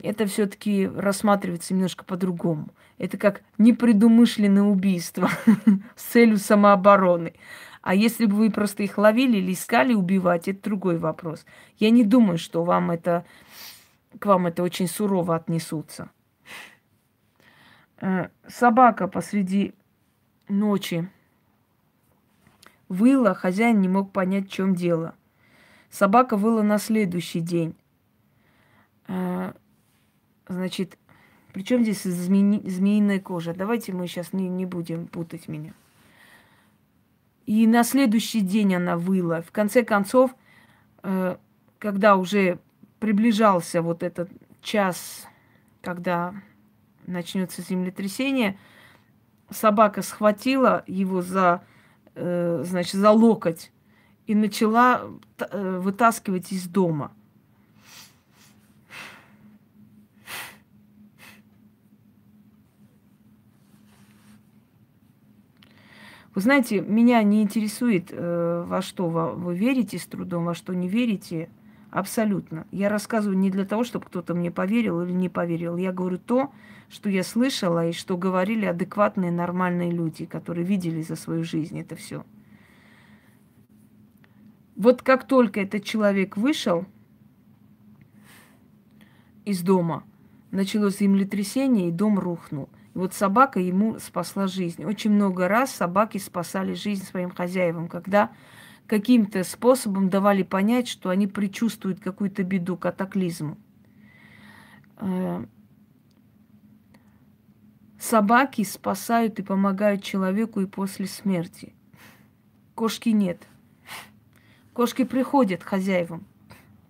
это 0.03 0.27
все-таки 0.27 0.87
рассматривается 0.87 1.73
немножко 1.73 2.05
по-другому. 2.05 2.69
Это 2.99 3.17
как 3.17 3.43
непредумышленное 3.57 4.63
убийство 4.63 5.31
с 5.97 6.03
целью 6.03 6.37
самообороны. 6.37 7.33
А 7.81 7.95
если 7.95 8.27
бы 8.27 8.37
вы 8.37 8.51
просто 8.51 8.83
их 8.83 8.99
ловили 8.99 9.39
или 9.39 9.53
искали 9.53 9.95
убивать, 9.95 10.47
это 10.47 10.63
другой 10.63 10.99
вопрос. 10.99 11.47
Я 11.79 11.91
не 11.91 12.05
думаю, 12.05 12.37
что 12.37 12.65
вам 12.65 12.91
это, 12.91 13.25
к 14.19 14.27
вам 14.27 14.47
это 14.47 14.63
очень 14.63 14.89
сурово 14.89 15.37
отнесутся. 15.37 16.11
Э, 18.01 18.29
собака 18.47 19.09
посреди 19.09 19.75
ночи 20.49 21.09
выла, 22.89 23.35
хозяин 23.35 23.81
не 23.81 23.89
мог 23.89 24.13
понять, 24.13 24.49
в 24.49 24.53
чем 24.53 24.75
дело. 24.75 25.15
Собака 25.91 26.37
выла 26.37 26.63
на 26.63 26.79
следующий 26.79 27.41
день. 27.41 27.75
Э, 29.09 29.53
значит, 30.47 30.99
причем 31.53 31.83
здесь 31.83 32.03
змеи, 32.03 32.69
змеиная 32.69 33.21
кожа? 33.21 33.55
Давайте 33.55 33.93
мы 33.93 34.07
сейчас 34.07 34.33
не, 34.33 34.49
не 34.49 34.67
будем 34.67 35.07
путать 35.07 35.49
меня. 35.49 35.73
И 37.47 37.67
на 37.67 37.85
следующий 37.85 38.41
день 38.41 38.75
она 38.75 38.97
выла. 38.97 39.41
В 39.41 39.53
конце 39.53 39.83
концов, 39.83 40.35
э, 41.03 41.37
когда 41.79 42.17
уже 42.17 42.59
приближался 42.99 43.81
вот 43.83 44.03
этот 44.03 44.29
час, 44.61 45.27
когда 45.81 46.35
начнется 47.07 47.63
землетрясение, 47.63 48.59
собака 49.51 50.03
схватила 50.03 50.85
его 50.87 51.23
за, 51.23 51.63
э, 52.15 52.63
значит, 52.65 52.95
за 52.95 53.11
локоть 53.11 53.73
и 54.27 54.35
начала 54.35 55.03
вытаскивать 55.53 56.53
из 56.53 56.67
дома. 56.67 57.13
Вы 66.37 66.43
знаете, 66.43 66.83
меня 66.83 67.23
не 67.23 67.43
интересует, 67.43 68.09
э, 68.11 68.65
во 68.67 68.83
что 68.83 69.09
вы 69.09 69.57
верите 69.57 69.99
с 69.99 70.05
трудом, 70.05 70.45
во 70.45 70.55
что 70.55 70.75
не 70.75 70.87
верите. 70.87 71.49
Абсолютно. 71.97 72.67
Я 72.73 72.91
рассказываю 72.91 73.39
не 73.39 73.49
для 73.49 73.65
того, 73.65 73.83
чтобы 73.83 74.05
кто-то 74.05 74.35
мне 74.35 74.51
поверил 74.51 75.01
или 75.01 75.13
не 75.13 75.31
поверил. 75.31 75.79
Я 75.79 75.93
говорю 75.93 76.19
то, 76.19 76.53
что 76.91 77.09
я 77.09 77.23
слышала 77.23 77.89
и 77.89 77.93
что 77.93 78.19
говорили 78.19 78.67
адекватные, 78.67 79.33
нормальные 79.33 79.93
люди, 79.93 80.27
которые 80.27 80.67
видели 80.67 81.01
за 81.01 81.17
свою 81.17 81.43
жизнь 81.43 81.81
это 81.81 81.97
все. 81.97 82.27
Вот 84.75 85.01
как 85.01 85.27
только 85.27 85.63
этот 85.63 85.85
человек 85.85 86.37
вышел 86.37 86.85
из 89.47 89.63
дома, 89.63 90.05
началось 90.51 90.99
землетрясение, 90.99 91.89
и 91.89 91.93
дом 91.93 92.19
рухнул. 92.19 92.69
И 92.95 92.99
вот 92.99 93.15
собака 93.15 93.59
ему 93.59 93.99
спасла 94.01 94.49
жизнь. 94.49 94.85
Очень 94.85 95.13
много 95.13 95.49
раз 95.49 95.71
собаки 95.71 96.19
спасали 96.19 96.75
жизнь 96.75 97.07
своим 97.07 97.31
хозяевам, 97.31 97.89
когда 97.89 98.33
каким-то 98.87 99.43
способом 99.45 100.09
давали 100.09 100.43
понять, 100.43 100.89
что 100.89 101.11
они 101.11 101.27
предчувствуют 101.27 102.01
какую-то 102.01 102.43
беду, 102.45 102.77
катаклизму. 102.77 103.57
Э, 104.99 105.45
собаки 107.99 108.63
спасают 108.65 109.39
и 109.39 109.43
помогают 109.43 110.03
человеку 110.03 110.61
и 110.61 110.67
после 110.67 111.07
смерти. 111.07 111.75
Кошки 112.75 113.11
нет. 113.11 113.47
Кошки 114.73 115.05
приходят 115.05 115.63
хозяевам 115.63 116.27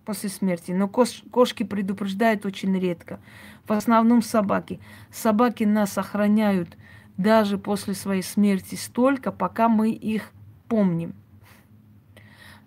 после 0.05 0.29
смерти. 0.29 0.71
Но 0.71 0.87
кош, 0.87 1.23
кошки 1.31 1.63
предупреждают 1.63 2.45
очень 2.45 2.77
редко. 2.77 3.19
В 3.65 3.73
основном 3.73 4.21
собаки. 4.21 4.79
Собаки 5.11 5.63
нас 5.63 5.97
охраняют 5.97 6.77
даже 7.17 7.57
после 7.57 7.93
своей 7.93 8.21
смерти 8.21 8.75
столько, 8.75 9.31
пока 9.31 9.67
мы 9.67 9.91
их 9.91 10.31
помним. 10.67 11.13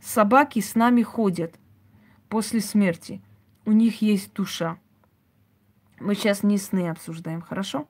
Собаки 0.01 0.61
с 0.61 0.74
нами 0.74 1.03
ходят 1.03 1.59
после 2.28 2.61
смерти. 2.61 3.22
У 3.64 3.72
них 3.72 4.03
есть 4.03 4.32
душа. 4.32 4.78
Мы 5.98 6.14
сейчас 6.14 6.42
не 6.42 6.59
сны 6.59 6.88
обсуждаем, 6.88 7.42
хорошо? 7.42 7.86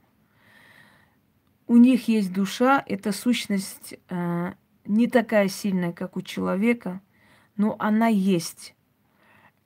У 1.67 1.77
них 1.77 2.09
есть 2.09 2.33
душа, 2.33 2.83
эта 2.87 3.13
сущность 3.13 3.95
э, 4.09 4.53
не 4.85 5.07
такая 5.07 5.49
сильная, 5.49 5.93
как 5.93 6.17
у 6.17 6.23
человека, 6.23 7.01
но 7.57 7.77
она 7.79 8.09
есть 8.09 8.75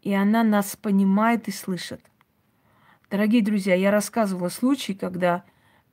и 0.05 0.13
она 0.13 0.45
нас 0.45 0.77
понимает 0.77 1.49
и 1.49 1.51
слышит. 1.51 2.01
Дорогие 3.11 3.43
друзья, 3.43 3.75
я 3.75 3.91
рассказывала 3.91 4.51
случай, 4.51 4.93
когда 4.95 5.45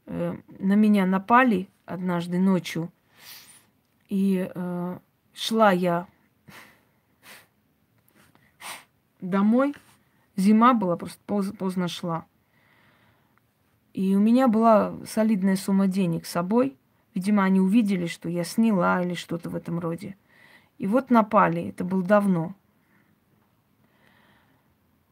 э, 0.05 0.35
на 0.59 0.73
меня 0.73 1.05
напали 1.05 1.69
однажды 1.85 2.37
ночью, 2.37 2.91
и 4.09 4.51
э, 4.53 4.99
шла 5.33 5.71
я 5.71 6.07
домой. 9.21 9.75
Зима 10.35 10.73
была, 10.73 10.97
просто 10.97 11.21
поздно, 11.25 11.87
шла. 11.87 12.25
И 13.93 14.15
у 14.15 14.19
меня 14.19 14.47
была 14.47 14.95
солидная 15.05 15.55
сумма 15.55 15.87
денег 15.87 16.25
с 16.25 16.31
собой. 16.31 16.77
Видимо, 17.13 17.43
они 17.43 17.59
увидели, 17.59 18.07
что 18.07 18.29
я 18.29 18.43
сняла 18.43 19.01
или 19.01 19.13
что-то 19.13 19.49
в 19.49 19.55
этом 19.55 19.79
роде. 19.79 20.15
И 20.77 20.87
вот 20.87 21.09
напали, 21.09 21.69
это 21.69 21.83
было 21.83 22.01
давно. 22.01 22.55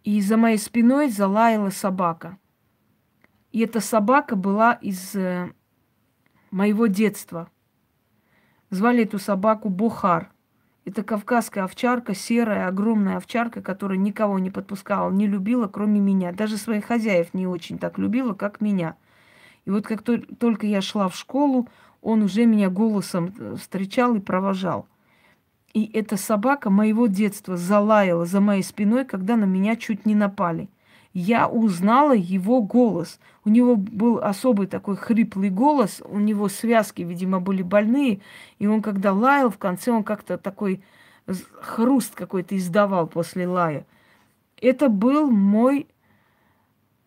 И 0.03 0.21
за 0.21 0.37
моей 0.37 0.57
спиной 0.57 1.09
залаяла 1.09 1.69
собака. 1.69 2.37
И 3.51 3.59
эта 3.59 3.81
собака 3.81 4.35
была 4.35 4.73
из 4.73 5.15
э, 5.15 5.51
моего 6.51 6.87
детства. 6.87 7.51
Звали 8.69 9.03
эту 9.03 9.19
собаку 9.19 9.69
Бухар. 9.69 10.31
Это 10.85 11.03
кавказская 11.03 11.65
овчарка, 11.65 12.15
серая, 12.15 12.67
огромная 12.67 13.17
овчарка, 13.17 13.61
которая 13.61 13.97
никого 13.97 14.39
не 14.39 14.49
подпускала, 14.49 15.11
не 15.11 15.27
любила, 15.27 15.67
кроме 15.67 15.99
меня. 15.99 16.31
Даже 16.31 16.57
своих 16.57 16.85
хозяев 16.85 17.33
не 17.33 17.47
очень 17.47 17.77
так 17.77 17.97
любила, 17.97 18.33
как 18.33 18.61
меня. 18.61 18.95
И 19.65 19.69
вот 19.69 19.85
как 19.85 20.03
только 20.03 20.65
я 20.65 20.81
шла 20.81 21.09
в 21.09 21.15
школу, 21.15 21.67
он 22.01 22.23
уже 22.23 22.45
меня 22.45 22.69
голосом 22.69 23.33
э, 23.37 23.55
встречал 23.57 24.15
и 24.15 24.19
провожал– 24.19 24.87
и 25.73 25.85
эта 25.93 26.17
собака 26.17 26.69
моего 26.69 27.07
детства 27.07 27.55
залаяла 27.55 28.25
за 28.25 28.41
моей 28.41 28.63
спиной, 28.63 29.05
когда 29.05 29.35
на 29.35 29.45
меня 29.45 29.75
чуть 29.75 30.05
не 30.05 30.15
напали. 30.15 30.69
Я 31.13 31.47
узнала 31.47 32.15
его 32.15 32.61
голос. 32.61 33.19
У 33.43 33.49
него 33.49 33.75
был 33.75 34.19
особый 34.19 34.67
такой 34.67 34.95
хриплый 34.95 35.49
голос, 35.49 36.01
у 36.05 36.19
него 36.19 36.49
связки, 36.49 37.01
видимо, 37.01 37.39
были 37.39 37.63
больные, 37.63 38.21
и 38.59 38.67
он 38.67 38.81
когда 38.81 39.11
лаял, 39.11 39.49
в 39.49 39.57
конце 39.57 39.91
он 39.91 40.03
как-то 40.03 40.37
такой 40.37 40.83
хруст 41.61 42.15
какой-то 42.15 42.57
издавал 42.57 43.07
после 43.07 43.47
лая. 43.47 43.85
Это 44.61 44.89
был 44.89 45.29
мой 45.31 45.87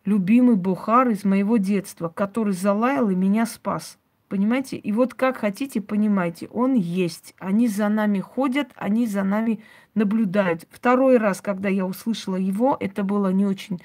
любимый 0.05 0.55
Бухар 0.55 1.09
из 1.09 1.23
моего 1.23 1.57
детства, 1.57 2.09
который 2.09 2.53
залаял 2.53 3.09
и 3.09 3.15
меня 3.15 3.45
спас. 3.45 3.97
Понимаете? 4.27 4.77
И 4.77 4.91
вот 4.91 5.13
как 5.13 5.37
хотите, 5.37 5.79
понимаете, 5.79 6.47
он 6.47 6.73
есть. 6.73 7.35
Они 7.37 7.67
за 7.67 7.87
нами 7.89 8.19
ходят, 8.19 8.71
они 8.75 9.05
за 9.05 9.23
нами 9.23 9.63
наблюдают. 9.95 10.67
Второй 10.69 11.17
раз, 11.17 11.41
когда 11.41 11.69
я 11.69 11.85
услышала 11.85 12.35
его, 12.35 12.77
это 12.79 13.03
было 13.03 13.29
не 13.29 13.45
очень, 13.45 13.81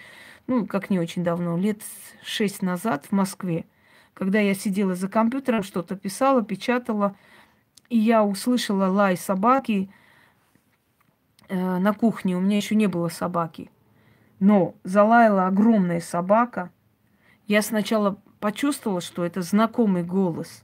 ну, 0.47 0.67
как 0.67 0.91
не 0.91 0.99
очень 0.99 1.25
давно, 1.25 1.57
лет 1.57 1.83
шесть 2.23 2.63
назад 2.63 3.07
в 3.07 3.13
Москве, 3.13 3.67
когда 4.15 4.41
я 4.41 4.55
сидела 4.55 4.95
за 4.95 5.09
компьютером, 5.09 5.63
что-то 5.63 5.97
писала, 5.97 6.43
печатала, 6.43 7.17
и 7.89 7.99
я 7.99 8.25
услышала 8.25 8.87
лай 8.87 9.17
собаки 9.17 9.91
э, 11.49 11.79
на 11.79 11.93
кухне. 11.95 12.37
У 12.37 12.41
меня 12.41 12.57
еще 12.57 12.75
не 12.75 12.87
было 12.87 13.09
собаки. 13.09 13.71
Но 14.41 14.75
залаяла 14.85 15.47
огромная 15.47 16.01
собака. 16.01 16.71
Я 17.47 17.63
сначала 17.63 18.19
почувствовала, 18.41 19.01
что 19.01 19.25
это 19.25 19.43
знакомый 19.43 20.03
голос. 20.03 20.63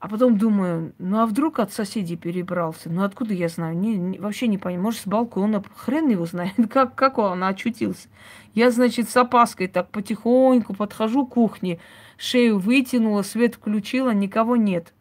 А 0.00 0.08
потом 0.08 0.38
думаю, 0.38 0.94
ну 0.98 1.20
а 1.20 1.26
вдруг 1.26 1.58
от 1.58 1.74
соседей 1.74 2.16
перебрался? 2.16 2.88
Ну 2.88 3.04
откуда 3.04 3.34
я 3.34 3.48
знаю? 3.48 3.76
Не, 3.76 3.98
не, 3.98 4.18
вообще 4.18 4.46
не 4.48 4.56
понимаю. 4.56 4.82
Может, 4.82 5.02
с 5.02 5.06
балкона. 5.06 5.62
Хрен 5.76 6.08
его 6.08 6.24
знает, 6.24 6.54
как, 6.70 6.94
как 6.94 7.18
он 7.18 7.44
очутился. 7.44 8.08
Я, 8.54 8.70
значит, 8.70 9.10
с 9.10 9.16
опаской 9.18 9.68
так 9.68 9.90
потихоньку 9.90 10.74
подхожу 10.74 11.26
к 11.26 11.34
кухне, 11.34 11.80
шею 12.16 12.58
вытянула, 12.58 13.20
свет 13.20 13.56
включила, 13.56 14.10
никого 14.14 14.56
нет. 14.56 14.94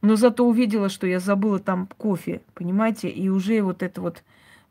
Но 0.00 0.16
зато 0.16 0.48
увидела, 0.48 0.88
что 0.88 1.06
я 1.06 1.20
забыла 1.20 1.58
там 1.58 1.86
кофе, 1.98 2.40
понимаете? 2.54 3.10
И 3.10 3.28
уже 3.28 3.60
вот 3.60 3.82
эта 3.82 4.00
вот 4.00 4.24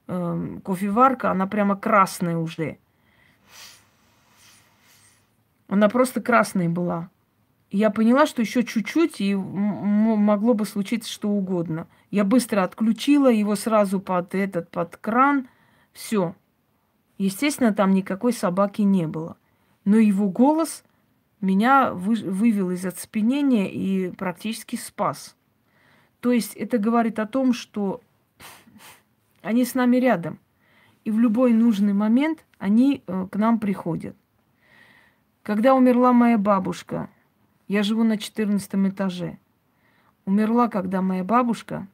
э, 0.08 0.58
кофеварка, 0.64 1.30
она 1.30 1.46
прямо 1.46 1.76
красная 1.76 2.38
уже. 2.38 2.80
Она 5.68 5.88
просто 5.88 6.20
красная 6.20 6.68
была. 6.68 7.10
Я 7.76 7.90
поняла, 7.90 8.26
что 8.26 8.42
еще 8.42 8.64
чуть-чуть, 8.64 9.20
и 9.20 9.36
могло 9.36 10.54
бы 10.54 10.64
случиться 10.66 11.12
что 11.12 11.28
угодно. 11.28 11.88
Я 12.10 12.24
быстро 12.24 12.64
отключила 12.64 13.30
его 13.30 13.58
сразу 13.58 14.00
под 14.00 14.34
этот, 14.34 14.72
под 14.72 14.96
кран. 14.96 15.50
Все. 15.92 16.38
Естественно, 17.18 17.74
там 17.74 17.92
никакой 17.92 18.32
собаки 18.32 18.82
не 18.84 19.08
было. 19.08 19.36
Но 19.84 19.98
его 19.98 20.30
голос 20.30 20.86
меня 21.42 21.92
вы, 21.92 22.16
вывел 22.16 22.72
из 22.72 22.86
оцепенения 22.86 23.68
и 23.68 24.10
практически 24.12 24.78
спас. 24.78 25.36
То 26.22 26.32
есть 26.32 26.56
это 26.56 26.78
говорит 26.78 27.20
о 27.20 27.26
том, 27.26 27.52
что 27.52 28.00
они 29.42 29.66
с 29.66 29.76
нами 29.76 29.98
рядом. 29.98 30.40
И 31.04 31.12
в 31.12 31.20
любой 31.20 31.52
нужный 31.52 31.92
момент 31.92 32.46
они 32.58 33.04
э, 33.06 33.28
к 33.30 33.36
нам 33.36 33.60
приходят. 33.60 34.16
Когда 35.44 35.76
умерла 35.76 36.14
моя 36.14 36.38
бабушка, 36.38 37.10
я 37.68 37.84
живу 37.84 38.04
на 38.04 38.18
14 38.18 38.76
этаже. 38.90 39.38
Умерла, 40.26 40.68
когда 40.68 41.02
моя 41.02 41.24
бабушка. 41.24 41.88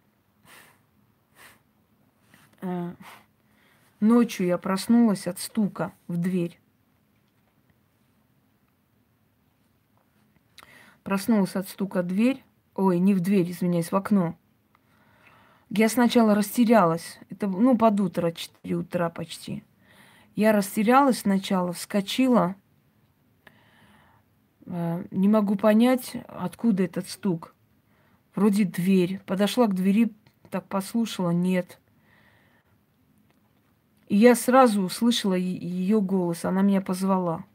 Э, 2.62 2.94
ночью 4.00 4.48
я 4.48 4.58
проснулась 4.58 5.28
от 5.28 5.40
стука 5.40 5.94
в 6.08 6.18
дверь. 6.18 6.60
Проснулась 11.04 11.56
от 11.56 11.68
стука 11.68 12.04
в 12.04 12.08
дверь. 12.08 12.44
Ой, 12.76 13.00
не 13.00 13.14
в 13.14 13.20
дверь, 13.20 13.50
извиняюсь, 13.52 13.92
в 13.92 13.96
окно. 13.96 14.38
Я 15.70 15.90
сначала 15.90 16.36
растерялась. 16.36 17.20
Это, 17.30 17.48
ну, 17.48 17.78
под 17.78 18.00
утро, 18.00 18.32
4 18.32 18.76
утра 18.76 19.10
почти. 19.10 19.64
Я 20.36 20.52
растерялась 20.52 21.20
сначала, 21.20 21.74
вскочила, 21.74 22.56
не 25.12 25.28
могу 25.28 25.56
понять, 25.56 26.14
откуда 26.28 26.84
этот 26.84 27.10
стук. 27.10 27.54
Вроде 28.36 28.64
дверь. 28.64 29.20
Подошла 29.26 29.68
к 29.68 29.76
двери, 29.76 30.14
так 30.50 30.68
послушала, 30.68 31.32
нет. 31.32 31.80
И 34.08 34.18
я 34.18 34.36
сразу 34.36 34.82
услышала 34.82 35.34
ее 35.34 36.02
голос, 36.02 36.46
она 36.46 36.62
меня 36.62 36.82
позвала. 36.82 37.46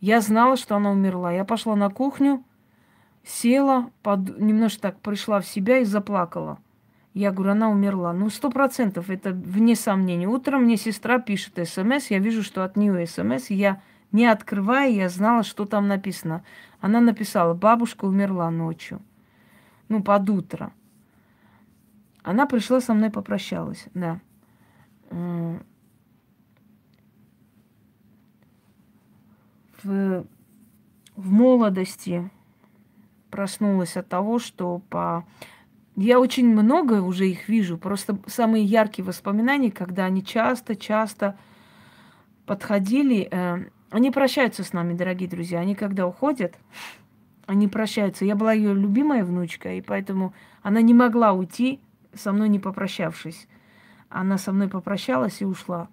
Я 0.00 0.20
знала, 0.20 0.56
что 0.56 0.76
она 0.76 0.90
умерла. 0.90 1.32
Я 1.32 1.44
пошла 1.44 1.76
на 1.76 1.90
кухню, 1.90 2.44
села, 3.24 3.90
под... 4.02 4.38
немножко 4.38 4.80
так 4.80 5.00
пришла 5.00 5.40
в 5.40 5.46
себя 5.46 5.78
и 5.78 5.84
заплакала. 5.84 6.58
Я 7.12 7.32
говорю, 7.32 7.52
она 7.52 7.70
умерла. 7.70 8.12
Ну, 8.12 8.30
сто 8.30 8.50
процентов, 8.50 9.10
это 9.10 9.32
вне 9.32 9.74
сомнений. 9.74 10.26
Утром 10.26 10.64
мне 10.64 10.76
сестра 10.76 11.18
пишет 11.18 11.58
смс, 11.68 12.10
я 12.10 12.18
вижу, 12.18 12.42
что 12.42 12.64
от 12.64 12.76
нее 12.76 13.06
смс, 13.06 13.50
я 13.50 13.82
не 14.12 14.26
открывая, 14.26 14.90
я 14.90 15.08
знала, 15.08 15.42
что 15.42 15.66
там 15.66 15.88
написано. 15.88 16.44
Она 16.80 17.00
написала, 17.00 17.54
бабушка 17.54 18.04
умерла 18.06 18.50
ночью. 18.50 19.00
Ну, 19.88 20.02
под 20.02 20.28
утро. 20.30 20.72
Она 22.22 22.46
пришла 22.46 22.80
со 22.80 22.94
мной, 22.94 23.10
попрощалась, 23.10 23.86
да. 23.94 24.20
В, 29.82 30.26
в 31.16 31.32
молодости 31.32 32.30
проснулась 33.30 33.96
от 33.96 34.08
того, 34.08 34.38
что 34.38 34.82
по... 34.90 35.24
Я 35.96 36.20
очень 36.20 36.46
много 36.48 37.02
уже 37.02 37.28
их 37.28 37.48
вижу, 37.48 37.78
просто 37.78 38.18
самые 38.26 38.64
яркие 38.64 39.04
воспоминания, 39.04 39.70
когда 39.70 40.04
они 40.04 40.24
часто-часто 40.24 41.36
подходили, 42.46 43.28
э, 43.30 43.70
они 43.90 44.10
прощаются 44.10 44.64
с 44.64 44.72
нами, 44.72 44.94
дорогие 44.94 45.28
друзья. 45.28 45.60
Они 45.60 45.74
когда 45.74 46.06
уходят, 46.06 46.56
они 47.46 47.68
прощаются. 47.68 48.24
Я 48.24 48.36
была 48.36 48.52
ее 48.52 48.72
любимая 48.72 49.24
внучка, 49.24 49.74
и 49.74 49.80
поэтому 49.80 50.32
она 50.62 50.80
не 50.80 50.94
могла 50.94 51.32
уйти, 51.32 51.80
со 52.14 52.32
мной 52.32 52.48
не 52.48 52.58
попрощавшись. 52.58 53.48
Она 54.08 54.38
со 54.38 54.52
мной 54.52 54.68
попрощалась 54.68 55.40
и 55.40 55.44
ушла. 55.44 55.88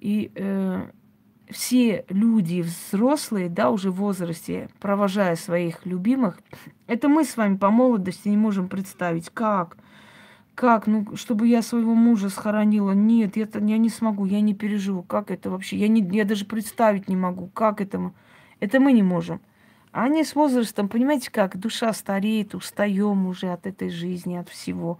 И 0.00 0.30
э, 0.34 0.88
все 1.50 2.04
люди 2.08 2.60
взрослые, 2.60 3.48
да, 3.48 3.70
уже 3.70 3.90
в 3.90 3.96
возрасте, 3.96 4.68
провожая 4.80 5.34
своих 5.36 5.84
любимых, 5.86 6.38
это 6.86 7.08
мы 7.08 7.24
с 7.24 7.36
вами 7.36 7.56
по 7.56 7.70
молодости 7.70 8.28
не 8.28 8.36
можем 8.36 8.68
представить, 8.68 9.30
как– 9.30 9.76
как? 10.58 10.88
Ну, 10.88 11.14
чтобы 11.14 11.46
я 11.46 11.62
своего 11.62 11.94
мужа 11.94 12.30
схоронила? 12.30 12.90
Нет, 12.90 13.36
я, 13.36 13.46
я 13.54 13.78
не 13.78 13.88
смогу, 13.88 14.24
я 14.24 14.40
не 14.40 14.54
переживу. 14.54 15.04
Как 15.04 15.30
это 15.30 15.50
вообще? 15.50 15.76
Я, 15.76 15.86
не, 15.86 16.02
я 16.16 16.24
даже 16.24 16.44
представить 16.44 17.08
не 17.08 17.14
могу, 17.14 17.46
как 17.46 17.80
это. 17.80 18.12
Это 18.58 18.80
мы 18.80 18.92
не 18.92 19.04
можем. 19.04 19.40
А 19.92 20.06
они 20.06 20.24
с 20.24 20.34
возрастом, 20.34 20.88
понимаете 20.88 21.30
как, 21.30 21.56
душа 21.56 21.92
стареет, 21.92 22.56
устаем 22.56 23.28
уже 23.28 23.52
от 23.52 23.68
этой 23.68 23.88
жизни, 23.88 24.34
от 24.34 24.48
всего. 24.48 24.98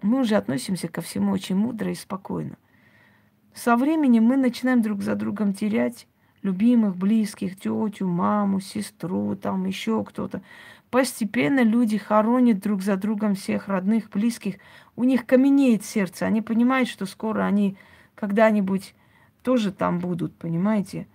Мы 0.00 0.20
уже 0.20 0.36
относимся 0.36 0.88
ко 0.88 1.02
всему 1.02 1.32
очень 1.32 1.56
мудро 1.56 1.90
и 1.90 1.94
спокойно. 1.94 2.56
Со 3.52 3.76
временем 3.76 4.24
мы 4.24 4.38
начинаем 4.38 4.80
друг 4.80 5.02
за 5.02 5.14
другом 5.14 5.52
терять 5.52 6.06
любимых, 6.40 6.96
близких, 6.96 7.56
тетю, 7.56 8.08
маму, 8.08 8.60
сестру, 8.60 9.36
там 9.36 9.66
еще 9.66 10.02
кто-то. 10.04 10.40
Постепенно 10.90 11.62
люди 11.62 11.98
хоронят 11.98 12.58
друг 12.58 12.82
за 12.82 12.96
другом 12.96 13.36
всех 13.36 13.68
родных, 13.68 14.10
близких. 14.10 14.56
У 14.96 15.04
них 15.04 15.24
каменеет 15.24 15.84
сердце. 15.84 16.26
Они 16.26 16.42
понимают, 16.42 16.88
что 16.88 17.06
скоро 17.06 17.42
они 17.44 17.76
когда-нибудь 18.16 18.94
тоже 19.44 19.70
там 19.72 20.00
будут, 20.00 20.34
понимаете? 20.34 21.06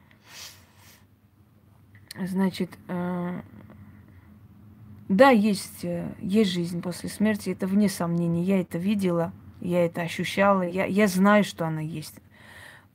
Значит, 2.18 2.72
э, 2.88 3.42
да, 5.10 5.30
есть, 5.30 5.84
э, 5.84 6.08
есть 6.22 6.52
жизнь 6.52 6.82
после 6.82 7.10
смерти, 7.10 7.50
это 7.50 7.68
вне 7.68 7.90
сомнений. 7.90 8.44
Я 8.44 8.62
это 8.62 8.78
видела, 8.78 9.34
я 9.60 9.86
это 9.86 10.02
ощущала, 10.02 10.62
я, 10.62 10.86
я 10.86 11.08
знаю, 11.08 11.44
что 11.44 11.68
она 11.68 11.82
есть. 11.82 12.16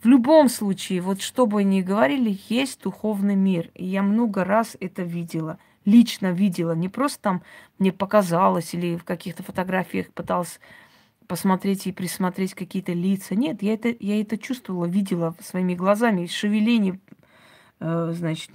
В 0.03 0.07
любом 0.07 0.49
случае, 0.49 1.03
вот 1.03 1.21
что 1.21 1.45
бы 1.45 1.63
ни 1.63 1.83
говорили, 1.83 2.39
есть 2.49 2.81
духовный 2.81 3.37
мир. 3.37 3.71
И 3.75 3.85
я 3.85 4.03
много 4.03 4.45
раз 4.45 4.79
это 4.81 5.03
видела– 5.03 5.59
лично 5.85 6.33
видела, 6.33 6.73
не 6.73 6.89
просто 6.89 7.21
там 7.21 7.43
мне 7.79 7.93
показалось 7.93 8.75
или 8.75 8.97
в 8.97 9.05
каких-то 9.05 9.43
фотографиях 9.43 10.11
пыталась 10.13 10.61
посмотреть 11.27 11.87
и 11.87 11.93
присмотреть 11.93 12.55
какие-то 12.55 12.93
лица. 12.93 13.35
Нет, 13.35 13.63
я 13.63 13.75
это, 13.75 13.95
я 14.01 14.21
это 14.21 14.37
чувствовала, 14.37 14.87
видела 14.87 15.35
своими 15.41 15.75
глазами, 15.75 16.27
шевеление, 16.27 17.01
э, 17.79 18.13
значит, 18.15 18.51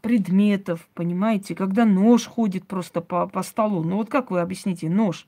предметов, 0.00 0.88
понимаете, 0.94 1.54
когда 1.54 1.84
нож 1.84 2.26
ходит 2.26 2.66
просто 2.66 3.00
по, 3.00 3.26
по 3.26 3.42
столу. 3.42 3.82
Ну 3.82 3.96
вот 3.96 4.10
как 4.10 4.30
вы 4.30 4.40
объясните, 4.40 4.88
нож? 4.90 5.26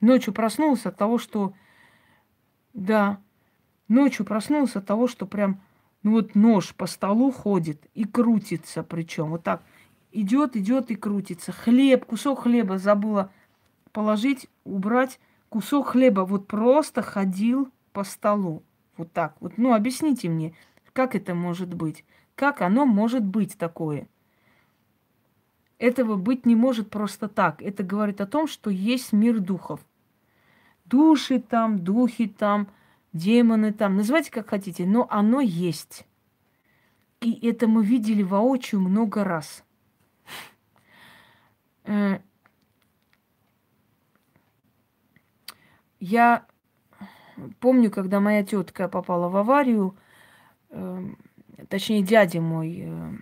Ночью 0.00 0.32
проснулся 0.32 0.90
от 0.90 0.96
того, 0.96 1.18
что... 1.18 1.52
Да, 2.72 3.18
ночью 3.88 4.24
проснулся 4.24 4.78
от 4.78 4.86
того, 4.86 5.08
что 5.08 5.26
прям, 5.26 5.60
ну 6.02 6.12
вот 6.12 6.34
нож 6.36 6.74
по 6.74 6.86
столу 6.86 7.32
ходит 7.32 7.84
и 7.94 8.04
крутится 8.04 8.84
причем 8.84 9.30
вот 9.30 9.42
так– 9.42 9.62
идет, 10.12 10.56
идет 10.56 10.90
и 10.90 10.96
крутится. 10.96 11.52
Хлеб, 11.52 12.04
кусок 12.04 12.42
хлеба 12.42 12.78
забыла 12.78 13.32
положить, 13.92 14.48
убрать. 14.64 15.20
Кусок 15.48 15.88
хлеба 15.88 16.20
вот 16.20 16.46
просто 16.46 17.02
ходил 17.02 17.70
по 17.92 18.04
столу. 18.04 18.62
Вот 18.96 19.12
так. 19.12 19.36
Вот, 19.40 19.56
ну, 19.56 19.74
объясните 19.74 20.28
мне, 20.28 20.54
как 20.92 21.14
это 21.14 21.34
может 21.34 21.74
быть? 21.74 22.04
Как 22.34 22.62
оно 22.62 22.86
может 22.86 23.24
быть 23.24 23.56
такое? 23.58 24.08
Этого 25.78 26.16
быть 26.16 26.44
не 26.46 26.54
может 26.54 26.90
просто 26.90 27.28
так. 27.28 27.62
Это 27.62 27.82
говорит 27.82 28.20
о 28.20 28.26
том, 28.26 28.46
что 28.46 28.70
есть 28.70 29.12
мир 29.12 29.40
духов. 29.40 29.80
Души 30.84 31.40
там, 31.40 31.78
духи 31.78 32.28
там, 32.28 32.68
демоны 33.12 33.72
там, 33.72 33.96
называйте 33.96 34.30
как 34.30 34.50
хотите, 34.50 34.84
но 34.86 35.06
оно 35.10 35.40
есть. 35.40 36.06
И 37.20 37.46
это 37.46 37.66
мы 37.66 37.84
видели 37.84 38.22
воочию 38.22 38.80
много 38.80 39.24
раз. 39.24 39.64
Я 46.00 46.46
помню, 47.60 47.90
когда 47.90 48.20
моя 48.20 48.44
тетка 48.44 48.88
попала 48.88 49.28
в 49.28 49.36
аварию, 49.36 49.96
эм, 50.70 51.18
точнее 51.68 52.02
дядя 52.02 52.40
мой 52.40 52.84
э, 52.86 53.12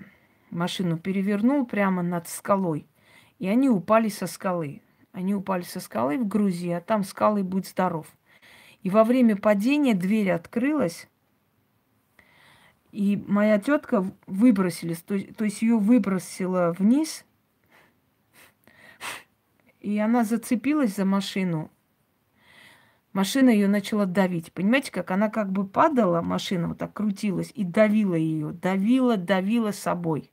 машину 0.50 0.98
перевернул 0.98 1.66
прямо 1.66 2.02
над 2.02 2.28
скалой, 2.28 2.86
и 3.38 3.48
они 3.48 3.68
упали 3.68 4.08
со 4.08 4.26
скалы. 4.26 4.82
Они 5.12 5.34
упали 5.34 5.62
со 5.62 5.80
скалы 5.80 6.18
в 6.18 6.28
Грузии, 6.28 6.70
а 6.70 6.80
там 6.80 7.02
скалы 7.02 7.42
будь 7.42 7.66
здоров. 7.66 8.06
И 8.82 8.90
во 8.90 9.02
время 9.02 9.36
падения 9.36 9.94
дверь 9.94 10.30
открылась, 10.30 11.08
и 12.92 13.22
моя 13.26 13.58
тетка 13.58 14.10
выбросили, 14.26 14.94
то, 14.94 15.18
то 15.34 15.44
есть 15.44 15.62
ее 15.62 15.78
выбросила 15.78 16.74
вниз, 16.78 17.24
и 19.80 19.98
она 19.98 20.24
зацепилась 20.24 20.96
за 20.96 21.04
машину, 21.04 21.70
машина 23.12 23.50
ее 23.50 23.68
начала 23.68 24.06
давить. 24.06 24.52
Понимаете, 24.52 24.92
как 24.92 25.10
она 25.10 25.28
как 25.28 25.50
бы 25.50 25.66
падала, 25.66 26.22
машина 26.22 26.68
вот 26.68 26.78
так 26.78 26.92
крутилась 26.92 27.52
и 27.54 27.64
давила 27.64 28.14
ее, 28.14 28.52
давила, 28.52 29.16
давила 29.16 29.70
собой. 29.70 30.30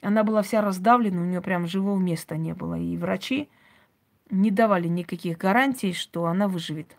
Она 0.00 0.24
была 0.24 0.42
вся 0.42 0.60
раздавлена, 0.60 1.22
у 1.22 1.24
нее 1.24 1.40
прям 1.40 1.66
живого 1.66 1.98
места 1.98 2.36
не 2.36 2.54
было. 2.54 2.78
И 2.78 2.96
врачи 2.96 3.48
не 4.30 4.50
давали 4.50 4.88
никаких 4.88 5.38
гарантий, 5.38 5.92
что 5.92 6.26
она 6.26 6.48
выживет. 6.48 6.96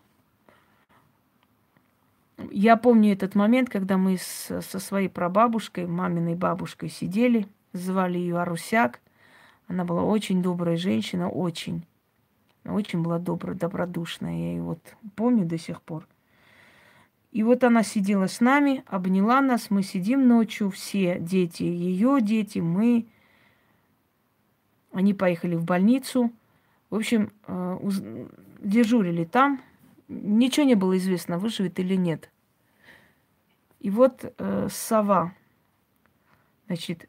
Я 2.50 2.76
помню 2.76 3.12
этот 3.12 3.34
момент, 3.34 3.68
когда 3.68 3.96
мы 3.96 4.16
с, 4.16 4.60
со 4.60 4.78
своей 4.78 5.08
прабабушкой, 5.08 5.86
маминой 5.86 6.34
бабушкой 6.34 6.88
сидели, 6.88 7.46
звали 7.72 8.18
ее 8.18 8.38
Арусяк. 8.38 9.00
Она 9.66 9.84
была 9.84 10.02
очень 10.02 10.42
добрая 10.42 10.76
женщина, 10.76 11.28
очень. 11.28 11.86
Очень 12.64 13.02
была 13.02 13.18
добрая, 13.18 13.56
добродушная. 13.56 14.32
Я 14.32 14.50
ее 14.52 14.62
вот 14.62 14.80
помню 15.16 15.44
до 15.44 15.58
сих 15.58 15.82
пор. 15.82 16.06
И 17.32 17.42
вот 17.42 17.64
она 17.64 17.82
сидела 17.82 18.28
с 18.28 18.40
нами, 18.40 18.84
обняла 18.86 19.40
нас, 19.40 19.68
мы 19.68 19.82
сидим 19.82 20.28
ночью, 20.28 20.70
все 20.70 21.18
дети, 21.18 21.64
ее 21.64 22.20
дети, 22.20 22.60
мы. 22.60 23.06
Они 24.92 25.12
поехали 25.14 25.56
в 25.56 25.64
больницу. 25.64 26.30
В 26.90 26.94
общем, 26.94 27.32
э, 27.48 28.28
дежурили 28.60 29.24
там. 29.24 29.60
Ничего 30.06 30.64
не 30.64 30.76
было 30.76 30.96
известно, 30.96 31.38
выживет 31.38 31.80
или 31.80 31.96
нет. 31.96 32.30
И 33.80 33.90
вот 33.90 34.32
э, 34.38 34.68
сова, 34.70 35.34
значит, 36.66 37.08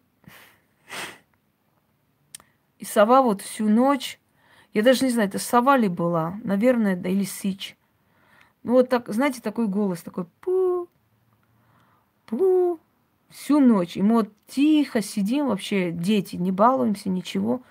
и 2.86 2.88
сова 2.88 3.24
вот 3.24 3.42
всю 3.42 3.68
ночь 3.68 4.20
я 4.74 4.84
даже 4.84 5.06
не 5.06 5.12
знаю, 5.12 5.30
это 5.30 5.40
сова 5.40 5.78
ли 5.78 5.88
была, 5.88 6.38
наверное, 6.44 6.96
да, 6.96 7.10
или 7.10 7.24
сич. 7.24 7.78
Ну 8.64 8.74
вот 8.74 8.90
так, 8.90 9.08
знаете, 9.08 9.42
такой 9.42 9.68
голос, 9.68 10.02
такой 10.02 10.26
пу, 10.42 10.90
пу, 12.26 12.80
всю 13.30 13.60
ночь. 13.60 13.96
И 13.96 14.02
мы 14.02 14.16
вот 14.16 14.30
тихо 14.48 15.02
сидим, 15.02 15.48
вообще 15.48 15.92
дети, 15.92 16.36
не 16.36 16.52
балуемся, 16.52 17.10
ничего. 17.10 17.62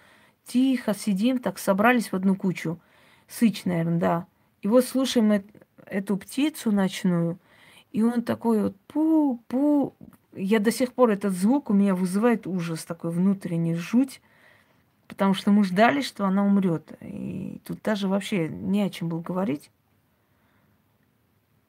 Тихо 0.47 0.95
сидим, 0.95 1.39
так 1.39 1.59
собрались 1.59 2.11
в 2.11 2.17
одну 2.17 2.35
кучу. 2.37 2.81
Сыч, 3.29 3.67
наверное, 3.67 3.99
да. 3.99 4.27
И 4.63 4.69
вот 4.69 4.85
слушаем 4.85 5.45
эту 5.87 6.17
птицу 6.17 6.73
ночную, 6.73 7.39
и 7.93 8.03
он 8.03 8.23
такой 8.23 8.63
вот 8.63 8.77
пу-пу. 8.89 9.93
Я 10.33 10.59
до 10.59 10.73
сих 10.73 10.95
пор 10.95 11.11
этот 11.11 11.35
звук 11.35 11.69
у 11.69 11.75
меня 11.75 11.95
вызывает 11.95 12.47
ужас, 12.47 12.85
такой 12.85 13.11
внутренний 13.11 13.75
жуть. 13.75 14.21
Потому 15.15 15.35
что 15.35 15.53
мы 15.53 15.63
ждали, 15.63 16.01
что 16.01 16.27
она 16.27 16.45
умрет. 16.45 16.93
И 17.01 17.61
тут 17.65 17.81
даже 17.83 18.09
вообще 18.09 18.49
не 18.49 18.83
о 18.83 18.91
чем 18.91 19.09
было 19.09 19.21
говорить. 19.21 19.71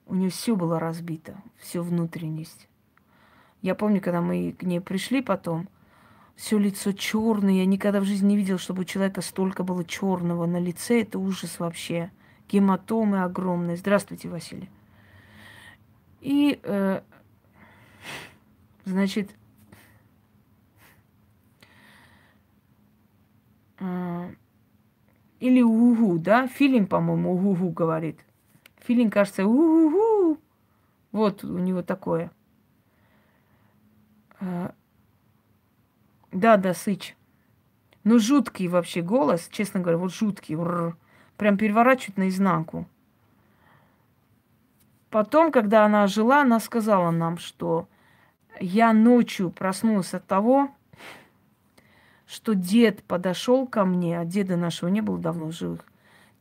У 0.07 0.15
нее 0.15 0.31
все 0.31 0.55
было 0.55 0.79
разбито, 0.79 1.35
все 1.59 1.83
внутренность. 1.83 2.67
Я 3.61 3.75
помню, 3.75 4.01
когда 4.01 4.19
мы 4.19 4.51
к 4.51 4.63
ней 4.63 4.81
пришли 4.81 5.21
потом, 5.21 5.69
все 6.35 6.57
лицо 6.57 6.91
черное. 6.91 7.53
Я 7.53 7.67
никогда 7.67 7.99
в 7.99 8.05
жизни 8.05 8.29
не 8.29 8.37
видела, 8.37 8.57
чтобы 8.57 8.81
у 8.81 8.85
человека 8.85 9.21
столько 9.21 9.63
было 9.63 9.85
черного 9.85 10.47
на 10.47 10.59
лице. 10.59 11.03
Это 11.03 11.19
ужас 11.19 11.59
вообще. 11.59 12.11
Гематомы 12.49 13.21
огромные. 13.21 13.77
Здравствуйте, 13.77 14.27
Василий. 14.27 14.71
И, 16.19 16.59
э, 16.63 17.01
значит, 18.85 19.29
или 25.39 25.61
угу, 25.61 26.17
да? 26.17 26.47
Филин, 26.47 26.87
по-моему, 26.87 27.33
угу 27.33 27.69
говорит. 27.69 28.19
Филин, 28.79 29.09
кажется, 29.09 29.45
угу. 29.45 30.37
Вот 31.11 31.43
у 31.43 31.57
него 31.57 31.81
такое. 31.81 32.31
А, 34.39 34.73
да, 36.31 36.57
да, 36.57 36.73
Сыч. 36.73 37.15
Ну, 38.03 38.19
жуткий 38.19 38.67
вообще 38.67 39.01
голос, 39.01 39.47
честно 39.51 39.79
говоря, 39.79 39.97
вот 39.97 40.13
жуткий. 40.13 40.57
Прям 41.37 41.57
переворачивает 41.57 42.17
наизнанку. 42.17 42.87
Потом, 45.09 45.51
когда 45.51 45.85
она 45.85 46.07
жила, 46.07 46.41
она 46.41 46.59
сказала 46.59 47.09
нам, 47.11 47.37
что 47.37 47.87
я 48.59 48.93
ночью 48.93 49.49
проснулась 49.49 50.13
от 50.13 50.25
того, 50.27 50.69
что 52.25 52.55
дед 52.55 53.03
подошел 53.03 53.67
ко 53.67 53.85
мне, 53.85 54.19
а 54.19 54.25
деда 54.25 54.57
нашего 54.57 54.89
не 54.89 55.01
было 55.01 55.17
давно 55.17 55.51
живых. 55.51 55.81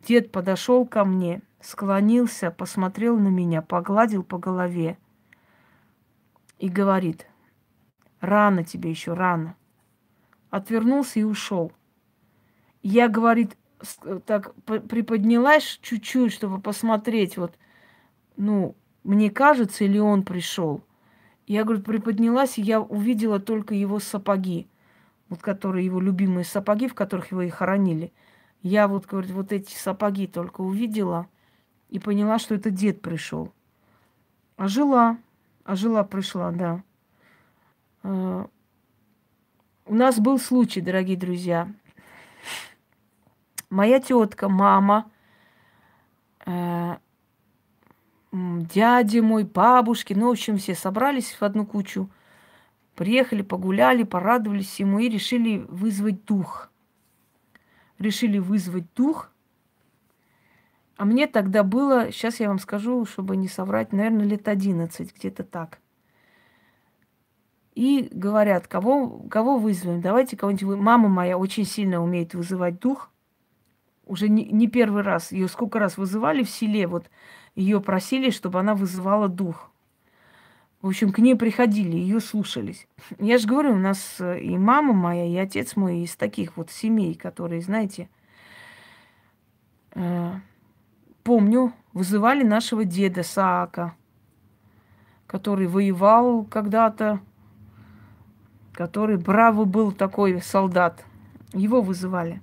Дед 0.07 0.33
подошел 0.33 0.87
ко 0.87 1.05
мне, 1.05 1.43
склонился, 1.61 2.51
посмотрел 2.51 3.19
на 3.19 3.29
меня, 3.29 3.63
погладил 3.63 4.23
по 4.23 4.39
голове 4.39 4.99
и 6.59 6.69
говорит, 6.69 7.27
рано 8.21 8.65
тебе 8.65 8.91
еще, 8.91 9.15
рано. 9.15 9.57
Отвернулся 10.51 11.21
и 11.21 11.25
ушел. 11.25 11.73
Я, 12.83 13.09
говорит, 13.09 13.57
так 14.27 14.55
приподнялась 14.65 15.79
чуть-чуть, 15.83 16.33
чтобы 16.33 16.61
посмотреть, 16.61 17.37
вот, 17.37 17.59
ну, 18.37 18.77
мне 19.03 19.31
кажется, 19.31 19.85
или 19.85 19.99
он 19.99 20.23
пришел. 20.23 20.83
Я, 21.47 21.65
говорит, 21.65 21.85
приподнялась, 21.85 22.57
и 22.59 22.63
я 22.63 22.81
увидела 22.81 23.41
только 23.41 23.75
его 23.75 23.99
сапоги 23.99 24.69
вот 25.29 25.41
которые 25.41 25.85
его 25.85 26.01
любимые 26.01 26.45
сапоги, 26.45 26.89
в 26.89 26.95
которых 26.95 27.31
его 27.31 27.43
и 27.43 27.49
хоронили. 27.49 28.13
Я 28.63 28.89
вот, 28.89 29.07
говорит, 29.07 29.31
вот 29.31 29.53
эти 29.53 29.75
сапоги 29.75 30.27
только 30.27 30.61
увидела 30.61 31.29
и 31.89 31.99
поняла, 31.99 32.39
что 32.39 32.55
это 32.55 32.71
дед 32.71 33.01
пришел. 33.03 33.53
А 34.57 34.69
жила, 34.69 35.19
а 35.65 35.77
жила 35.77 36.05
пришла, 36.05 36.51
да. 36.51 36.83
А, 38.03 38.47
у 39.87 39.95
нас 39.95 40.19
был 40.19 40.39
случай, 40.39 40.81
дорогие 40.81 41.17
друзья. 41.17 41.69
Моя 43.71 43.99
тетка, 44.01 44.49
мама, 44.49 45.11
э, 46.47 46.97
дядя 48.33 49.23
мой, 49.23 49.45
бабушки, 49.45 50.15
ну, 50.15 50.29
в 50.29 50.33
общем, 50.33 50.59
все 50.59 50.75
собрались 50.75 51.33
в 51.33 51.43
одну 51.43 51.67
кучу– 51.67 52.09
Приехали, 52.95 53.43
погуляли, 53.43 54.05
порадовались 54.05 54.79
ему 54.79 55.01
и 55.01 55.09
решили 55.09 55.65
вызвать 55.69 56.25
дух. 56.25 56.71
Решили 57.99 58.39
вызвать 58.39 58.93
дух. 58.95 59.31
А 60.97 61.05
мне 61.05 61.27
тогда 61.27 61.65
было, 61.65 62.13
сейчас 62.13 62.39
я 62.39 62.49
вам 62.49 62.61
скажу, 62.61 63.05
чтобы 63.05 63.37
не 63.37 63.49
соврать, 63.49 63.93
наверное, 63.93 64.27
лет 64.27 64.47
11, 64.47 65.17
где-то 65.17 65.43
так. 65.43 65.81
И 67.75 68.09
говорят, 68.13 68.69
кого, 68.69 69.25
кого 69.29 69.59
вызовем? 69.59 70.01
Давайте 70.01 70.37
кого-нибудь 70.37 70.63
вы... 70.63 70.77
Мама 70.77 71.09
моя 71.09 71.37
очень 71.37 71.65
сильно 71.65 72.01
умеет 72.01 72.35
вызывать 72.35 72.79
дух. 72.79 73.11
Уже 74.07 74.29
не, 74.29 74.45
не 74.45 74.69
первый 74.69 75.03
раз. 75.03 75.33
Ее 75.33 75.49
сколько 75.49 75.81
раз 75.81 75.97
вызывали 75.97 76.45
в 76.45 76.51
селе. 76.51 76.87
Вот 76.87 77.11
ее 77.57 77.81
просили, 77.81 78.31
чтобы 78.31 78.61
она 78.61 78.77
вызывала 78.77 79.29
дух. 79.29 79.73
В 80.85 80.89
общем, 80.89 81.13
к 81.13 81.19
ней 81.19 81.35
приходили, 81.35 81.97
ее 81.97 82.21
слушались. 82.21 82.87
Я 83.19 83.39
же 83.39 83.49
говорю, 83.49 83.73
у 83.73 83.79
нас 83.79 84.17
э, 84.21 84.41
и 84.41 84.59
мама 84.59 84.93
моя, 84.93 85.25
и 85.25 85.35
отец 85.35 85.77
мой 85.77 86.01
из 86.01 86.15
таких 86.15 86.59
вот 86.59 86.71
семей, 86.71 87.15
которые, 87.15 87.63
знаете, 87.63 88.11
э, 89.95 90.33
помню, 91.23 91.73
вызывали 91.95 92.43
нашего 92.43 92.85
деда 92.85 93.23
Саака, 93.23 93.97
который 95.27 95.69
воевал 95.69 96.45
когда-то 96.45 97.23
который 98.75 99.17
бравый 99.17 99.65
был 99.65 99.91
такой 99.91 100.43
солдат. 100.43 101.03
Его 101.55 101.81
вызывали. 101.81 102.43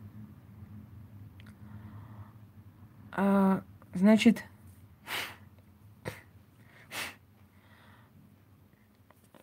А, 3.11 3.61
значит, 3.93 4.45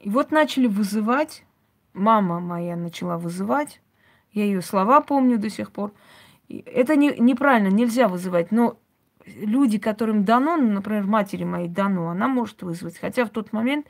и 0.09 0.11
вот 0.11 0.31
начали 0.31 0.67
вызывать, 0.69 1.45
мама 1.93 2.41
моя 2.41 2.77
начала 2.77 3.19
вызывать, 3.19 3.83
я 4.33 4.45
ее 4.45 4.63
слова 4.63 5.03
помню 5.03 5.37
до 5.37 5.51
сих 5.51 5.71
пор. 5.71 5.93
Это 6.49 6.97
не, 6.97 7.15
неправильно, 7.19 7.69
нельзя 7.69 8.09
вызывать, 8.09 8.51
но 8.51 8.79
люди, 9.27 9.79
которым 9.79 10.25
дано, 10.25 10.57
ну, 10.57 10.73
например, 10.73 11.05
матери 11.05 11.45
моей 11.45 11.69
дано, 11.69 12.09
она 12.09 12.27
может 12.27 12.63
вызвать. 12.63 12.97
Хотя 12.97 13.27
в 13.27 13.29
тот 13.29 13.53
момент 13.53 13.87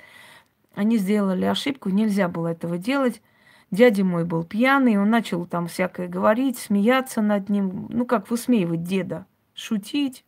они 0.74 0.96
сделали 0.96 1.44
ошибку, 1.44 1.88
нельзя 1.88 2.26
было 2.26 2.48
этого 2.48 2.78
делать. 2.78 3.22
Дядя 3.70 4.02
мой 4.04 4.24
был 4.24 4.42
пьяный, 4.42 4.98
он 4.98 5.10
начал 5.10 5.46
там 5.46 5.68
всякое 5.68 6.08
говорить, 6.08 6.58
смеяться 6.58 7.22
над 7.22 7.48
ним, 7.48 7.86
ну 7.90 8.04
как 8.04 8.28
высмеивать 8.28 8.82
деда 8.82 9.24
шутить. 9.54 10.24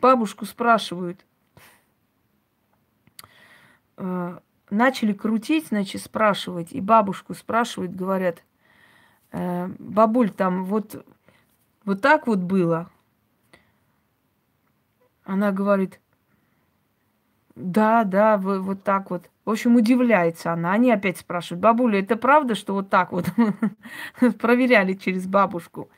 Бабушку 0.00 0.44
спрашивают. 0.44 1.24
Э, 3.96 4.38
начали 4.70 5.12
крутить, 5.12 5.68
значит, 5.68 6.02
спрашивать. 6.02 6.72
И 6.72 6.80
бабушку 6.80 7.34
спрашивают, 7.34 7.94
говорят, 7.94 8.42
э, 9.32 9.68
бабуль, 9.78 10.30
там 10.30 10.64
вот, 10.64 11.04
вот 11.84 12.00
так 12.00 12.26
вот 12.26 12.38
было. 12.38 12.90
Она 15.24 15.52
говорит, 15.52 16.00
да, 17.54 18.04
да, 18.04 18.36
вы, 18.36 18.60
вот 18.60 18.82
так 18.82 19.10
вот. 19.10 19.30
В 19.44 19.50
общем, 19.50 19.76
удивляется 19.76 20.52
она. 20.52 20.72
Они 20.72 20.90
опять 20.90 21.18
спрашивают, 21.18 21.62
бабуля, 21.62 22.00
это 22.00 22.16
правда, 22.16 22.54
что 22.54 22.74
вот 22.74 22.90
так 22.90 23.12
вот 23.12 23.26
проверяли 24.40 24.94
через 24.94 25.26
бабушку? 25.26 25.88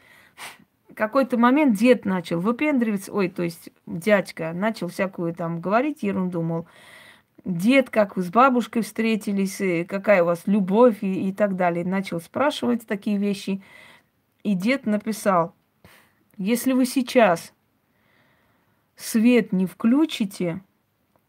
какой-то 0.96 1.36
момент 1.36 1.76
дед 1.78 2.04
начал 2.04 2.40
выпендриваться, 2.40 3.12
ой, 3.12 3.28
то 3.28 3.42
есть 3.42 3.68
дядька 3.86 4.52
начал 4.52 4.88
всякую 4.88 5.34
там 5.34 5.60
говорить 5.60 6.02
ерунду, 6.02 6.42
мол, 6.42 6.66
дед, 7.46 7.90
как 7.90 8.16
вы 8.16 8.22
с 8.22 8.28
бабушкой 8.28 8.82
встретились, 8.82 9.86
какая 9.86 10.22
у 10.22 10.26
вас 10.26 10.42
любовь 10.46 11.02
и, 11.02 11.28
и 11.28 11.32
так 11.32 11.56
далее. 11.56 11.84
Начал 11.84 12.20
спрашивать 12.20 12.86
такие 12.86 13.16
вещи. 13.16 13.62
И 14.42 14.54
дед 14.54 14.84
написал, 14.84 15.54
если 16.36 16.72
вы 16.72 16.84
сейчас 16.84 17.52
свет 18.96 19.52
не 19.52 19.66
включите, 19.66 20.60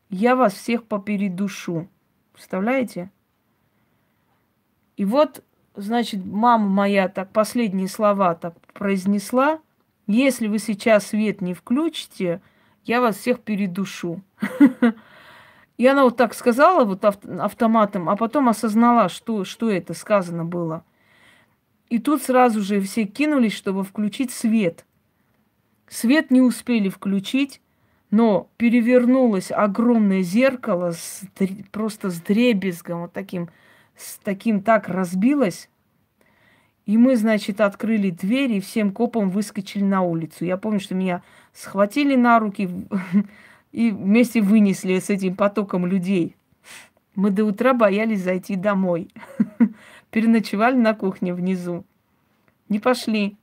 я 0.10 0.36
вас 0.36 0.54
всех 0.54 0.86
попередушу. 0.86 1.88
Представляете? 2.34 3.12
И 4.96 5.06
вот 5.06 5.44
значит, 5.76 6.26
мама 6.26 6.68
моя 6.68 7.10
так 7.10 7.32
последние 7.32 7.88
слова 7.88 8.34
так 8.34 8.60
произнесла. 8.74 9.60
Если 10.08 10.48
вы 10.48 10.58
сейчас 10.58 11.08
свет 11.08 11.42
не 11.42 11.54
включите, 11.54 12.42
я 12.86 13.02
вас 13.02 13.18
всех 13.18 13.42
передушу. 13.42 14.24
И 15.78 15.86
она 15.86 16.04
вот 16.04 16.18
так 16.18 16.34
сказала 16.34 16.86
вот 16.86 17.06
автоматом, 17.06 18.10
а 18.10 18.16
потом 18.16 18.50
осознала, 18.50 19.10
что, 19.10 19.46
что 19.46 19.70
это 19.70 19.94
сказано 19.94 20.44
было. 20.44 20.84
И 21.90 22.00
тут 22.00 22.24
сразу 22.24 22.62
же 22.62 22.82
все 22.82 23.06
кинулись, 23.06 23.54
чтобы 23.54 23.84
включить 23.84 24.32
свет. 24.32 24.86
Свет 25.88 26.32
не 26.32 26.42
успели 26.42 26.90
включить, 26.90 27.62
но 28.10 28.50
перевернулось 28.58 29.52
огромное 29.52 30.22
зеркало 30.22 30.92
с, 30.92 31.22
просто 31.72 32.10
с 32.10 32.20
дребезгом, 32.22 33.02
вот 33.02 33.14
таким 33.14 33.50
с 33.96 34.18
таким 34.20 34.62
так 34.62 34.90
разбилась. 34.90 35.70
И 36.86 36.98
мы, 36.98 37.18
значит, 37.18 37.60
открыли 37.60 38.12
дверь 38.12 38.54
и 38.54 38.62
всем 38.62 38.92
копом 38.92 39.30
выскочили 39.30 39.84
на 39.84 40.02
улицу. 40.02 40.46
Я 40.46 40.56
помню, 40.56 40.80
что 40.80 40.96
меня 40.96 41.22
схватили 41.52 42.16
на 42.16 42.40
руки 42.40 42.70
и 43.72 43.92
вместе 43.92 44.42
вынесли 44.42 45.00
с 45.00 45.10
этим 45.10 45.36
потоком 45.36 45.86
людей. 45.86 46.36
Мы 47.16 47.32
до 47.32 47.46
утра 47.46 47.74
боялись 47.74 48.22
зайти 48.22 48.56
домой. 48.56 49.10
Переночевали 50.12 50.76
на 50.76 50.94
кухне 50.94 51.34
внизу. 51.34 51.86
Не 52.70 52.80
пошли. 52.80 53.38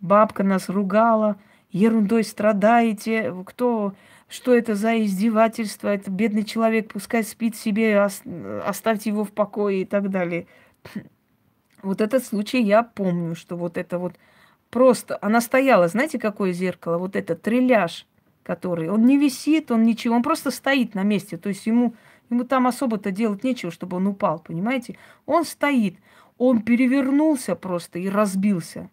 Бабка 0.00 0.42
нас 0.44 0.68
ругала, 0.68 1.36
ерундой 1.70 2.24
страдаете, 2.24 3.34
кто 3.44 3.94
что 4.28 4.54
это 4.54 4.74
за 4.74 5.04
издевательство, 5.04 5.88
это 5.88 6.10
бедный 6.10 6.44
человек, 6.44 6.92
пускай 6.92 7.22
спит 7.22 7.56
себе, 7.56 8.00
оставьте 8.00 9.10
его 9.10 9.24
в 9.24 9.32
покое 9.32 9.82
и 9.82 9.84
так 9.84 10.10
далее. 10.10 10.46
Вот 11.82 12.00
этот 12.00 12.24
случай 12.24 12.60
я 12.62 12.82
помню, 12.82 13.36
что 13.36 13.54
вот 13.54 13.76
это 13.76 13.98
вот 13.98 14.14
просто, 14.70 15.18
она 15.20 15.40
стояла, 15.40 15.86
знаете, 15.86 16.18
какое 16.18 16.52
зеркало, 16.52 16.98
вот 16.98 17.14
этот 17.14 17.42
треляж, 17.42 18.06
который, 18.46 18.88
он 18.88 19.04
не 19.04 19.18
висит, 19.18 19.72
он 19.72 19.82
ничего, 19.82 20.14
он 20.14 20.22
просто 20.22 20.52
стоит 20.52 20.94
на 20.94 21.02
месте, 21.02 21.36
то 21.36 21.48
есть 21.48 21.66
ему, 21.66 21.96
ему 22.30 22.44
там 22.44 22.68
особо-то 22.68 23.10
делать 23.10 23.42
нечего, 23.42 23.72
чтобы 23.72 23.96
он 23.96 24.06
упал, 24.06 24.38
понимаете? 24.38 24.96
Он 25.26 25.44
стоит, 25.44 25.98
он 26.38 26.62
перевернулся 26.62 27.56
просто 27.56 27.98
и 27.98 28.08
разбился 28.08 28.88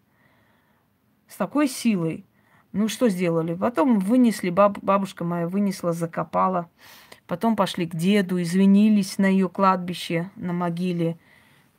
с 1.28 1.36
такой 1.36 1.68
силой. 1.68 2.26
Ну, 2.72 2.88
что 2.88 3.08
сделали? 3.08 3.54
Потом 3.54 4.00
вынесли, 4.00 4.50
баб, 4.50 4.78
бабушка 4.82 5.22
моя 5.22 5.46
вынесла, 5.46 5.92
закопала. 5.92 6.68
Потом 7.28 7.54
пошли 7.54 7.86
к 7.86 7.94
деду, 7.94 8.42
извинились 8.42 9.18
на 9.18 9.26
ее 9.26 9.48
кладбище, 9.48 10.32
на 10.34 10.52
могиле, 10.52 11.16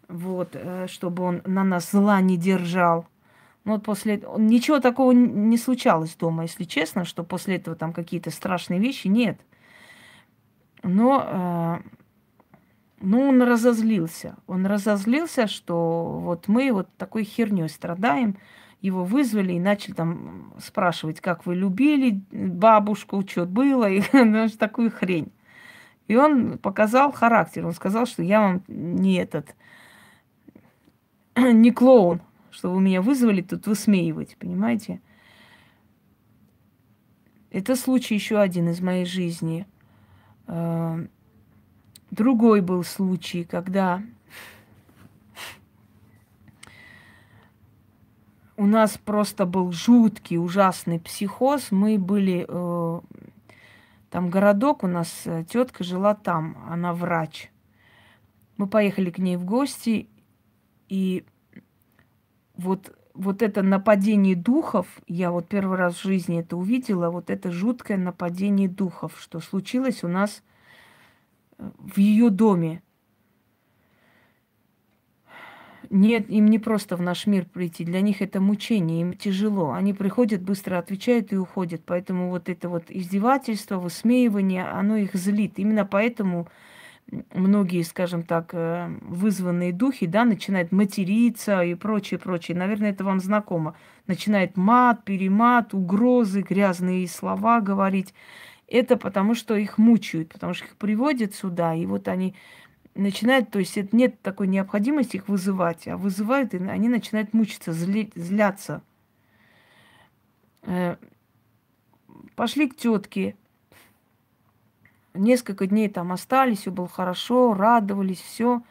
вот, 0.08 0.52
э, 0.54 0.88
чтобы 0.88 1.24
он 1.24 1.42
на 1.46 1.66
нас 1.66 1.92
зла 1.92 2.22
не 2.22 2.38
держал. 2.38 3.06
Ну, 3.66 3.74
вот 3.74 3.84
после. 3.84 4.24
Ничего 4.38 4.80
такого 4.80 5.12
не 5.12 5.58
случалось 5.58 6.16
дома, 6.16 6.44
если 6.44 6.64
честно, 6.64 7.04
что 7.04 7.24
после 7.24 7.58
этого 7.58 7.76
там 7.76 7.94
какие-то 7.94 8.32
страшные 8.32 8.80
вещи 8.80 9.08
нет. 9.08 9.40
Но, 10.84 11.82
э, 11.84 11.90
ну, 13.02 13.30
он 13.30 13.42
разозлился. 13.42 14.38
Он 14.48 14.66
разозлился, 14.66 15.48
что 15.48 16.20
вот 16.22 16.48
мы 16.48 16.72
вот 16.72 16.88
такой 16.98 17.24
херней 17.24 17.68
страдаем– 17.68 18.38
его 18.86 19.04
вызвали 19.04 19.54
и 19.54 19.60
начали 19.60 19.94
там 19.94 20.54
спрашивать, 20.60 21.20
как 21.20 21.46
вы 21.46 21.56
любили 21.56 22.22
бабушку, 22.32 23.24
что 23.28 23.46
было, 23.46 23.90
и 23.90 24.04
ну, 24.14 24.48
такую 24.50 24.92
хрень. 24.92 25.32
И 26.08 26.16
он 26.16 26.60
показал 26.60 27.12
характер. 27.12 27.66
Он 27.66 27.74
сказал, 27.74 28.06
что 28.06 28.22
я 28.22 28.42
вам 28.42 28.64
не 28.68 29.16
этот, 29.16 29.56
не 31.36 31.72
клоун, 31.72 32.22
что 32.56 32.72
вы 32.72 32.80
меня 32.80 33.02
вызвали 33.02 33.42
тут 33.42 33.68
высмеивать, 33.68 34.38
понимаете? 34.38 35.02
Это 37.52 37.76
случай 37.76 38.16
еще 38.16 38.40
один 38.40 38.70
из 38.70 38.80
моей 38.80 39.04
жизни. 39.04 39.68
Э, 40.48 41.06
другой 42.12 42.62
был 42.62 42.86
случай, 42.86 43.44
когда 43.44 44.02
у 48.56 48.66
нас 48.66 48.98
просто 48.98 49.46
был 49.46 49.74
жуткий, 49.74 50.38
ужасный 50.38 51.02
психоз. 51.02 51.72
Мы 51.72 51.98
были 52.00 52.46
э, 52.48 53.02
там 54.10 54.30
городок, 54.30 54.84
у 54.84 54.88
нас 54.88 55.24
э, 55.26 55.44
тетка 55.44 55.84
жила 55.84 56.16
там, 56.16 56.58
она 56.70 56.94
врач. 56.94 57.52
Мы 58.56 58.68
поехали 58.68 59.12
к 59.12 59.18
ней 59.18 59.36
в 59.36 59.44
гости, 59.44 60.08
и 60.88 61.26
вот, 62.58 62.96
вот 63.14 63.42
это 63.42 63.62
нападение 63.62 64.36
духов, 64.36 64.88
я 65.08 65.32
вот 65.32 65.48
первый 65.48 65.78
раз 65.78 65.96
в 65.96 66.04
жизни 66.04 66.40
это 66.40 66.58
увидела, 66.58 67.10
вот 67.10 67.30
это 67.30 67.52
жуткое 67.52 67.98
нападение 67.98 68.70
духов, 68.70 69.18
что 69.20 69.40
случилось 69.40 70.04
у 70.04 70.08
нас 70.08 70.44
э, 71.58 71.70
в 71.80 71.98
ее 71.98 72.30
доме. 72.30 72.82
Нет, 75.90 76.30
им 76.30 76.48
не 76.48 76.58
просто 76.60 76.98
в 76.98 77.02
наш 77.02 77.28
мир 77.28 77.46
прийти, 77.46 77.86
для 77.86 78.02
них 78.02 78.22
это 78.22 78.42
мучение, 78.42 79.02
им 79.02 79.14
тяжело. 79.14 79.72
Они 79.72 79.94
приходят, 79.94 80.42
быстро 80.42 80.78
отвечают 80.80 81.32
и 81.32 81.38
уходят. 81.38 81.84
Поэтому 81.86 82.30
вот 82.30 82.50
это 82.50 82.70
вот 82.70 82.86
издевательство, 82.90 83.78
высмеивание, 83.78 84.66
оно 84.66 84.98
их 84.98 85.14
злит. 85.14 85.60
Именно 85.60 85.86
поэтому 85.86 86.48
многие, 87.34 87.84
скажем 87.84 88.24
так, 88.24 88.50
э, 88.54 88.90
вызванные 89.02 89.72
духи, 89.72 90.08
да, 90.08 90.26
начинают 90.26 90.72
материться 90.72 91.62
и 91.64 91.76
прочее, 91.76 92.20
прочее. 92.20 92.58
Наверное, 92.58 92.92
это 92.92 93.04
вам 93.04 93.20
знакомо. 93.20 93.76
Начинает 94.08 94.58
мат, 94.58 95.04
перемат, 95.06 95.74
угрозы, 95.74 96.42
грязные 96.42 97.08
слова 97.08 97.62
говорить. 97.62 98.14
Это 98.68 98.98
потому, 98.98 99.36
что 99.36 99.56
их 99.56 99.78
мучают, 99.78 100.34
потому 100.34 100.54
что 100.54 100.66
их 100.66 100.76
приводят 100.78 101.36
сюда, 101.36 101.76
и 101.76 101.86
вот 101.86 102.08
они 102.08 102.36
начинают, 102.96 103.52
то 103.52 103.60
есть 103.60 103.78
нет 103.94 104.22
такой 104.22 104.48
необходимости 104.48 105.18
их 105.18 105.28
вызывать, 105.28 105.88
а 105.88 105.98
вызывают, 105.98 106.54
и 106.54 106.58
они 106.58 106.90
начинают 106.90 107.34
мучиться, 107.34 107.74
зли, 107.74 108.12
зляться. 108.16 108.82
Э, 110.64 110.96
пошли 112.36 112.68
к 112.68 112.76
тетке. 112.76 113.36
Несколько 115.16 115.68
дней 115.68 115.90
там 115.90 116.12
остались, 116.12 116.60
все 116.60 116.72
было 116.72 116.88
хорошо, 116.88 117.54
радовались, 117.54 118.22
все. 118.22 118.62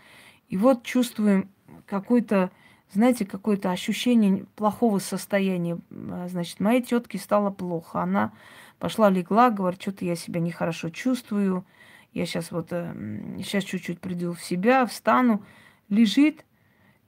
И 0.49 0.57
вот 0.57 0.83
чувствуем 0.83 1.51
какой-то, 1.87 2.51
знаете, 2.93 3.25
какое-то 3.25 3.71
ощущение 3.71 4.47
плохого 4.57 4.99
состояния. 4.99 5.79
А, 5.91 6.29
значит, 6.29 6.61
моей 6.61 6.83
тетке 6.83 7.19
стало 7.19 7.51
плохо. 7.51 8.03
Она 8.03 8.33
пошла, 8.79 9.11
легла, 9.11 9.51
говорит, 9.51 9.81
что-то 9.81 10.05
я 10.05 10.17
себя 10.17 10.41
нехорошо 10.41 10.91
чувствую. 10.91 11.65
Я 12.13 12.27
сейчас 12.27 12.53
вот, 12.53 12.69
сейчас 12.71 13.65
э, 13.65 13.67
чуть-чуть 13.67 14.01
приду 14.01 14.33
в 14.33 14.43
себя, 14.43 14.87
встану. 14.87 15.43
Лежит, 15.89 16.45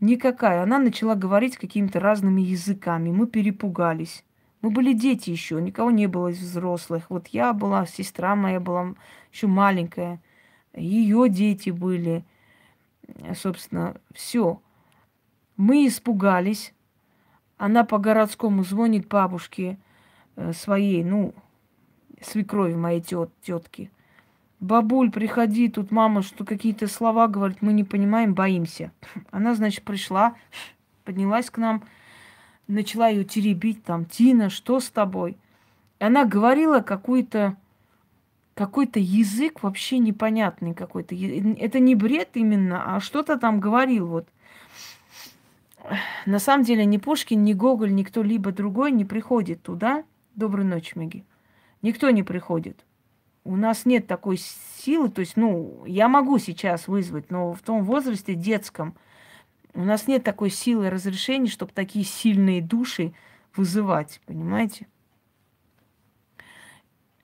никакая. 0.01 0.62
Она 0.62 0.78
начала 0.78 1.14
говорить 1.14 1.57
какими-то 1.57 2.01
разными 2.01 2.43
языками. 2.43 3.11
Мы 3.11 3.26
перепугались. 3.26 4.24
Мы 4.63 4.71
были 4.71 4.93
дети 4.93 5.31
еще, 5.31 5.61
никого 5.61 5.91
не 5.91 6.07
было 6.07 6.29
из 6.29 6.41
взрослых. 6.41 7.07
Вот 7.09 7.29
я 7.29 7.53
была, 7.53 7.87
сестра 7.87 8.35
моя 8.35 8.61
была 8.61 8.95
еще 9.33 9.47
маленькая, 9.47 10.21
ее 10.75 11.29
дети 11.29 11.71
были. 11.71 12.25
Собственно, 13.35 13.97
все. 14.13 14.61
Мы 15.57 15.87
испугались. 15.87 16.73
Она 17.57 17.85
по 17.85 17.99
городскому 17.99 18.65
звонит 18.65 19.09
бабушке 19.09 19.79
э, 20.37 20.53
своей, 20.53 21.03
ну, 21.05 21.33
свекрови 22.21 22.75
моей 22.75 23.01
тет, 23.01 23.31
тетки. 23.41 23.91
Бабуль, 24.61 25.11
приходи, 25.11 25.69
тут 25.69 25.91
мама 25.91 26.23
что 26.23 26.45
какие-то 26.45 26.87
слова 26.87 27.29
говорит, 27.29 27.59
мы 27.61 27.73
не 27.73 27.85
понимаем, 27.85 28.35
боимся. 28.35 28.91
Она, 29.31 29.55
значит, 29.55 29.85
пришла, 29.85 30.35
поднялась 31.05 31.51
к 31.51 31.59
нам, 31.59 31.83
начала 32.69 33.09
ее 33.09 33.25
теребить, 33.25 33.85
там, 33.85 34.05
Тина, 34.05 34.51
что 34.51 34.81
с 34.81 34.89
тобой? 34.91 35.37
И 35.99 36.05
она 36.05 36.25
говорила 36.25 36.81
какой-то 36.81 37.57
какой-то 38.55 38.99
язык 38.99 39.62
вообще 39.62 39.99
непонятный 39.99 40.75
какой-то. 40.75 41.14
Это 41.14 41.79
не 41.79 41.95
бред 41.95 42.31
именно, 42.35 42.97
а 42.97 43.01
что-то 43.01 43.39
там 43.39 43.61
говорил 43.61 44.07
вот. 44.07 44.29
На 46.25 46.39
самом 46.39 46.64
деле 46.64 46.87
ни 46.87 46.97
Пушкин, 46.97 47.45
ни 47.45 47.53
Гоголь, 47.53 47.95
ни 47.95 48.03
кто-либо 48.03 48.53
другой 48.53 48.93
не 48.93 49.05
приходит 49.05 49.62
туда. 49.62 50.05
Доброй 50.35 50.64
ночи, 50.64 50.97
Меги. 50.97 51.25
Никто 51.83 52.09
не 52.09 52.23
приходит. 52.23 52.83
У 53.45 53.57
нас 53.57 53.85
нет 53.85 54.07
такой 54.07 54.39
силы, 54.39 55.11
то 55.11 55.21
есть, 55.21 55.37
ну, 55.37 55.85
я 55.87 56.09
могу 56.09 56.39
сейчас 56.39 56.89
вызвать, 56.89 57.31
но 57.31 57.53
в 57.53 57.61
том 57.61 57.85
возрасте 57.85 58.35
детском– 58.35 58.95
у 59.77 59.85
нас 59.85 60.09
нет 60.09 60.24
такой 60.24 60.49
силы 60.51 60.89
разрешения, 60.89 61.49
чтобы 61.49 61.70
такие 61.72 62.05
сильные 62.05 62.62
души 62.62 63.12
вызывать, 63.55 64.20
понимаете? 64.27 64.87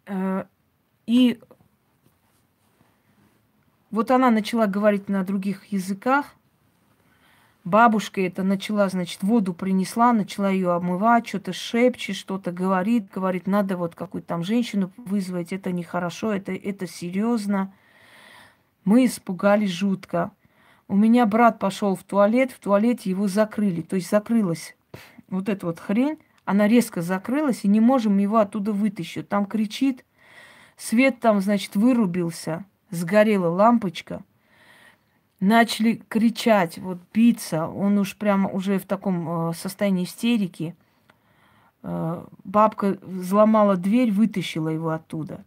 Э, 0.07 0.45
и 1.07 1.41
вот 3.91 4.11
она 4.11 4.31
начала 4.31 4.67
говорить 4.67 5.09
на 5.09 5.25
других 5.25 5.65
языках. 5.67 6.35
Бабушка 7.65 8.21
это 8.21 8.43
начала, 8.43 8.89
значит, 8.91 9.23
воду 9.23 9.55
принесла, 9.55 10.13
начала 10.13 10.51
ее 10.51 10.73
обмывать, 10.73 11.29
что-то 11.29 11.55
шепчет, 11.55 12.17
что-то 12.17 12.53
говорит, 12.53 13.11
говорит, 13.11 13.47
надо 13.47 13.79
вот 13.79 13.95
какую-то 13.95 14.29
там 14.29 14.43
женщину 14.45 14.93
вызвать, 14.97 15.55
это 15.55 15.73
нехорошо, 15.73 16.33
это, 16.33 16.53
это 16.53 16.87
серьезно. 16.87 17.73
Мы 18.85 19.07
испугались 19.07 19.71
жутко. 19.71 20.33
У 20.93 20.95
меня 20.95 21.25
брат 21.25 21.59
пошел 21.59 21.97
в 21.97 22.03
туалет, 22.03 22.53
в 22.53 22.59
туалете 22.59 23.09
его 23.09 23.27
закрыли, 23.27 23.81
то 23.81 23.97
есть 23.97 24.11
закрылась 24.11 24.77
вот 25.31 25.49
эта 25.49 25.65
вот 25.65 25.81
хрень, 25.81 26.19
она 26.45 26.69
резко 26.69 27.01
закрылась, 27.01 27.65
и 27.65 27.69
не 27.69 27.81
можем 27.81 28.19
его 28.19 28.37
оттуда 28.37 28.75
вытащить. 28.75 29.27
Там 29.27 29.47
кричит, 29.47 30.05
свет 30.77 31.19
там, 31.19 31.41
значит, 31.41 31.77
вырубился, 31.77 32.67
сгорела 32.91 33.49
лампочка. 33.49 34.23
Начали 35.41 36.03
кричать, 36.11 36.77
вот 36.77 36.99
биться, 37.15 37.69
он 37.69 37.97
уж 37.97 38.15
прямо 38.15 38.51
уже 38.51 38.79
в 38.79 38.85
таком 38.85 39.49
э, 39.49 39.55
состоянии 39.55 40.05
истерики. 40.05 40.77
Э, 41.83 42.23
бабка 42.45 42.99
взломала 43.01 43.79
дверь, 43.79 44.13
вытащила 44.13 44.69
его 44.69 44.91
оттуда. 44.91 45.43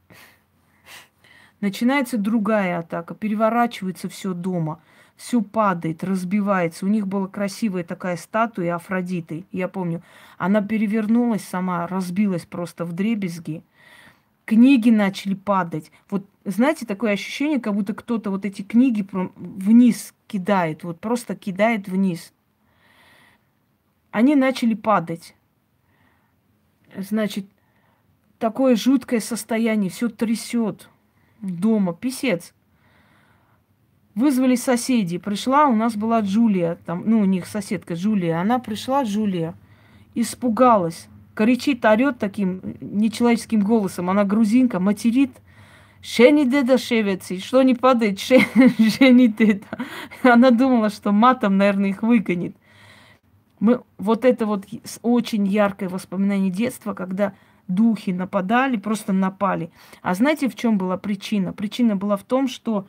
Начинается 1.61 2.17
другая 2.17 2.79
атака, 2.79 3.13
переворачивается 3.13 4.09
все 4.09 4.33
дома– 4.33 4.81
все 5.15 5.41
падает, 5.41 6.03
разбивается. 6.03 6.85
У 6.85 6.89
них 6.89 7.07
была 7.07 7.27
красивая 7.27 7.83
такая 7.83 8.17
статуя 8.17 8.75
Афродиты, 8.75 9.45
я 9.51 9.67
помню. 9.67 10.01
Она 10.37 10.61
перевернулась 10.61 11.43
сама, 11.43 11.87
разбилась 11.87 12.45
просто 12.45 12.85
в 12.85 12.93
дребезги. 12.93 13.63
Книги 14.45 14.89
начали 14.89 15.33
падать. 15.33 15.91
Вот, 16.09 16.25
знаете, 16.43 16.85
такое 16.85 17.13
ощущение, 17.13 17.59
как 17.59 17.73
будто 17.73 17.93
кто-то 17.93 18.29
вот 18.29 18.45
эти 18.45 18.61
книги 18.61 19.07
вниз 19.11 20.13
кидает, 20.27 20.83
вот 20.83 20.99
просто 20.99 21.35
кидает 21.35 21.87
вниз. 21.87 22.31
Они 24.11 24.35
начали 24.35 24.75
падать. 24.75 25.35
Значит, 26.95 27.47
такое 28.37 28.75
жуткое 28.75 29.19
состояние, 29.19 29.89
все 29.89 30.09
трясет 30.09 30.89
дома, 31.41 31.93
писец. 31.93 32.53
Вызвали 34.15 34.55
соседей. 34.55 35.17
Пришла, 35.17 35.67
у 35.67 35.75
нас 35.75 35.95
была 35.95 36.21
Джулия, 36.21 36.77
там, 36.85 37.03
ну, 37.05 37.19
у 37.19 37.25
них 37.25 37.45
соседка 37.45 37.95
Джулия. 37.95 38.39
Она 38.39 38.59
пришла, 38.59 39.03
Джулия, 39.03 39.55
испугалась. 40.13 41.07
Кричит, 41.33 41.83
орет 41.83 42.17
таким 42.17 42.61
нечеловеческим 42.79 43.59
голосом. 43.59 44.09
Она 44.09 44.23
грузинка, 44.23 44.79
материт. 44.79 45.31
Шени 46.01 46.45
деда 46.45 46.77
шевец, 46.77 47.29
что 47.43 47.61
не 47.63 47.75
падает, 47.75 48.19
шени 48.19 49.27
деда. 49.27 49.65
Она 50.23 50.51
думала, 50.51 50.89
что 50.89 51.11
матом, 51.11 51.57
наверное, 51.57 51.89
их 51.89 52.01
выгонит. 52.03 52.55
Мы, 53.59 53.81
вот 53.97 54.23
это 54.23 54.45
вот 54.45 54.65
очень 55.01 55.47
яркое 55.47 55.89
воспоминание 55.89 56.51
детства, 56.51 56.93
когда 56.93 57.33
духи 57.67 58.11
нападали, 58.11 58.77
просто 58.77 59.13
напали. 59.13 59.71
А 60.01 60.13
знаете, 60.13 60.47
в 60.47 60.55
чем 60.55 60.77
была 60.77 60.97
причина? 60.97 61.51
Причина 61.53 61.95
была 61.95 62.17
в 62.17 62.23
том, 62.23 62.47
что 62.47 62.87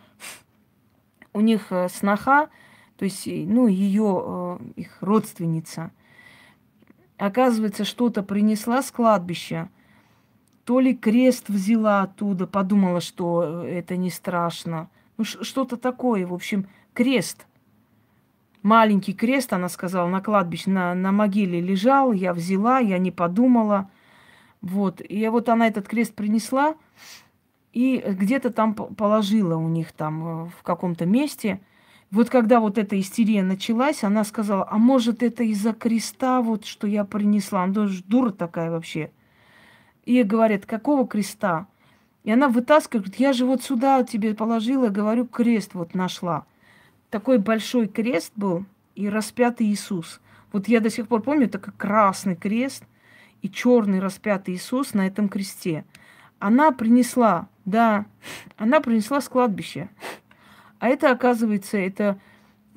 у 1.37 1.41
них 1.41 1.67
э, 1.71 1.89
сноха, 1.91 2.49
то 2.97 3.05
есть, 3.05 3.27
ну, 3.27 3.67
ее, 3.67 4.25
э, 4.25 4.59
их 4.77 4.97
родственница, 5.03 5.93
оказывается, 7.19 7.85
что-то 7.85 8.23
принесла 8.23 8.83
с 8.83 8.91
кладбища, 8.91 9.69
то 10.65 10.81
ли 10.81 10.97
крест 10.97 11.49
взяла 11.49 12.03
оттуда, 12.03 12.47
подумала, 12.47 13.03
что 13.03 13.65
э, 13.65 13.79
это 13.79 13.97
не 13.97 14.09
страшно. 14.09 14.89
Ну, 15.19 15.25
что-то 15.25 15.77
такое, 15.77 16.27
в 16.27 16.33
общем, 16.33 16.69
крест. 16.95 17.47
Маленький 18.63 19.13
крест, 19.13 19.53
она 19.53 19.69
сказала, 19.69 20.09
на 20.09 20.23
кладбище, 20.23 20.71
на, 20.71 20.95
на 20.95 21.13
могиле 21.13 21.61
лежал, 21.61 22.13
я 22.13 22.33
взяла, 22.33 22.79
я 22.79 22.97
не 22.97 23.11
подумала. 23.11 23.91
Вот, 24.63 25.03
и 25.07 25.29
вот 25.29 25.51
она 25.51 25.69
этот 25.69 25.87
крест 25.87 26.15
принесла, 26.15 26.77
и 27.77 27.99
где-то 27.99 28.51
там 28.53 28.75
положила 28.75 29.55
у 29.59 29.69
них 29.69 29.93
там 29.93 30.47
э, 30.47 30.49
в 30.59 30.63
каком-то 30.63 31.05
месте. 31.05 31.61
Вот 32.11 32.31
когда 32.31 32.59
вот 32.59 32.79
эта 32.79 32.99
истерия 32.99 33.43
началась, 33.43 34.03
она 34.03 34.25
сказала, 34.25 34.67
а 34.71 34.79
может 34.79 35.23
это 35.23 35.43
из-за 35.43 35.75
креста, 35.75 36.41
вот 36.41 36.65
что 36.65 36.87
я 36.87 37.05
принесла. 37.05 37.65
Она 37.65 37.75
тоже 37.75 38.03
дура 38.07 38.31
такая 38.31 38.71
вообще. 38.71 39.11
И 40.07 40.23
говорят, 40.23 40.65
какого 40.65 41.07
креста? 41.07 41.67
И 42.25 42.31
она 42.31 42.49
вытаскивает, 42.49 43.09
говорит, 43.09 43.21
я 43.21 43.35
же 43.35 43.45
вот 43.45 43.63
сюда 43.63 44.03
тебе 44.05 44.35
положила, 44.35 44.89
говорю, 44.89 45.27
крест 45.27 45.75
вот 45.75 45.93
нашла. 45.95 46.47
Такой 47.11 47.37
большой 47.37 47.89
крест 47.89 48.33
был 48.37 48.65
и 48.95 49.07
распятый 49.07 49.67
Иисус. 49.67 50.23
Вот 50.51 50.67
я 50.67 50.81
до 50.81 50.89
сих 50.89 51.09
пор 51.09 51.21
помню, 51.21 51.47
такой 51.47 51.75
красный 51.77 52.37
крест 52.37 52.85
и 53.43 53.51
черный 53.51 54.01
распятый 54.01 54.55
Иисус 54.55 54.95
на 54.95 55.07
этом 55.07 55.29
кресте. 55.29 55.85
Она 56.39 56.73
принесла 56.73 57.49
да, 57.67 58.07
она 58.57 58.81
принесла 58.81 59.21
с 59.21 59.29
кладбища. 59.29 59.91
А 60.79 60.89
это, 60.89 61.11
оказывается, 61.11 61.77
это 61.77 62.19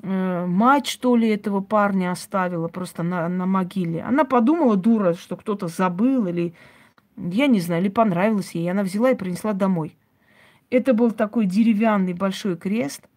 э, 0.02 0.46
мать, 0.46 0.86
что 0.86 1.16
ли, 1.16 1.28
этого 1.28 1.60
парня 1.60 2.10
оставила 2.10 2.68
просто 2.68 3.02
на, 3.02 3.28
на 3.28 3.46
могиле. 3.46 4.02
Она 4.02 4.24
подумала, 4.24 4.76
дура, 4.76 5.14
что 5.14 5.36
кто-то 5.36 5.68
забыл 5.68 6.26
или, 6.26 6.54
я 7.16 7.46
не 7.46 7.60
знаю, 7.60 7.82
или 7.82 7.88
понравилось 7.88 8.50
ей. 8.52 8.70
Она 8.70 8.82
взяла 8.82 9.12
и 9.12 9.16
принесла 9.16 9.52
домой. 9.52 9.96
Это 10.70 10.92
был 10.92 11.12
такой 11.12 11.46
деревянный 11.46 12.12
большой 12.12 12.56
крест, 12.56 13.08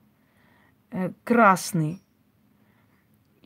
э, 0.92 1.12
красный. 1.24 2.02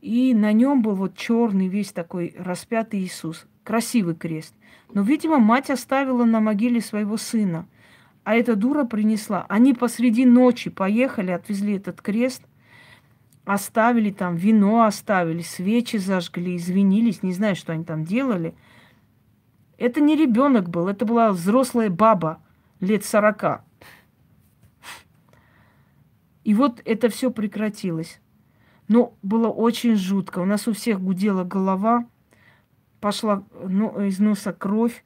И 0.02 0.34
на 0.34 0.52
нем 0.52 0.82
был 0.82 0.94
вот 0.94 1.16
черный 1.16 1.68
весь 1.68 1.92
такой 1.92 2.34
распятый 2.38 3.00
Иисус. 3.00 3.46
Красивый 3.64 4.14
крест. 4.14 4.54
Но, 4.92 5.02
видимо, 5.02 5.38
мать 5.38 5.70
оставила 5.70 6.24
на 6.24 6.40
могиле 6.40 6.80
своего 6.80 7.16
сына– 7.16 7.66
а 8.28 8.34
эта 8.34 8.56
дура 8.56 8.84
принесла. 8.84 9.46
Они 9.48 9.72
посреди 9.72 10.26
ночи 10.26 10.68
поехали, 10.68 11.30
отвезли 11.30 11.78
этот 11.78 12.02
крест, 12.02 12.42
оставили 13.46 14.10
там, 14.10 14.36
вино 14.36 14.82
оставили, 14.82 15.40
свечи 15.40 15.96
зажгли, 15.96 16.56
извинились, 16.56 17.22
не 17.22 17.32
знаю, 17.32 17.56
что 17.56 17.72
они 17.72 17.84
там 17.84 18.04
делали. 18.04 18.54
Это 19.78 20.02
не 20.02 20.14
ребенок 20.14 20.68
был, 20.68 20.88
это 20.88 21.06
была 21.06 21.32
взрослая 21.32 21.88
баба 21.88 22.42
лет 22.80 23.02
сорока. 23.02 23.64
И 26.44 26.52
вот 26.52 26.82
это 26.84 27.08
все 27.08 27.30
прекратилось. 27.30 28.20
Но 28.88 29.14
было 29.22 29.48
очень 29.48 29.96
жутко. 29.96 30.40
У 30.40 30.44
нас 30.44 30.68
у 30.68 30.74
всех 30.74 31.00
гудела 31.00 31.44
голова, 31.44 32.04
пошла 33.00 33.44
ну, 33.62 34.00
из 34.02 34.18
носа 34.18 34.52
кровь. 34.52 35.04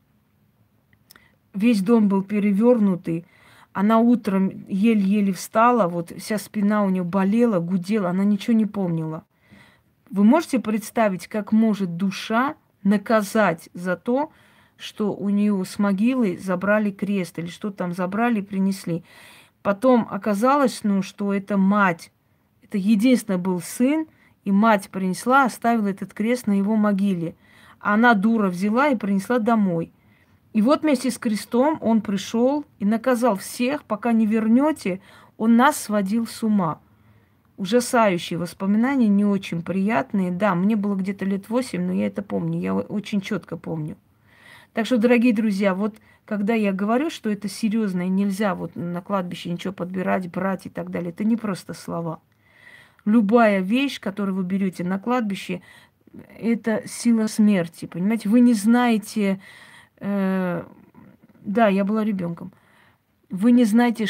Весь 1.55 1.83
дом 1.83 2.09
был 2.09 2.23
перевернутый. 2.23 3.27
Она 3.73 3.99
утром 4.01 4.65
еле-еле 4.69 5.33
встала, 5.33 5.89
вот 5.89 6.13
вся 6.19 6.39
спина 6.39 6.85
у 6.85 6.91
нее 6.91 7.05
болела, 7.05 7.59
гудела, 7.59 8.11
она 8.11 8.23
ничего 8.25 8.55
не 8.55 8.67
помнила. 8.67 9.25
Вы 10.11 10.25
можете 10.25 10.59
представить, 10.59 11.27
как 11.27 11.53
может 11.53 11.97
душа 11.97 12.57
наказать 12.83 13.71
за 13.73 13.97
то, 13.97 14.31
что 14.77 15.15
у 15.15 15.31
нее 15.31 15.65
с 15.65 15.79
могилы 15.79 16.37
забрали 16.37 16.91
крест 16.91 17.39
или 17.39 17.47
что 17.47 17.71
там 17.71 17.93
забрали, 17.93 18.41
принесли. 18.41 19.05
Потом 19.63 20.07
оказалось, 20.11 20.81
ну, 20.83 21.03
что 21.03 21.33
это 21.33 21.57
мать, 21.57 22.13
это 22.63 22.79
единственный 22.79 23.39
был 23.39 23.61
сын, 23.61 24.07
и 24.45 24.51
мать 24.51 24.91
принесла, 24.91 25.45
оставила 25.45 25.87
этот 25.87 26.13
крест 26.13 26.47
на 26.47 26.59
его 26.59 26.75
могиле. 26.75 27.37
Она 27.83 28.15
дура 28.15 28.49
взяла 28.49 28.89
и 28.89 28.97
принесла 28.97 29.41
домой. 29.41 29.93
И 30.53 30.63
вот 30.63 30.83
вместе 30.83 31.11
с 31.11 31.19
крестом 31.19 31.79
он 31.81 32.01
пришел 32.01 32.65
и 32.79 32.85
наказал 32.85 33.37
всех, 33.37 33.83
пока 33.85 34.13
не 34.13 34.25
вернете, 34.25 35.01
он 35.37 35.57
нас 35.57 35.77
сводил 35.77 36.27
с 36.29 36.45
ума. 36.45 36.81
Ужасающие 37.57 38.39
воспоминания, 38.39 39.09
не 39.09 39.25
очень 39.25 39.63
приятные. 39.63 40.31
Да, 40.31 40.55
мне 40.55 40.77
было 40.77 40.95
где-то 40.95 41.25
лет 41.25 41.49
восемь, 41.49 41.85
но 41.85 41.93
я 41.93 42.07
это 42.07 42.23
помню, 42.23 42.61
я 42.61 42.75
очень 42.75 43.21
четко 43.21 43.57
помню. 43.57 43.97
Так 44.75 44.87
что, 44.87 44.97
дорогие 44.97 45.35
друзья, 45.35 45.75
вот 45.75 45.97
когда 46.25 46.55
я 46.55 46.73
говорю, 46.73 47.11
что 47.11 47.31
это 47.31 47.49
серьезно 47.49 48.03
и 48.03 48.09
нельзя 48.09 48.55
вот 48.55 48.77
на 48.77 49.03
кладбище 49.03 49.51
ничего 49.51 49.73
подбирать, 49.73 50.31
брать 50.31 50.67
и 50.67 50.71
так 50.71 50.91
далее, 50.91 51.11
это 51.11 51.25
не 51.25 51.37
просто 51.37 51.75
слова. 51.75 52.21
Любая 53.05 53.61
вещь, 53.61 53.99
которую 53.99 54.37
вы 54.37 54.45
берете 54.45 54.85
на 54.85 55.01
кладбище, 55.01 55.63
это 56.39 56.83
сила 56.87 57.27
смерти, 57.27 57.87
понимаете? 57.87 58.29
Вы 58.29 58.41
не 58.41 58.55
знаете, 58.55 59.41
Э, 60.03 60.65
да, 61.43 61.69
я 61.69 61.85
была 61.85 62.05
ребенком. 62.05 62.53
Вы 63.31 63.53
не 63.53 63.65
знаете, 63.65 64.07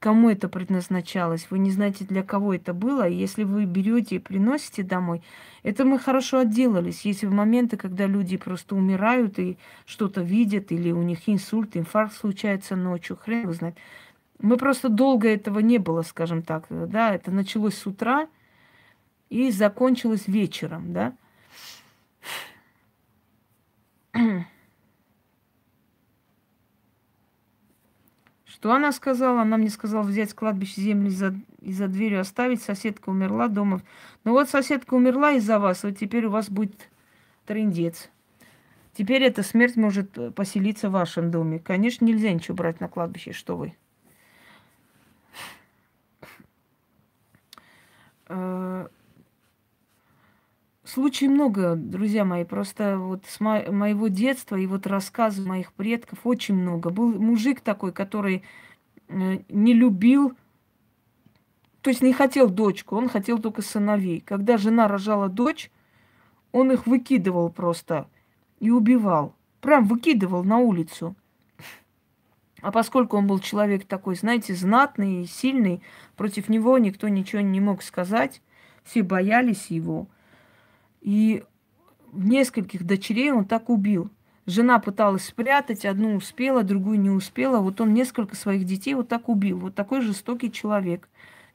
кому 0.00 0.28
это 0.30 0.48
предназначалось, 0.48 1.46
вы 1.50 1.58
не 1.60 1.70
знаете, 1.70 2.04
для 2.04 2.24
кого 2.24 2.54
это 2.54 2.72
было. 2.74 3.06
Если 3.06 3.44
вы 3.44 3.64
берете 3.64 4.16
и 4.16 4.18
приносите 4.18 4.82
домой, 4.82 5.22
это 5.62 5.84
мы 5.84 5.98
хорошо 5.98 6.38
отделались. 6.40 7.04
Есть 7.04 7.22
моменты, 7.22 7.76
когда 7.76 8.06
люди 8.06 8.36
просто 8.38 8.74
умирают 8.74 9.38
и 9.38 9.56
что-то 9.84 10.22
видят, 10.22 10.72
или 10.72 10.90
у 10.90 11.02
них 11.02 11.28
инсульт, 11.28 11.76
инфаркт 11.76 12.16
случается 12.16 12.74
ночью, 12.74 13.16
хрен 13.16 13.42
его 13.42 13.52
знает. 13.52 13.76
Мы 14.40 14.56
просто 14.56 14.88
долго 14.88 15.28
этого 15.28 15.60
не 15.60 15.78
было, 15.78 16.02
скажем 16.02 16.42
так, 16.42 16.64
да, 16.70 17.14
это 17.14 17.30
началось 17.30 17.76
с 17.76 17.86
утра 17.86 18.26
и 19.30 19.50
закончилось 19.52 20.26
вечером, 20.26 20.92
да. 20.92 21.14
Что 28.44 28.74
она 28.74 28.92
сказала? 28.92 29.40
Она 29.40 29.56
мне 29.56 29.70
сказала 29.70 30.02
взять 30.02 30.30
с 30.30 30.34
кладбища 30.34 30.82
земли 30.82 31.08
за, 31.08 31.34
и 31.60 31.72
за 31.72 31.88
дверью 31.88 32.20
оставить. 32.20 32.60
Соседка 32.60 33.08
умерла 33.08 33.48
дома. 33.48 33.80
Ну 34.24 34.32
вот 34.32 34.50
соседка 34.50 34.92
умерла 34.94 35.32
из-за 35.32 35.58
вас, 35.58 35.82
вот 35.82 35.96
теперь 35.96 36.26
у 36.26 36.30
вас 36.30 36.50
будет 36.50 36.90
трендец. 37.46 38.10
Теперь 38.92 39.22
эта 39.22 39.42
смерть 39.42 39.76
может 39.76 40.18
э, 40.18 40.30
поселиться 40.30 40.90
в 40.90 40.92
вашем 40.92 41.30
доме. 41.30 41.58
Конечно, 41.58 42.04
нельзя 42.04 42.32
ничего 42.32 42.56
брать 42.56 42.80
на 42.80 42.88
кладбище, 42.88 43.32
что 43.32 43.56
вы. 43.56 43.74
Случаев 50.92 51.30
много, 51.30 51.76
друзья 51.76 52.24
мои, 52.24 52.42
просто 52.42 52.98
вот 52.98 53.24
с 53.24 53.38
мо- 53.38 53.70
моего 53.70 54.08
детства 54.08 54.56
и 54.56 54.66
вот 54.66 54.88
рассказы 54.88 55.40
моих 55.46 55.72
предков 55.72 56.18
очень 56.24 56.56
много. 56.56 56.90
Был 56.90 57.14
мужик 57.14 57.60
такой, 57.60 57.92
который 57.92 58.42
э, 59.06 59.38
не 59.48 59.72
любил, 59.72 60.36
то 61.80 61.90
есть 61.90 62.02
не 62.02 62.12
хотел 62.12 62.50
дочку, 62.50 62.96
он 62.96 63.08
хотел 63.08 63.38
только 63.38 63.62
сыновей. 63.62 64.20
Когда 64.20 64.58
жена 64.58 64.88
рожала 64.88 65.28
дочь, 65.28 65.70
он 66.50 66.72
их 66.72 66.88
выкидывал 66.88 67.50
просто 67.50 68.08
и 68.58 68.70
убивал. 68.70 69.36
Прям 69.60 69.84
выкидывал 69.84 70.42
на 70.42 70.58
улицу. 70.58 71.14
А 72.62 72.72
поскольку 72.72 73.16
он 73.16 73.28
был 73.28 73.38
человек 73.38 73.84
такой, 73.84 74.16
знаете, 74.16 74.56
знатный 74.56 75.22
и 75.22 75.26
сильный, 75.26 75.82
против 76.16 76.48
него 76.48 76.76
никто 76.78 77.06
ничего 77.06 77.42
не 77.42 77.60
мог 77.60 77.84
сказать, 77.84 78.42
все 78.82 79.04
боялись 79.04 79.66
его– 79.68 80.08
и 81.00 81.44
нескольких 82.12 82.84
дочерей 82.84 83.32
он 83.32 83.44
так 83.44 83.70
убил. 83.70 84.10
Жена 84.46 84.78
пыталась 84.80 85.26
спрятать, 85.26 85.84
одну 85.84 86.16
успела, 86.16 86.62
другую 86.62 87.00
не 87.00 87.10
успела. 87.10 87.60
Вот 87.60 87.80
он 87.80 87.94
несколько 87.94 88.34
своих 88.34 88.64
детей 88.64 88.94
вот 88.94 89.08
так 89.08 89.28
убил. 89.28 89.58
Вот 89.58 89.74
такой 89.74 90.00
жестокий 90.00 90.50
человек. 90.50 91.08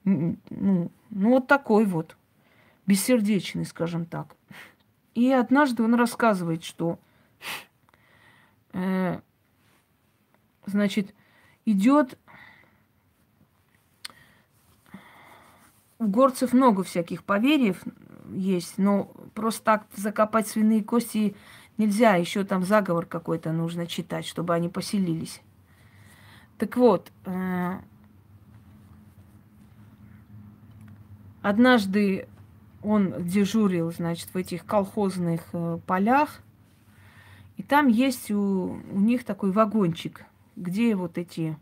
Ну, 0.03 0.37
ну 0.49 0.89
вот 1.09 1.47
такой 1.47 1.85
вот. 1.85 2.15
Бессердечный, 2.85 3.65
скажем 3.65 4.05
так. 4.05 4.35
И 5.15 5.31
однажды 5.31 5.83
он 5.83 5.95
рассказывает, 5.95 6.63
что 6.63 6.99
э, 8.73 9.19
значит, 10.65 11.13
идет 11.65 12.17
у 15.97 16.07
горцев 16.07 16.53
много 16.53 16.83
всяких 16.83 17.23
поверьев, 17.23 17.83
есть, 18.31 18.77
но 18.77 19.11
просто 19.33 19.63
так 19.63 19.87
закопать 19.95 20.47
свиные 20.47 20.83
кости 20.83 21.35
нельзя, 21.77 22.15
еще 22.15 22.43
там 22.43 22.63
заговор 22.63 23.05
какой-то 23.05 23.51
нужно 23.51 23.87
читать, 23.87 24.25
чтобы 24.25 24.53
они 24.53 24.69
поселились. 24.69 25.41
Так 26.57 26.77
вот, 26.77 27.11
э, 27.25 27.79
однажды 31.41 32.27
он 32.81 33.25
дежурил, 33.25 33.91
значит, 33.91 34.29
в 34.33 34.37
этих 34.37 34.65
колхозных 34.65 35.41
э, 35.53 35.79
полях, 35.85 36.41
и 37.57 37.63
там 37.63 37.87
есть 37.87 38.31
у, 38.31 38.79
у 38.91 38.99
них 38.99 39.23
такой 39.25 39.51
вагончик, 39.51 40.25
где 40.55 40.95
вот 40.95 41.17
эти 41.17 41.57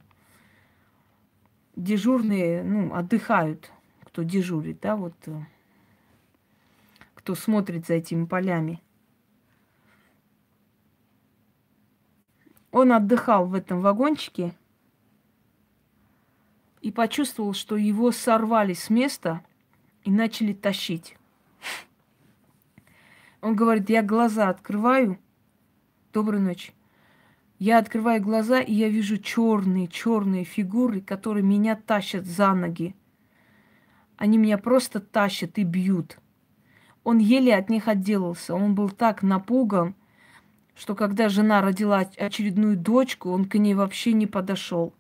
дежурные, 1.76 2.64
ну, 2.64 2.94
отдыхают, 2.94 3.72
кто 4.06 4.24
дежурит, 4.24 4.80
да, 4.82 4.96
вот 4.96 5.16
э, 5.26 5.42
кто 7.24 7.36
смотрит 7.36 7.88
за 7.88 7.94
этими 7.94 8.26
полями. 8.26 8.82
Он 12.70 12.92
отдыхал 12.92 13.48
в 13.48 13.54
этом 13.54 13.80
вагончике 13.80 14.54
и 16.82 16.92
почувствовал, 16.92 17.54
что 17.54 17.78
его 17.78 18.12
сорвали 18.12 18.74
с 18.74 18.90
места 18.90 19.42
и 20.04 20.12
начали 20.12 20.52
тащить. 20.52 21.16
Он 23.40 23.56
говорит, 23.56 23.90
я 23.90 24.04
глаза 24.04 24.50
открываю. 24.50 25.18
Доброй 26.12 26.42
ночи. 26.42 26.74
Я 27.58 27.78
открываю 27.78 28.22
глаза, 28.22 28.60
и 28.60 28.74
я 28.74 28.90
вижу 28.90 29.18
черные, 29.18 29.88
черные 29.88 30.44
фигуры, 30.44 31.00
которые 31.00 31.44
меня 31.44 31.78
тащат 31.78 32.26
за 32.26 32.54
ноги. 32.54 32.98
Они 34.18 34.38
меня 34.38 34.58
просто 34.58 35.00
тащат 35.00 35.58
и 35.58 35.64
бьют. 35.64 36.18
Он 37.04 37.18
еле 37.18 37.56
от 37.56 37.70
них 37.70 37.88
отделался. 37.88 38.56
Он 38.56 38.76
был 38.76 38.90
так 38.90 39.24
напуган, 39.24 39.96
что 40.76 40.96
когда 40.96 41.30
жена 41.30 41.62
родила 41.62 42.00
очередную 42.18 42.78
дочку, 42.78 43.30
он 43.32 43.46
к 43.46 43.56
ней 43.58 43.74
вообще 43.74 44.14
не 44.14 44.28
подошел. 44.28 44.94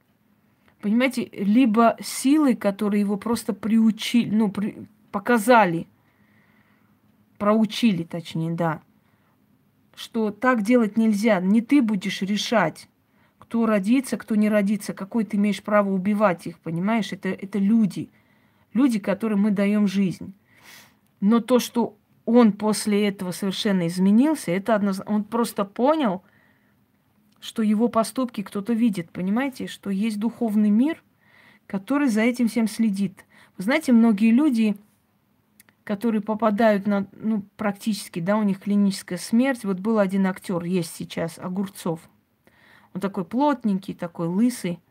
Понимаете, 0.82 1.30
либо 1.32 1.96
силы, 2.02 2.56
которые 2.56 3.00
его 3.02 3.16
просто 3.16 3.54
приучили, 3.54 4.30
ну, 4.36 4.52
при, 4.52 4.86
показали, 5.12 5.88
проучили, 7.38 8.04
точнее, 8.04 8.52
да, 8.52 8.82
что 9.96 10.32
так 10.32 10.62
делать 10.62 10.98
нельзя. 10.98 11.40
Не 11.40 11.62
ты 11.62 11.82
будешь 11.82 12.22
решать, 12.22 12.90
кто 13.40 13.66
родится, 13.66 14.18
кто 14.18 14.36
не 14.36 14.50
родится, 14.50 14.94
какой 14.94 15.24
ты 15.24 15.38
имеешь 15.38 15.64
право 15.64 15.90
убивать 15.90 16.48
их, 16.48 16.60
понимаешь? 16.60 17.14
Это, 17.14 17.30
это 17.30 17.60
люди, 17.60 18.10
люди, 18.74 19.00
которым 19.00 19.44
мы 19.44 19.52
даем 19.52 19.88
жизнь. 19.88 20.34
Но 21.24 21.40
то, 21.40 21.60
что 21.60 21.98
он 22.26 22.52
после 22.52 23.08
этого 23.08 23.32
совершенно 23.32 23.88
изменился, 23.88 24.52
это 24.52 24.76
однозначно. 24.76 25.16
Он 25.16 25.24
просто 25.24 25.64
понял, 25.64 26.22
что 27.40 27.64
его 27.64 27.88
поступки 27.88 28.44
кто-то 28.44 28.74
видит, 28.74 29.10
понимаете, 29.10 29.68
что 29.68 29.90
есть 29.90 30.20
духовный 30.20 30.70
мир, 30.70 31.02
который 31.66 32.10
за 32.10 32.24
этим 32.24 32.50
всем 32.50 32.68
следит. 32.68 33.24
Вы 33.58 33.64
знаете, 33.64 33.94
многие 33.94 34.32
люди, 34.32 34.76
которые 35.86 36.22
попадают 36.22 36.88
на, 36.88 37.08
ну, 37.14 37.46
практически, 37.56 38.20
да, 38.20 38.36
у 38.36 38.44
них 38.44 38.60
клиническая 38.60 39.18
смерть. 39.18 39.64
Вот 39.64 39.80
был 39.80 40.00
один 40.00 40.28
актер, 40.28 40.62
есть 40.66 40.94
сейчас, 40.94 41.40
Огурцов. 41.40 42.02
Он 42.94 43.00
такой 43.00 43.24
плотненький, 43.24 43.94
такой 43.94 44.28
лысый 44.28 44.82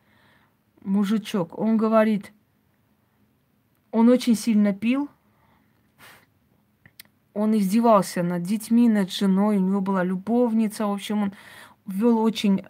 мужичок. 0.83 1.59
Он 1.59 1.77
говорит, 1.77 2.33
Он 3.91 4.09
очень 4.09 4.35
сильно 4.35 4.73
пил. 4.73 5.11
Он 7.35 7.57
издевался 7.57 8.23
над 8.23 8.43
детьми, 8.43 8.89
над 8.89 9.11
женой. 9.11 9.57
У 9.57 9.61
него 9.61 9.81
была 9.81 10.05
любовница. 10.05 10.87
В 10.87 10.93
общем, 10.93 11.23
он 11.23 11.33
вел 11.87 12.19
очень, 12.19 12.65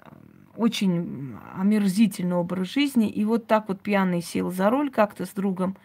очень 0.56 1.36
омерзительный 1.56 2.36
образ 2.36 2.68
жизни. 2.68 3.08
И 3.08 3.24
вот 3.24 3.46
так 3.46 3.68
вот 3.68 3.80
пьяный 3.80 4.22
сел 4.22 4.50
за 4.50 4.70
руль 4.70 4.90
как-то 4.90 5.26
с 5.26 5.30
другом. 5.30 5.76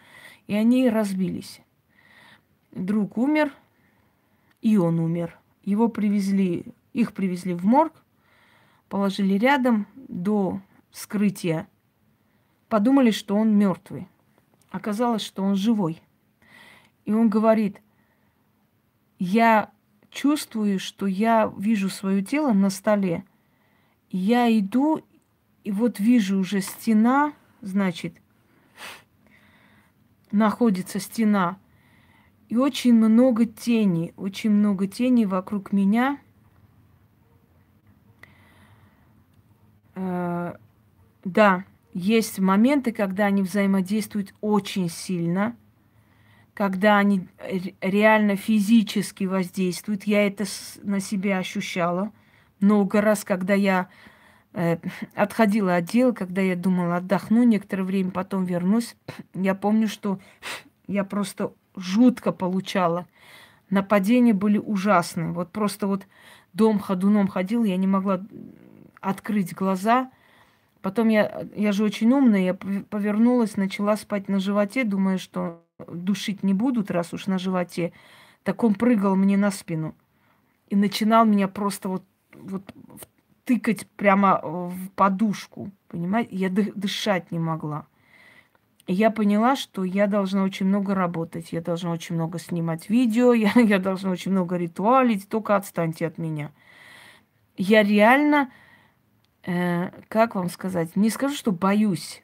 И 0.46 0.54
они 0.54 0.88
разбились. 0.88 1.60
Друг 2.72 3.18
умер, 3.18 3.52
и 4.62 4.76
он 4.76 5.00
умер. 5.00 5.38
Его 5.64 5.88
привезли, 5.88 6.66
их 6.92 7.12
привезли 7.12 7.54
в 7.54 7.64
морг, 7.64 7.92
положили 8.88 9.34
рядом 9.34 9.86
до 9.94 10.60
вскрытия. 10.90 11.68
Подумали, 12.68 13.10
что 13.10 13.34
он 13.36 13.56
мертвый. 13.56 14.08
Оказалось, 14.70 15.22
что 15.22 15.42
он 15.42 15.56
живой. 15.56 16.00
И 17.04 17.12
он 17.12 17.28
говорит, 17.28 17.80
я 19.18 19.70
чувствую, 20.10 20.78
что 20.78 21.06
я 21.06 21.52
вижу 21.58 21.88
свое 21.88 22.22
тело 22.22 22.52
на 22.52 22.70
столе. 22.70 23.24
Я 24.10 24.48
иду, 24.58 25.02
и 25.64 25.70
вот 25.70 26.00
вижу 26.00 26.38
уже 26.38 26.60
стена, 26.60 27.32
значит, 27.60 28.14
находится 30.30 30.98
стена, 30.98 31.58
и 32.48 32.56
очень 32.56 32.94
много 32.94 33.44
теней, 33.44 34.14
очень 34.16 34.50
много 34.50 34.86
теней 34.86 35.26
вокруг 35.26 35.72
меня. 35.72 36.18
Э, 39.94 40.54
да, 41.24 41.64
есть 41.92 42.38
моменты, 42.38 42.92
когда 42.92 43.26
они 43.26 43.42
взаимодействуют 43.42 44.34
очень 44.40 44.88
сильно, 44.88 45.56
когда 46.58 46.98
они 46.98 47.28
реально 47.80 48.34
физически 48.34 49.22
воздействуют. 49.22 50.02
Я 50.08 50.26
это 50.26 50.44
на 50.82 50.98
себе 50.98 51.38
ощущала 51.38 52.10
много 52.58 53.00
раз, 53.00 53.22
когда 53.22 53.54
я 53.54 53.88
э, 54.54 54.78
отходила 55.14 55.76
от 55.76 55.84
дела, 55.84 56.10
когда 56.10 56.42
я 56.42 56.56
думала, 56.56 56.96
отдохну 56.96 57.44
некоторое 57.44 57.84
время, 57.84 58.10
потом 58.10 58.44
вернусь. 58.44 58.96
Я 59.34 59.54
помню, 59.54 59.86
что 59.86 60.18
я 60.88 61.04
просто 61.04 61.52
жутко 61.76 62.32
получала. 62.32 63.06
Нападения 63.70 64.34
были 64.34 64.58
ужасные. 64.58 65.30
Вот 65.30 65.52
просто 65.52 65.86
вот 65.86 66.08
дом 66.54 66.80
ходуном 66.80 67.28
ходил, 67.28 67.62
я 67.62 67.76
не 67.76 67.86
могла 67.86 68.20
открыть 69.00 69.54
глаза. 69.54 70.10
Потом 70.82 71.08
я, 71.08 71.46
я 71.54 71.70
же 71.70 71.84
очень 71.84 72.12
умная, 72.12 72.40
я 72.40 72.54
повернулась, 72.54 73.56
начала 73.56 73.96
спать 73.96 74.28
на 74.28 74.40
животе, 74.40 74.82
думая, 74.82 75.18
что 75.18 75.62
душить 75.86 76.42
не 76.42 76.54
будут, 76.54 76.90
раз 76.90 77.12
уж 77.12 77.26
на 77.26 77.38
животе. 77.38 77.92
Так 78.42 78.64
он 78.64 78.74
прыгал 78.74 79.16
мне 79.16 79.36
на 79.36 79.50
спину 79.50 79.94
и 80.68 80.76
начинал 80.76 81.24
меня 81.24 81.48
просто 81.48 81.88
вот, 81.88 82.04
вот 82.34 82.62
тыкать 83.44 83.86
прямо 83.96 84.40
в 84.42 84.90
подушку, 84.94 85.70
понимаете? 85.88 86.36
Я 86.36 86.50
дышать 86.50 87.30
не 87.30 87.38
могла. 87.38 87.86
И 88.86 88.94
я 88.94 89.10
поняла, 89.10 89.54
что 89.54 89.84
я 89.84 90.06
должна 90.06 90.42
очень 90.42 90.66
много 90.66 90.94
работать, 90.94 91.52
я 91.52 91.60
должна 91.60 91.90
очень 91.90 92.14
много 92.14 92.38
снимать 92.38 92.88
видео, 92.88 93.32
я, 93.34 93.52
я 93.54 93.78
должна 93.78 94.10
очень 94.10 94.32
много 94.32 94.56
ритуалить, 94.56 95.28
только 95.28 95.56
отстаньте 95.56 96.06
от 96.06 96.18
меня. 96.18 96.50
Я 97.56 97.82
реально, 97.82 98.50
э, 99.44 99.90
как 100.08 100.34
вам 100.34 100.48
сказать, 100.48 100.96
не 100.96 101.10
скажу, 101.10 101.34
что 101.34 101.52
боюсь, 101.52 102.22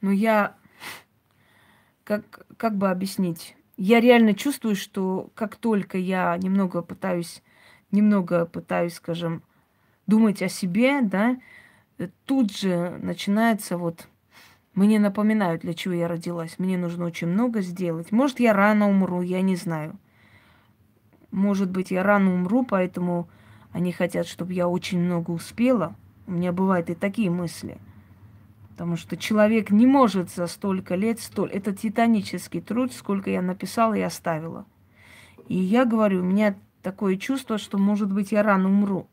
но 0.00 0.10
я, 0.10 0.56
как, 2.20 2.46
как 2.58 2.76
бы 2.76 2.90
объяснить, 2.90 3.56
я 3.78 4.00
реально 4.00 4.34
чувствую, 4.34 4.76
что 4.76 5.30
как 5.34 5.56
только 5.56 5.96
я 5.96 6.36
немного 6.36 6.82
пытаюсь, 6.82 7.42
немного 7.90 8.44
пытаюсь, 8.44 8.94
скажем, 8.94 9.42
думать 10.06 10.42
о 10.42 10.48
себе, 10.48 11.00
да, 11.00 11.38
тут 12.26 12.54
же 12.54 12.98
начинается 13.02 13.78
вот 13.78 14.08
мне 14.74 14.98
напоминают, 14.98 15.62
для 15.62 15.74
чего 15.74 15.94
я 15.94 16.08
родилась. 16.08 16.58
Мне 16.58 16.78
нужно 16.78 17.04
очень 17.04 17.28
много 17.28 17.60
сделать. 17.60 18.10
Может, 18.10 18.40
я 18.40 18.52
рано 18.52 18.88
умру, 18.88 19.20
я 19.20 19.42
не 19.42 19.56
знаю. 19.56 19.98
Может 21.30 21.70
быть, 21.70 21.90
я 21.90 22.02
рано 22.02 22.34
умру, 22.34 22.64
поэтому 22.64 23.28
они 23.72 23.92
хотят, 23.92 24.26
чтобы 24.26 24.52
я 24.52 24.68
очень 24.68 24.98
много 24.98 25.30
успела. 25.30 25.94
У 26.26 26.32
меня 26.32 26.52
бывают 26.52 26.88
и 26.90 26.94
такие 26.94 27.30
мысли. 27.30 27.78
Потому 28.72 28.96
что 28.96 29.16
человек 29.16 29.70
не 29.70 29.86
может 29.86 30.30
за 30.30 30.46
столько 30.46 30.94
лет, 30.94 31.20
столь... 31.20 31.50
это 31.50 31.74
титанический 31.74 32.60
труд, 32.60 32.92
сколько 32.92 33.30
я 33.30 33.42
написала 33.42 33.94
и 33.94 34.00
оставила. 34.00 34.66
И 35.48 35.56
я 35.56 35.84
говорю, 35.84 36.20
у 36.20 36.24
меня 36.24 36.56
такое 36.82 37.16
чувство, 37.16 37.58
что, 37.58 37.78
может 37.78 38.12
быть, 38.12 38.32
я 38.32 38.42
рано 38.42 38.68
умру. 38.68 39.08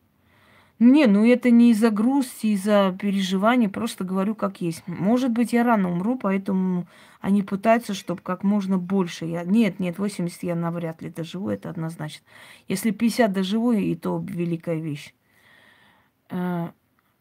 Не, 0.80 1.08
ну 1.08 1.26
это 1.26 1.50
не 1.50 1.72
из-за 1.72 1.90
грусти, 1.90 2.48
из-за 2.54 2.96
переживаний, 2.98 3.68
просто 3.68 4.06
говорю 4.06 4.34
как 4.34 4.62
есть. 4.62 4.82
Может 4.88 5.32
быть, 5.32 5.52
я 5.52 5.66
рано 5.66 5.92
умру, 5.92 6.18
поэтому 6.18 6.88
они 7.20 7.44
пытаются, 7.44 7.94
чтобы 7.94 8.22
как 8.22 8.44
можно 8.44 8.78
больше. 8.78 9.26
Я... 9.26 9.44
Нет, 9.44 9.82
нет, 9.82 10.00
80 10.00 10.42
я 10.44 10.56
навряд 10.56 11.02
ли 11.02 11.10
доживу, 11.10 11.50
это 11.50 11.70
однозначно. 11.70 12.26
Если 12.70 12.92
50 12.92 13.34
доживу, 13.34 13.74
и 13.74 13.94
то 13.96 14.24
великая 14.26 14.80
вещь. 14.80 15.14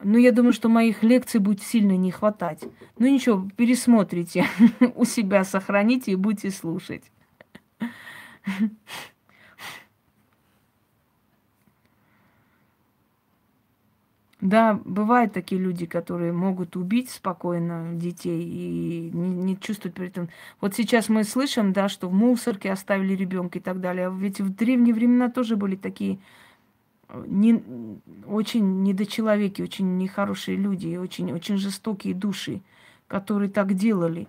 Ну, 0.03 0.17
я 0.17 0.31
думаю, 0.33 0.53
что 0.53 0.69
моих 0.69 1.03
лекций 1.03 1.41
будет 1.41 1.63
сильно 1.63 1.97
не 1.97 2.13
хватать. 2.13 2.63
Ну 2.99 3.09
ничего, 3.09 3.49
пересмотрите, 3.57 4.47
у 4.95 5.05
себя 5.05 5.45
сохраните 5.45 6.13
и 6.13 6.17
будете 6.17 6.51
слушать. 6.51 7.05
Да, 14.41 14.81
бывают 14.85 15.33
такие 15.33 15.61
люди, 15.61 15.85
которые 15.85 16.33
могут 16.33 16.77
убить 16.77 17.11
спокойно 17.11 17.95
детей 17.95 18.41
и 18.41 19.11
не, 19.13 19.31
не 19.31 19.59
чувствуют 19.59 19.97
при 19.97 20.07
этом. 20.07 20.29
Вот 20.61 20.75
сейчас 20.75 21.09
мы 21.09 21.25
слышим, 21.25 21.73
да, 21.73 21.89
что 21.89 22.09
в 22.09 22.15
мусорке 22.15 22.71
оставили 22.71 23.15
ребенка 23.17 23.59
и 23.59 23.63
так 23.63 23.81
далее. 23.81 24.07
А 24.07 24.11
ведь 24.11 24.41
в 24.41 24.55
древние 24.55 24.95
времена 24.95 25.29
тоже 25.29 25.57
были 25.57 25.75
такие 25.75 26.21
не, 27.27 27.63
очень 28.27 28.83
недочеловеки, 28.83 29.63
очень 29.63 29.97
нехорошие 29.97 30.57
люди, 30.57 30.97
очень, 30.97 31.33
очень 31.33 31.57
жестокие 31.57 32.15
души, 32.15 32.61
которые 33.07 33.51
так 33.51 33.75
делали. 33.75 34.29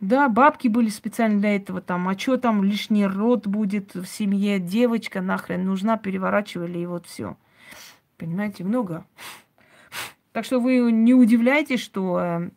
Да, 0.00 0.28
бабки 0.28 0.68
были 0.68 0.88
специально 0.88 1.40
для 1.40 1.56
этого 1.56 1.80
там. 1.80 2.08
А 2.08 2.18
что 2.18 2.36
там 2.36 2.64
лишний 2.64 3.06
род 3.06 3.46
будет 3.46 3.94
в 3.94 4.06
семье, 4.06 4.58
девочка 4.58 5.20
нахрен 5.20 5.64
нужна, 5.64 5.96
переворачивали 5.96 6.78
и 6.78 6.86
вот 6.86 7.06
все. 7.06 7.36
Понимаете, 8.18 8.64
много. 8.64 9.06
Так 10.32 10.44
что 10.44 10.60
вы 10.60 10.90
не 10.90 11.14
удивляйтесь, 11.14 11.80
что 11.80 12.18
э, 12.18 12.50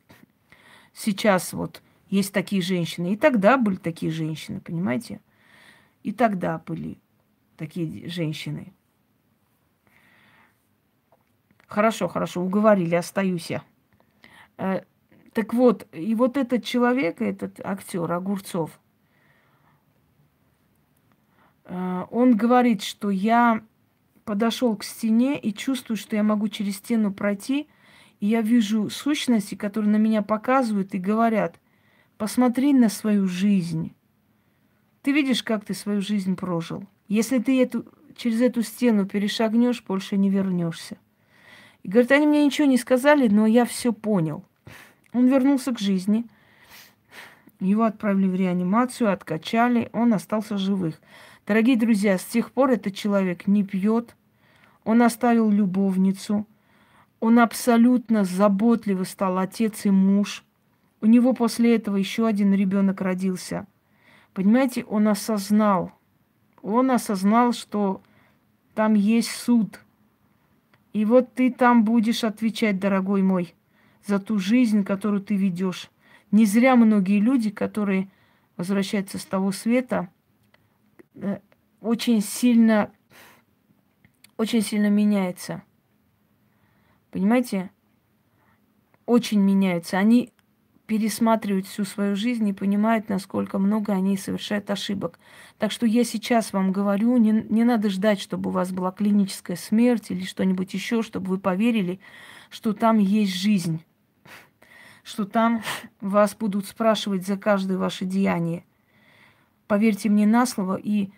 сейчас 0.94 1.54
вот 1.54 1.82
есть 2.10 2.34
такие 2.34 2.62
женщины. 2.62 3.14
И 3.14 3.18
тогда 3.18 3.58
были 3.58 3.76
такие 3.76 4.12
женщины, 4.12 4.62
понимаете? 4.62 5.20
И 6.04 6.12
тогда 6.14 6.62
были 6.66 6.98
такие 7.58 8.08
женщины. 8.08 8.74
Хорошо, 11.68 12.08
хорошо, 12.08 12.42
уговорили, 12.42 12.96
остаюсь 12.96 13.50
я. 13.50 13.64
Э, 14.58 14.82
так 15.34 15.54
вот, 15.54 15.88
и 15.92 16.16
вот 16.16 16.38
этот 16.38 16.64
человек, 16.64 17.22
этот 17.22 17.60
актер 17.64 18.12
Огурцов, 18.12 18.80
э, 21.66 22.06
он 22.12 22.38
говорит, 22.38 22.84
что 22.84 23.10
я 23.10 23.62
подошел 24.26 24.76
к 24.76 24.84
стене 24.84 25.40
и 25.40 25.54
чувствую, 25.54 25.98
что 25.98 26.16
я 26.16 26.24
могу 26.24 26.48
через 26.50 26.78
стену 26.78 27.14
пройти, 27.14 27.68
и 28.20 28.28
я 28.28 28.42
вижу 28.42 28.90
сущности, 28.90 29.56
которые 29.56 29.92
на 29.92 29.98
меня 29.98 30.22
показывают 30.22 30.94
и 30.94 31.00
говорят, 31.00 31.60
посмотри 32.18 32.74
на 32.74 32.90
свою 32.90 33.28
жизнь. 33.28 33.94
Ты 35.02 35.12
видишь, 35.12 35.44
как 35.44 35.66
ты 35.66 35.74
свою 35.74 36.02
жизнь 36.02 36.36
прожил. 36.36 36.86
Если 37.08 37.38
ты 37.40 37.62
эту, 37.62 37.86
через 38.16 38.42
эту 38.42 38.64
стену 38.64 39.06
перешагнешь, 39.06 39.84
больше 39.84 40.18
не 40.18 40.30
вернешься. 40.30 40.98
И 41.86 41.88
говорит, 41.88 42.12
они 42.14 42.26
мне 42.26 42.44
ничего 42.44 42.68
не 42.68 42.80
сказали, 42.80 43.28
но 43.28 43.45
я 43.45 43.64
все 43.64 43.94
понял. 43.94 44.44
Он 45.14 45.28
вернулся 45.28 45.72
к 45.72 45.78
жизни. 45.78 46.26
Его 47.60 47.84
отправили 47.84 48.26
в 48.26 48.34
реанимацию, 48.34 49.12
откачали, 49.12 49.91
он 49.94 50.12
остался 50.12 50.57
живых. 50.57 50.99
Дорогие 51.45 51.78
друзья, 51.78 52.18
с 52.18 52.26
тех 52.26 52.52
пор 52.52 52.72
этот 52.72 52.95
человек 52.95 53.45
не 53.45 53.64
пьет, 53.64 54.16
он 54.84 55.03
оставил 55.03 55.52
любовницу, 55.52 56.48
он 57.20 57.38
абсолютно 57.38 58.24
заботливый 58.24 59.06
стал 59.06 59.38
отец 59.38 59.86
и 59.86 59.91
муж. 59.91 60.44
У 61.02 61.06
него 61.06 61.34
после 61.34 61.76
этого 61.76 61.98
еще 61.98 62.26
один 62.26 62.52
ребенок 62.52 62.99
родился. 62.99 63.68
Понимаете, 64.34 64.86
он 64.86 65.07
осознал, 65.07 65.91
он 66.64 66.90
осознал, 66.90 67.53
что 67.53 68.02
там 68.74 68.95
есть 68.95 69.30
суд. 69.30 69.82
И 70.95 71.03
вот 71.03 71.34
ты 71.34 71.51
там 71.51 71.84
будешь 71.84 72.23
отвечать, 72.23 72.80
дорогой 72.80 73.22
мой, 73.22 73.53
за 74.05 74.17
ту 74.17 74.39
жизнь, 74.39 74.85
которую 74.85 75.22
ты 75.22 75.35
ведешь. 75.35 75.91
Не 76.31 76.45
зря 76.45 76.77
многие 76.77 77.19
люди, 77.19 77.49
которые 77.49 78.09
возвращаются 78.55 79.17
с 79.17 79.26
того 79.26 79.51
света, 79.51 80.07
э, 81.15 81.39
очень 81.81 82.22
сильно, 82.22 82.93
очень 84.38 84.61
сильно 84.61 84.89
меняется. 84.89 85.63
Понимаете? 87.11 87.72
Очень 89.05 89.41
меняется. 89.41 89.97
Они 89.97 90.31
пересматривают 90.88 91.66
всю 91.68 91.84
свою 91.84 92.16
жизнь 92.16 92.48
и 92.48 92.53
понимают, 92.53 93.10
насколько 93.10 93.57
много 93.57 93.94
они 93.94 94.18
совершают 94.18 94.70
ошибок. 94.70 95.20
Так 95.57 95.72
что 95.72 95.86
я 95.86 96.03
сейчас 96.03 96.53
вам 96.53 96.72
говорю, 96.72 97.18
не, 97.18 97.45
не 97.49 97.64
надо 97.64 97.90
ждать, 97.90 98.20
чтобы 98.20 98.49
у 98.49 98.53
вас 98.53 98.72
была 98.72 98.91
клиническая 98.91 99.57
смерть 99.57 100.12
или 100.12 100.24
что-нибудь 100.24 100.74
еще, 100.74 101.02
чтобы 101.02 101.28
вы 101.28 101.38
поверили, 101.40 101.99
что 102.49 102.74
там 102.74 102.99
есть 102.99 103.34
жизнь, 103.34 103.84
что 105.03 105.26
там 105.26 105.64
вас 106.02 106.36
будут 106.36 106.68
спрашивать 106.68 107.26
за 107.26 107.38
каждое 107.38 107.78
ваше 107.78 108.06
деяние. 108.06 108.64
Поверьте 109.68 110.10
мне 110.10 110.28
на 110.28 110.45
слово 110.45 110.76
и 110.76 111.10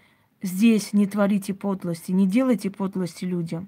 здесь 0.42 0.94
не 0.94 1.08
творите 1.08 1.54
подлости, 1.54 2.12
не 2.12 2.28
делайте 2.28 2.70
подлости 2.70 3.26
людям. 3.26 3.68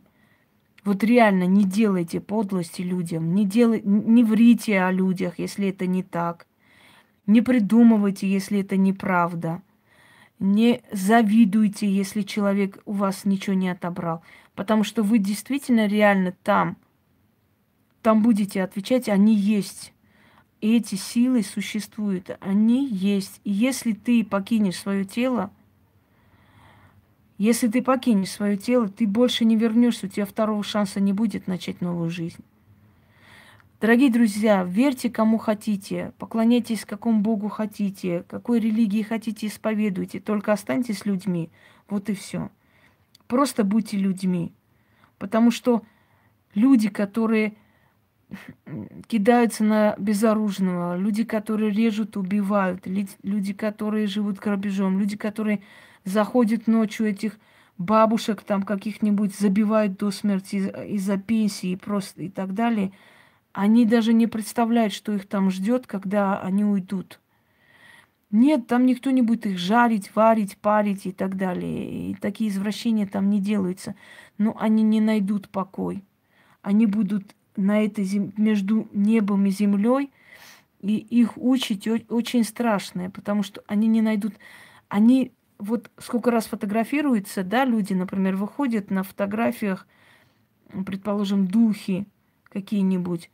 Вот 0.84 1.04
реально 1.04 1.44
не 1.44 1.66
делайте 1.66 2.22
подлости 2.22 2.82
людям, 2.82 3.34
не, 3.34 3.46
делай, 3.46 3.82
не 3.84 4.24
врите 4.24 4.82
о 4.82 4.92
людях, 4.92 5.40
если 5.40 5.70
это 5.70 5.86
не 5.88 6.04
так. 6.04 6.48
Не 7.26 7.42
придумывайте, 7.42 8.28
если 8.28 8.62
это 8.62 8.78
неправда. 8.78 9.62
Не 10.40 10.82
завидуйте, 10.92 11.88
если 11.88 12.22
человек 12.22 12.82
у 12.86 12.94
вас 12.94 13.26
ничего 13.26 13.56
не 13.56 13.70
отобрал. 13.70 14.24
Потому 14.56 14.84
что 14.84 15.04
вы 15.04 15.20
действительно 15.20 15.86
реально 15.86 16.34
там. 16.44 16.78
Там 18.02 18.24
будете 18.24 18.64
отвечать, 18.64 19.10
они 19.10 19.36
есть. 19.36 19.94
И 20.62 20.76
эти 20.76 20.96
силы 20.96 21.44
существуют, 21.44 22.38
они 22.42 22.88
есть. 22.88 23.40
И 23.44 23.52
если 23.52 23.94
ты 23.94 24.24
покинешь 24.26 24.80
свое 24.80 25.06
тело, 25.06 25.52
если 27.40 27.70
ты 27.70 27.82
покинешь 27.82 28.32
свое 28.32 28.58
тело, 28.58 28.90
ты 28.90 29.08
больше 29.08 29.46
не 29.46 29.56
вернешься, 29.56 30.08
у 30.08 30.10
тебя 30.10 30.26
второго 30.26 30.62
шанса 30.62 31.00
не 31.00 31.14
будет 31.14 31.48
начать 31.48 31.80
новую 31.80 32.10
жизнь. 32.10 32.44
Дорогие 33.80 34.12
друзья, 34.12 34.66
верьте 34.66 35.10
кому 35.10 35.38
хотите, 35.38 36.12
поклоняйтесь 36.18 36.84
какому 36.84 37.22
Богу 37.22 37.48
хотите, 37.48 38.26
какой 38.28 38.60
религии 38.60 39.04
хотите, 39.04 39.48
исповедуйте, 39.48 40.20
только 40.20 40.52
останьтесь 40.52 41.06
людьми. 41.06 41.50
Вот 41.88 42.10
и 42.10 42.14
все. 42.14 42.50
Просто 43.28 43.64
будьте 43.64 43.96
людьми. 43.96 44.52
Потому 45.18 45.50
что 45.50 45.84
люди, 46.54 46.90
которые 46.90 47.56
кидаются 49.08 49.64
на 49.64 49.96
безоружного, 49.98 50.98
люди, 50.98 51.24
которые 51.24 51.72
режут, 51.72 52.18
убивают, 52.18 52.86
люди, 52.86 53.54
которые 53.54 54.08
живут 54.08 54.40
грабежом, 54.40 55.00
люди, 55.00 55.16
которые 55.16 55.62
заходят 56.10 56.68
ночью 56.68 57.08
этих 57.08 57.40
бабушек 57.78 58.44
там 58.44 58.64
каких-нибудь, 58.64 59.34
забивают 59.36 59.98
до 59.98 60.12
смерти 60.12 60.72
из-за 60.96 61.18
пенсии 61.18 61.72
и 61.72 61.76
просто 61.76 62.24
и 62.24 62.30
так 62.30 62.54
далее, 62.54 62.92
они 63.54 63.86
даже 63.86 64.14
не 64.14 64.28
представляют, 64.28 64.94
что 64.94 65.14
их 65.14 65.28
там 65.28 65.50
ждет, 65.50 65.88
когда 65.88 66.40
они 66.40 66.64
уйдут. 66.64 67.20
Нет, 68.32 68.68
там 68.68 68.86
никто 68.86 69.10
не 69.10 69.24
будет 69.24 69.48
их 69.48 69.58
жарить, 69.58 70.16
варить, 70.16 70.58
парить 70.58 71.08
и 71.08 71.12
так 71.12 71.36
далее. 71.36 72.12
И 72.12 72.16
такие 72.16 72.52
извращения 72.52 73.08
там 73.08 73.30
не 73.30 73.40
делаются. 73.40 73.96
Но 74.38 74.56
они 74.60 74.84
не 74.84 75.02
найдут 75.02 75.50
покой. 75.50 76.04
Они 76.62 76.86
будут 76.86 77.36
на 77.56 77.84
этой 77.84 78.04
зем... 78.04 78.32
между 78.38 78.88
небом 78.94 79.46
и 79.48 79.50
землей, 79.50 80.12
и 80.80 80.96
их 80.98 81.34
учить 81.38 81.88
очень 82.10 82.44
страшное, 82.44 83.10
потому 83.10 83.42
что 83.44 83.64
они 83.68 83.88
не 83.88 84.02
найдут, 84.02 84.36
они 84.88 85.34
вот 85.60 85.92
сколько 85.98 86.32
раз 86.32 86.48
фотографируются, 86.48 87.44
да, 87.44 87.66
люди, 87.66 87.94
например, 87.94 88.36
выходят 88.38 88.90
на 88.90 89.04
фотографиях, 89.04 89.86
предположим, 90.86 91.48
духи 91.48 92.08
какие-нибудь, 92.46 93.30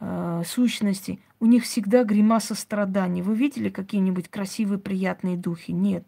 э, 0.00 0.42
сущности, 0.46 1.20
у 1.40 1.46
них 1.46 1.64
всегда 1.64 2.04
гримаса 2.04 2.54
страданий. 2.54 3.22
Вы 3.22 3.34
видели 3.34 3.68
какие-нибудь 3.68 4.28
красивые, 4.28 4.78
приятные 4.78 5.36
духи? 5.36 5.72
Нет. 5.72 6.06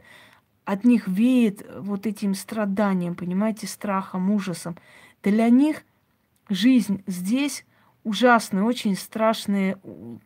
От 0.64 0.84
них 0.84 1.08
веет 1.08 1.66
вот 1.76 2.06
этим 2.06 2.34
страданием, 2.34 3.14
понимаете, 3.14 3.66
страхом, 3.66 4.30
ужасом. 4.30 4.76
Для 5.22 5.48
них 5.48 5.82
жизнь 6.48 7.02
здесь 7.06 7.64
ужасная, 8.04 8.62
очень 8.62 8.96
страшная 8.96 9.78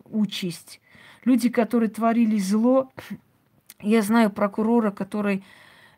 участь. 0.05 0.81
Люди, 1.25 1.49
которые 1.49 1.89
творили 1.89 2.39
зло, 2.39 2.91
я 3.81 4.03
знаю 4.03 4.31
прокурора, 4.31 4.91
который 4.91 5.45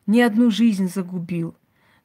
ни 0.06 0.20
одну 0.20 0.50
жизнь 0.50 0.88
загубил, 0.88 1.54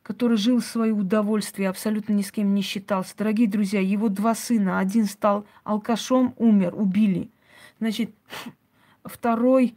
который 0.03 0.37
жил 0.37 0.59
в 0.59 0.65
свое 0.65 0.93
удовольствие, 0.93 1.69
абсолютно 1.69 2.13
ни 2.13 2.21
с 2.21 2.31
кем 2.31 2.53
не 2.53 2.61
считался. 2.61 3.15
Дорогие 3.17 3.47
друзья, 3.47 3.79
его 3.79 4.09
два 4.09 4.35
сына, 4.35 4.79
один 4.79 5.05
стал 5.05 5.45
алкашом, 5.63 6.33
умер, 6.37 6.73
убили. 6.75 7.29
Значит, 7.79 8.11
второй 9.03 9.75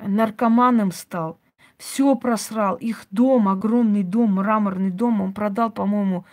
наркоманом 0.00 0.92
стал, 0.92 1.38
все 1.76 2.14
просрал. 2.14 2.76
Их 2.76 3.06
дом, 3.10 3.48
огромный 3.48 4.02
дом, 4.02 4.34
мраморный 4.34 4.90
дом, 4.90 5.20
он 5.20 5.32
продал, 5.32 5.70
по-моему, 5.70 6.24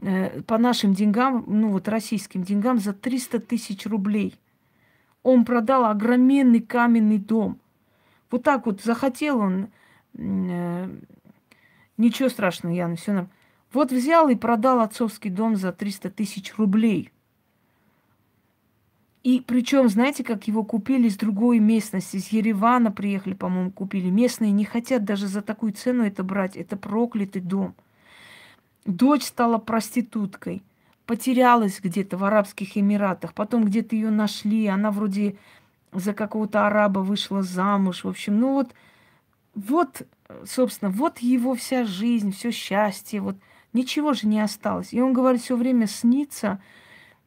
э, 0.00 0.42
по 0.42 0.58
нашим 0.58 0.94
деньгам, 0.94 1.44
ну 1.46 1.70
вот 1.70 1.88
российским 1.88 2.42
деньгам, 2.42 2.78
за 2.78 2.92
300 2.92 3.40
тысяч 3.40 3.86
рублей. 3.86 4.38
Он 5.22 5.44
продал 5.44 5.86
огроменный 5.86 6.60
каменный 6.60 7.18
дом. 7.18 7.58
Вот 8.34 8.42
так 8.42 8.66
вот 8.66 8.82
захотел 8.82 9.38
он, 9.38 9.68
э, 10.14 10.88
ничего 11.96 12.28
страшного, 12.28 12.74
Яна, 12.74 12.96
все 12.96 13.12
нам. 13.12 13.30
Вот 13.72 13.92
взял 13.92 14.28
и 14.28 14.34
продал 14.34 14.80
отцовский 14.80 15.30
дом 15.30 15.54
за 15.54 15.70
300 15.70 16.10
тысяч 16.10 16.52
рублей. 16.56 17.12
И 19.22 19.40
причем, 19.40 19.88
знаете, 19.88 20.24
как 20.24 20.48
его 20.48 20.64
купили 20.64 21.06
из 21.06 21.16
другой 21.16 21.60
местности, 21.60 22.16
из 22.16 22.26
Еревана 22.32 22.90
приехали, 22.90 23.34
по-моему, 23.34 23.70
купили. 23.70 24.10
Местные 24.10 24.50
не 24.50 24.64
хотят 24.64 25.04
даже 25.04 25.28
за 25.28 25.40
такую 25.40 25.72
цену 25.72 26.02
это 26.02 26.24
брать. 26.24 26.56
Это 26.56 26.76
проклятый 26.76 27.40
дом. 27.40 27.76
Дочь 28.84 29.22
стала 29.22 29.58
проституткой, 29.58 30.64
потерялась 31.06 31.78
где-то 31.80 32.16
в 32.16 32.24
Арабских 32.24 32.76
Эмиратах, 32.76 33.32
потом 33.32 33.64
где-то 33.64 33.94
ее 33.94 34.10
нашли, 34.10 34.66
она 34.66 34.90
вроде 34.90 35.36
за 35.94 36.12
какого-то 36.12 36.66
араба 36.66 37.00
вышла 37.00 37.42
замуж. 37.42 38.04
В 38.04 38.08
общем, 38.08 38.38
ну 38.38 38.54
вот, 38.54 38.74
вот, 39.54 40.02
собственно, 40.44 40.90
вот 40.90 41.18
его 41.18 41.54
вся 41.54 41.84
жизнь, 41.84 42.32
все 42.32 42.50
счастье, 42.50 43.20
вот 43.20 43.36
ничего 43.72 44.12
же 44.12 44.26
не 44.26 44.40
осталось. 44.40 44.92
И 44.92 45.00
он 45.00 45.12
говорит, 45.12 45.42
все 45.42 45.56
время 45.56 45.86
снится, 45.86 46.60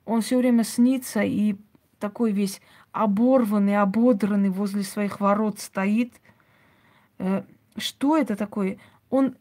он 0.05 0.21
все 0.21 0.37
время 0.37 0.63
снится 0.63 1.21
и 1.21 1.55
такой 1.99 2.31
весь 2.31 2.61
оборванный, 2.91 3.77
ободранный 3.77 4.49
возле 4.49 4.83
своих 4.83 5.19
ворот 5.19 5.59
стоит. 5.59 6.13
Э, 7.19 7.43
что 7.77 8.17
это 8.17 8.35
такое? 8.35 8.77
Он 9.09 9.35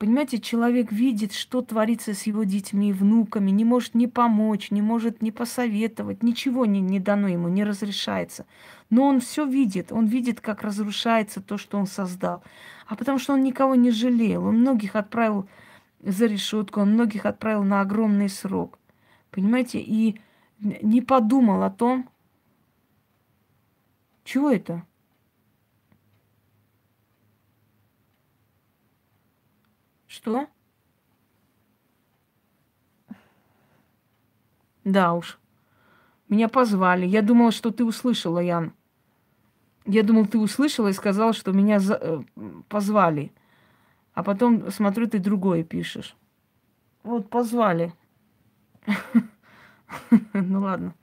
Понимаете, 0.00 0.40
человек 0.40 0.92
видит, 0.92 1.34
что 1.34 1.60
творится 1.60 2.14
с 2.14 2.22
его 2.22 2.44
детьми 2.44 2.88
и 2.88 2.92
внуками, 2.94 3.50
не 3.50 3.66
может 3.66 3.94
не 3.94 4.08
помочь, 4.08 4.70
не 4.70 4.80
может 4.80 5.20
не 5.20 5.30
посоветовать, 5.30 6.22
ничего 6.22 6.64
не, 6.64 6.80
не 6.80 6.98
дано 6.98 7.28
ему, 7.28 7.48
не 7.48 7.64
разрешается. 7.64 8.46
Но 8.88 9.04
он 9.04 9.20
все 9.20 9.44
видит, 9.44 9.92
он 9.92 10.06
видит, 10.06 10.40
как 10.40 10.62
разрушается 10.62 11.42
то, 11.42 11.58
что 11.58 11.76
он 11.76 11.86
создал. 11.86 12.42
А 12.86 12.96
потому 12.96 13.18
что 13.18 13.34
он 13.34 13.42
никого 13.42 13.74
не 13.74 13.90
жалел, 13.90 14.46
он 14.46 14.60
многих 14.60 14.96
отправил 14.96 15.46
за 16.02 16.24
решетку, 16.24 16.80
он 16.80 16.92
многих 16.92 17.26
отправил 17.26 17.62
на 17.62 17.82
огромный 17.82 18.30
срок. 18.30 18.78
Понимаете, 19.30 19.80
и 19.80 20.18
не 20.60 21.02
подумал 21.02 21.62
о 21.62 21.68
том, 21.68 22.08
чего 24.24 24.48
это? 24.48 24.82
Что? 30.10 30.48
Да 34.82 35.14
уж. 35.14 35.38
Меня 36.28 36.48
позвали. 36.48 37.06
Я 37.06 37.22
думала, 37.22 37.52
что 37.52 37.70
ты 37.70 37.84
услышала, 37.84 38.40
Ян. 38.40 38.72
Я 39.86 40.02
думал, 40.02 40.26
ты 40.26 40.38
услышала 40.38 40.88
и 40.88 40.94
сказала, 40.94 41.32
что 41.32 41.52
меня 41.52 41.78
за... 41.78 41.94
Э, 41.94 42.22
позвали. 42.68 43.32
А 44.12 44.24
потом, 44.24 44.72
смотрю, 44.72 45.06
ты 45.06 45.20
другое 45.20 45.62
пишешь. 45.62 46.16
Вот, 47.04 47.30
позвали. 47.30 47.94
Ну 50.32 50.60
ладно, 50.60 50.94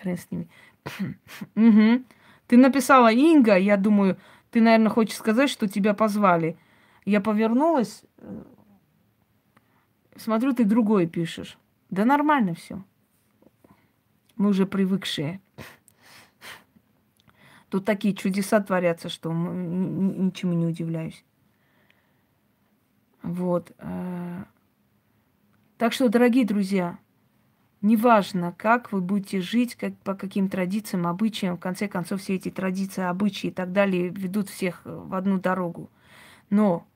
хрен 0.00 0.16
с 0.16 0.30
ними. 0.30 0.48
Угу. 1.56 2.04
Ты 2.46 2.56
написала 2.56 3.12
Инга, 3.12 3.56
я 3.56 3.76
думаю, 3.76 4.18
ты, 4.50 4.60
наверное, 4.60 4.90
хочешь 4.90 5.16
сказать, 5.16 5.50
что 5.50 5.66
тебя 5.68 5.92
позвали. 5.94 6.58
Я 7.04 7.20
повернулась, 7.20 8.04
смотрю, 10.16 10.52
ты 10.52 10.64
другое 10.64 11.06
пишешь. 11.06 11.58
Да 11.90 12.04
нормально 12.04 12.54
все. 12.54 12.82
Мы 14.36 14.50
уже 14.50 14.66
привыкшие. 14.66 15.40
Тут 17.68 17.84
такие 17.84 18.14
чудеса 18.14 18.60
творятся, 18.60 19.08
что 19.08 19.32
ничему 19.32 20.54
не 20.54 20.66
удивляюсь. 20.66 21.24
Вот. 23.22 23.72
Э, 23.78 24.44
так 25.78 25.92
что, 25.92 26.08
дорогие 26.08 26.44
друзья, 26.44 26.98
неважно, 27.80 28.54
как 28.56 28.92
вы 28.92 29.00
будете 29.00 29.40
жить, 29.40 29.76
как, 29.76 29.96
по 29.98 30.14
каким 30.14 30.48
традициям, 30.48 31.06
обычаям, 31.06 31.56
в 31.56 31.60
конце 31.60 31.86
концов, 31.86 32.20
все 32.20 32.34
эти 32.34 32.50
традиции, 32.50 33.04
обычаи 33.04 33.48
и 33.48 33.52
так 33.52 33.72
далее 33.72 34.08
ведут 34.08 34.48
всех 34.48 34.82
в 34.84 35.14
одну 35.14 35.38
дорогу. 35.38 35.90
Но 36.48 36.86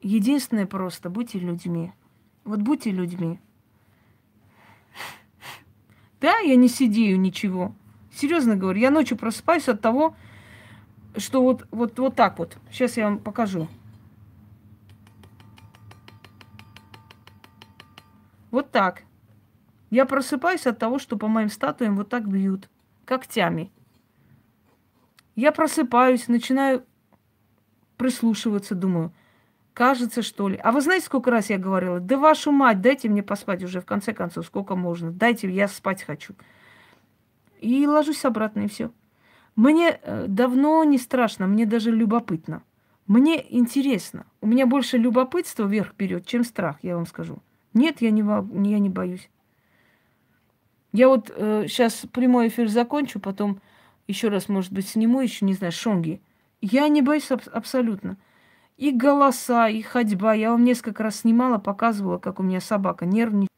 единственное 0.00 0.66
просто, 0.66 1.10
будьте 1.10 1.38
людьми. 1.38 1.92
Вот 2.44 2.60
будьте 2.60 2.90
людьми. 2.90 3.40
Да, 6.20 6.38
я 6.38 6.56
не 6.56 6.68
сидею 6.68 7.20
ничего. 7.20 7.74
Серьезно 8.12 8.56
говорю, 8.56 8.80
я 8.80 8.90
ночью 8.90 9.16
просыпаюсь 9.16 9.68
от 9.68 9.80
того, 9.80 10.16
что 11.16 11.42
вот, 11.42 11.66
вот, 11.70 11.98
вот 11.98 12.16
так 12.16 12.38
вот. 12.38 12.58
Сейчас 12.70 12.96
я 12.96 13.04
вам 13.04 13.18
покажу. 13.18 13.68
Вот 18.50 18.72
так. 18.72 19.04
Я 19.90 20.04
просыпаюсь 20.06 20.66
от 20.66 20.78
того, 20.78 20.98
что 20.98 21.16
по 21.16 21.28
моим 21.28 21.48
статуям 21.48 21.96
вот 21.96 22.08
так 22.08 22.28
бьют. 22.28 22.68
Когтями. 23.04 23.70
Я 25.36 25.52
просыпаюсь, 25.52 26.28
начинаю 26.28 26.84
прислушиваться, 27.96 28.74
думаю, 28.74 29.12
кажется, 29.78 30.22
что 30.22 30.48
ли. 30.48 30.58
А 30.64 30.72
вы 30.72 30.80
знаете, 30.80 31.06
сколько 31.06 31.30
раз 31.30 31.50
я 31.50 31.56
говорила? 31.56 32.00
Да 32.00 32.18
вашу 32.18 32.50
мать, 32.50 32.80
дайте 32.80 33.08
мне 33.08 33.22
поспать 33.22 33.62
уже, 33.62 33.80
в 33.80 33.86
конце 33.86 34.12
концов, 34.12 34.44
сколько 34.44 34.74
можно. 34.74 35.12
Дайте, 35.12 35.48
я 35.48 35.68
спать 35.68 36.02
хочу. 36.02 36.34
И 37.60 37.86
ложусь 37.86 38.24
обратно, 38.24 38.62
и 38.62 38.68
все. 38.68 38.90
Мне 39.54 40.00
э, 40.02 40.24
давно 40.26 40.82
не 40.82 40.98
страшно, 40.98 41.46
мне 41.46 41.64
даже 41.64 41.92
любопытно. 41.92 42.64
Мне 43.06 43.44
интересно. 43.56 44.26
У 44.40 44.48
меня 44.48 44.66
больше 44.66 44.98
любопытства 44.98 45.64
вверх 45.64 45.94
берет, 45.96 46.26
чем 46.26 46.42
страх, 46.42 46.78
я 46.82 46.96
вам 46.96 47.06
скажу. 47.06 47.38
Нет, 47.72 48.00
я 48.00 48.10
не, 48.10 48.22
я 48.68 48.78
не 48.80 48.90
боюсь. 48.90 49.30
Я 50.92 51.06
вот 51.06 51.30
э, 51.32 51.66
сейчас 51.68 52.04
прямой 52.12 52.48
эфир 52.48 52.66
закончу, 52.66 53.20
потом 53.20 53.60
еще 54.08 54.26
раз, 54.26 54.48
может 54.48 54.72
быть, 54.72 54.88
сниму, 54.88 55.20
еще 55.20 55.44
не 55.44 55.54
знаю, 55.54 55.72
шонги. 55.72 56.20
Я 56.60 56.88
не 56.88 57.00
боюсь 57.00 57.30
аб- 57.30 57.46
абсолютно. 57.52 58.16
И 58.78 58.92
голоса, 58.92 59.68
и 59.68 59.82
ходьба. 59.82 60.34
Я 60.34 60.52
вам 60.52 60.64
несколько 60.64 61.02
раз 61.02 61.20
снимала, 61.20 61.58
показывала, 61.58 62.18
как 62.18 62.38
у 62.38 62.44
меня 62.44 62.60
собака 62.60 63.06
нервничает. 63.06 63.50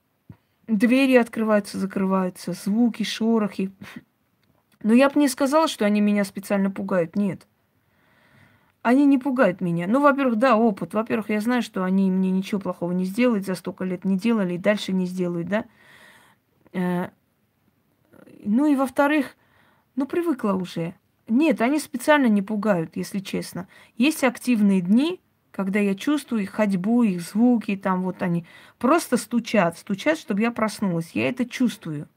Двери 0.67 1.17
открываются, 1.17 1.79
закрываются, 1.79 2.53
звуки, 2.53 3.03
шорохи. 3.03 3.71
Но 4.83 4.95
я 4.95 5.11
бы 5.11 5.21
не 5.21 5.29
сказала, 5.29 5.69
что 5.69 5.85
они 5.85 6.01
меня 6.01 6.25
специально 6.25 6.71
пугают. 6.71 7.17
Нет. 7.17 7.47
Они 8.81 9.05
не 9.05 9.19
пугают 9.19 9.61
меня. 9.61 9.87
Ну, 9.87 10.01
во-первых, 10.01 10.37
да, 10.37 10.57
опыт. 10.57 10.95
Во-первых, 10.95 11.29
я 11.29 11.41
знаю, 11.43 11.61
что 11.61 11.85
они 11.85 12.11
мне 12.11 12.31
ничего 12.31 12.59
плохого 12.59 12.93
не 12.93 13.05
сделают, 13.05 13.45
за 13.45 13.57
столько 13.57 13.85
лет 13.85 14.07
не 14.07 14.17
делали 14.17 14.55
и 14.55 14.59
дальше 14.59 14.93
не 14.93 15.05
сделают, 15.05 15.49
да. 15.49 15.67
Э, 16.73 17.11
ну 18.43 18.65
и 18.65 18.75
во-вторых, 18.75 19.37
ну 19.97 20.07
привыкла 20.07 20.55
уже. 20.55 20.95
Нет, 21.31 21.61
они 21.61 21.79
специально 21.79 22.27
не 22.27 22.43
пугают, 22.43 22.97
если 22.97 23.21
честно. 23.21 23.69
Есть 23.97 24.25
активные 24.25 24.81
дни, 24.81 25.21
когда 25.53 25.79
я 25.79 25.95
чувствую 25.95 26.43
их 26.43 26.51
ходьбу, 26.51 27.05
их 27.05 27.21
звуки, 27.23 27.77
там 27.77 28.03
вот 28.03 28.21
они 28.21 28.45
просто 28.79 29.17
стучат, 29.17 29.79
стучат, 29.79 30.19
чтобы 30.19 30.41
я 30.41 30.51
проснулась. 30.51 31.13
Я 31.13 31.29
это 31.29 31.49
чувствую. 31.49 32.09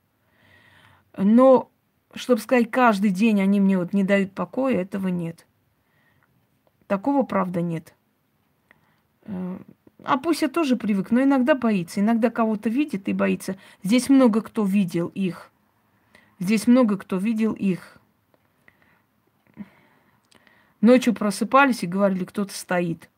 Но, 1.16 1.70
чтобы 2.16 2.42
сказать, 2.42 2.72
каждый 2.72 3.12
день 3.12 3.40
они 3.40 3.62
мне 3.62 3.78
вот 3.78 3.94
не 3.94 4.04
дают 4.04 4.34
покоя, 4.34 4.82
этого 4.82 5.10
нет. 5.10 5.46
Такого, 6.88 7.22
правда, 7.22 7.62
нет. 7.62 7.94
Э, 9.26 9.60
а 10.04 10.18
пусть 10.18 10.42
я 10.42 10.48
тоже 10.48 10.76
привык, 10.76 11.12
но 11.12 11.22
иногда 11.22 11.54
боится. 11.54 12.00
Иногда 12.00 12.32
кого-то 12.32 12.68
видит 12.68 13.08
и 13.08 13.14
боится. 13.14 13.58
Здесь 13.84 14.10
много 14.10 14.42
кто 14.42 14.66
видел 14.66 15.10
их. 15.10 15.52
Здесь 16.40 16.66
много 16.66 16.98
кто 16.98 17.18
видел 17.18 17.54
их. 17.54 18.00
Ночью 20.84 21.14
просыпались 21.14 21.82
и 21.84 21.88
говорили, 21.88 22.26
кто-то 22.26 22.54
стоит. 22.54 23.10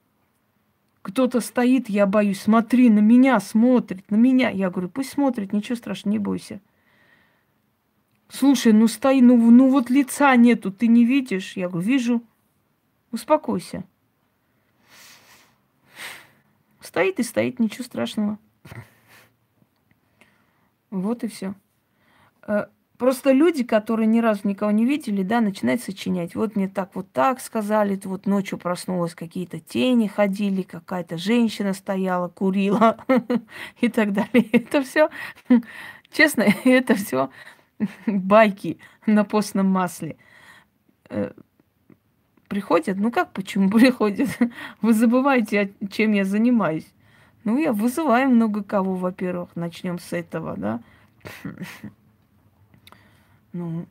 Кто-то 1.02 1.40
стоит, 1.40 1.90
я 1.90 2.06
боюсь, 2.06 2.42
смотри, 2.42 2.92
на 2.92 3.00
меня 3.00 3.40
смотрит, 3.40 4.12
на 4.12 4.18
меня. 4.18 4.52
Я 4.52 4.70
говорю, 4.70 4.88
пусть 4.88 5.10
смотрит, 5.10 5.52
ничего 5.52 5.76
страшного, 5.76 6.12
не 6.12 6.20
бойся. 6.20 6.62
Слушай, 8.30 8.72
ну 8.72 8.88
стои, 8.88 9.20
ну, 9.20 9.36
ну 9.50 9.72
вот 9.72 9.90
лица 9.90 10.36
нету, 10.36 10.72
ты 10.72 10.86
не 10.86 11.06
видишь? 11.06 11.58
Я 11.58 11.68
говорю, 11.68 11.88
вижу. 11.88 12.24
Успокойся. 13.12 13.84
Стоит 16.82 17.20
и 17.20 17.24
стоит, 17.24 17.58
ничего 17.58 17.84
страшного. 17.84 18.38
Вот 20.92 21.24
и 21.24 21.28
все. 21.28 21.56
Просто 22.98 23.32
люди, 23.32 23.64
которые 23.64 24.08
ни 24.08 24.20
разу 24.20 24.42
никого 24.48 24.72
не 24.72 24.86
видели, 24.86 25.22
да, 25.22 25.42
начинают 25.42 25.82
сочинять. 25.82 26.34
Вот 26.36 26.56
мне 26.56 26.70
так 26.70 26.96
вот 26.96 27.12
так 27.12 27.42
сказали, 27.42 28.00
вот 28.06 28.26
ночью 28.26 28.58
проснулась, 28.58 29.14
какие-то 29.14 29.60
тени 29.60 30.08
ходили, 30.08 30.62
какая-то 30.62 31.18
женщина 31.18 31.74
стояла, 31.74 32.30
курила 32.30 32.98
и 33.82 33.90
так 33.90 34.14
далее. 34.14 34.50
Это 34.52 34.82
все, 34.82 35.10
честно, 36.12 36.44
это 36.64 36.96
все 36.96 37.30
байки 38.08 38.80
на 39.06 39.26
постном 39.26 39.68
масле. 39.68 40.16
Э, 41.10 41.32
приходят, 42.48 42.98
ну 42.98 43.12
как 43.12 43.34
почему 43.34 43.70
приходят? 43.70 44.30
Вы 44.82 44.94
забываете, 44.94 45.74
чем 45.92 46.14
я 46.14 46.24
занимаюсь. 46.24 46.88
Ну, 47.44 47.60
я 47.60 47.74
вызываю 47.74 48.30
много 48.30 48.64
кого, 48.64 48.96
во-первых, 48.96 49.56
начнем 49.56 50.00
с 50.00 50.14
этого, 50.14 50.56
да. 50.58 50.82
Ну, 53.56 53.88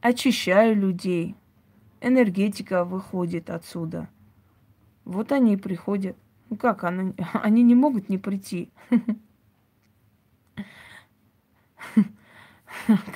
очищаю 0.00 0.74
людей. 0.74 1.36
Энергетика 2.00 2.84
выходит 2.84 3.48
отсюда. 3.48 4.08
Вот 5.04 5.30
они 5.30 5.54
и 5.54 5.56
приходят. 5.56 6.16
Ну 6.48 6.56
как, 6.56 6.82
они, 6.82 7.14
они 7.34 7.62
не 7.62 7.76
могут 7.76 8.08
не 8.08 8.18
прийти. 8.18 8.68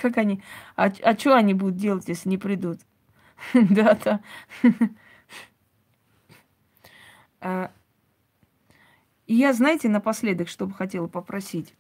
Как 0.01 0.17
они? 0.17 0.41
А, 0.77 0.93
а 1.03 1.19
что 1.19 1.35
они 1.35 1.55
будут 1.55 1.77
делать, 1.77 2.07
если 2.07 2.29
не 2.29 2.39
придут? 2.39 2.79
Да, 3.53 3.99
да. 4.05 4.21
А, 7.41 7.73
и 9.27 9.35
я, 9.35 9.53
знаете, 9.53 9.89
напоследок, 9.89 10.49
что 10.49 10.69
бы 10.69 10.73
хотела 10.75 11.09
попросить. 11.09 11.75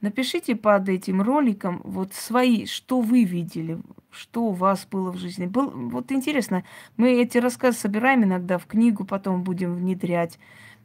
Напишите 0.00 0.56
под 0.56 0.88
этим 0.88 1.20
роликом 1.20 1.82
вот 1.84 2.14
свои, 2.14 2.66
что 2.66 3.00
вы 3.00 3.24
видели, 3.24 3.78
что 4.10 4.44
у 4.44 4.52
вас 4.52 4.86
было 4.90 5.10
в 5.10 5.18
жизни. 5.18 5.46
Был, 5.46 5.70
вот 5.70 6.10
интересно, 6.10 6.64
мы 6.96 7.10
эти 7.12 7.38
рассказы 7.38 7.78
собираем 7.78 8.24
иногда 8.24 8.58
в 8.58 8.66
книгу, 8.66 9.04
потом 9.04 9.42
будем 9.42 9.74
внедрять. 9.74 10.38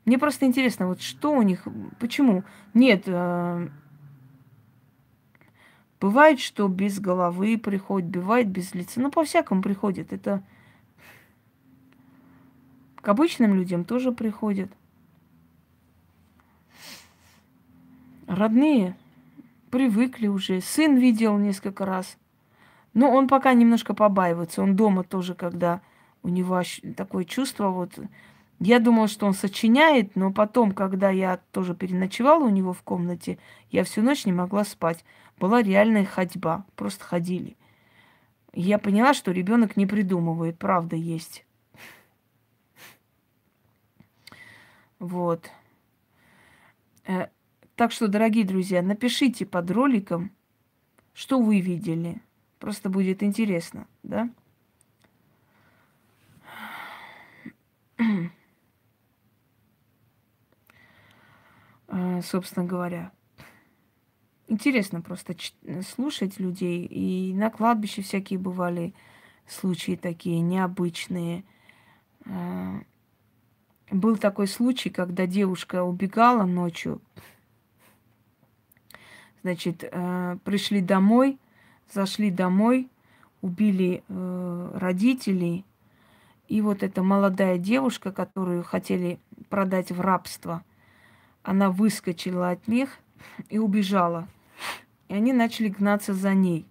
Мне 0.03 0.17
просто 0.17 0.45
интересно, 0.45 0.87
вот 0.87 1.01
что 1.01 1.31
у 1.31 1.41
них, 1.41 1.67
почему? 1.99 2.43
Нет, 2.73 3.03
э, 3.07 3.69
Бывает, 6.05 6.39
что 6.39 6.67
без 6.67 6.99
головы 6.99 7.57
приходит, 7.57 8.09
бывает 8.09 8.47
без 8.47 8.75
лица. 8.75 8.99
Ну, 8.99 9.09
по-всякому 9.09 9.61
приходит. 9.61 10.13
Это 10.13 10.43
к 12.97 13.07
обычным 13.07 13.55
людям 13.55 13.85
тоже 13.85 14.11
приходит. 14.11 14.71
Родные 18.27 18.95
привыкли 19.69 20.27
уже. 20.27 20.61
Сын 20.61 20.97
видел 20.97 21.37
несколько 21.37 21.85
раз. 21.85 22.17
Но 22.93 23.11
он 23.11 23.27
пока 23.27 23.53
немножко 23.53 23.93
побаивается. 23.93 24.61
Он 24.61 24.75
дома 24.75 25.03
тоже, 25.03 25.33
когда 25.33 25.81
у 26.23 26.29
него 26.29 26.61
такое 26.95 27.25
чувство, 27.25 27.69
вот 27.69 27.91
я 28.59 28.79
думала, 28.79 29.07
что 29.07 29.25
он 29.25 29.33
сочиняет, 29.33 30.15
но 30.15 30.31
потом, 30.31 30.71
когда 30.71 31.09
я 31.09 31.39
тоже 31.51 31.75
переночевала 31.75 32.45
у 32.45 32.49
него 32.49 32.71
в 32.71 32.81
комнате, 32.83 33.37
я 33.69 33.83
всю 33.83 34.01
ночь 34.01 34.25
не 34.25 34.31
могла 34.31 34.63
спать 34.63 35.03
была 35.39 35.61
реальная 35.61 36.05
ходьба. 36.05 36.65
Просто 36.75 37.03
ходили. 37.03 37.57
Я 38.53 38.79
поняла, 38.79 39.13
что 39.13 39.31
ребенок 39.31 39.75
не 39.75 39.85
придумывает, 39.85 40.57
правда 40.57 40.95
есть. 40.95 41.45
Вот. 44.99 45.51
Так 47.75 47.91
что, 47.91 48.07
дорогие 48.07 48.45
друзья, 48.45 48.81
напишите 48.81 49.45
под 49.45 49.69
роликом, 49.71 50.31
что 51.13 51.39
вы 51.39 51.59
видели. 51.59 52.21
Просто 52.59 52.89
будет 52.89 53.21
интересно, 53.23 53.87
да? 54.03 54.29
Э, 61.87 62.21
собственно 62.21 62.65
говоря 62.65 63.11
интересно 64.47 65.01
просто 65.01 65.35
слушать 65.87 66.39
людей. 66.39 66.85
И 66.85 67.33
на 67.33 67.49
кладбище 67.49 68.01
всякие 68.01 68.39
бывали 68.39 68.93
случаи 69.47 69.95
такие 69.95 70.41
необычные. 70.41 71.43
Э, 72.25 72.81
был 73.91 74.17
такой 74.17 74.47
случай, 74.47 74.89
когда 74.89 75.25
девушка 75.27 75.83
убегала 75.83 76.45
ночью. 76.45 77.01
Значит, 79.45 79.83
э, 79.83 80.37
пришли 80.43 80.81
домой, 80.81 81.37
зашли 81.93 82.31
домой, 82.31 82.89
убили 83.43 84.03
родителей. 84.73 85.63
И 86.47 86.61
вот 86.61 86.81
эта 86.81 87.03
молодая 87.03 87.59
девушка, 87.59 88.11
которую 88.11 88.63
хотели 88.63 89.19
продать 89.51 89.91
в 89.91 90.01
рабство, 90.01 90.63
она 91.43 91.69
выскочила 91.69 92.49
от 92.49 92.67
них 92.67 92.97
и 93.51 93.59
убежала. 93.59 94.27
И 95.09 95.13
они 95.13 95.31
начали 95.31 95.69
гнаться 95.69 96.15
за 96.15 96.33
ней. 96.33 96.65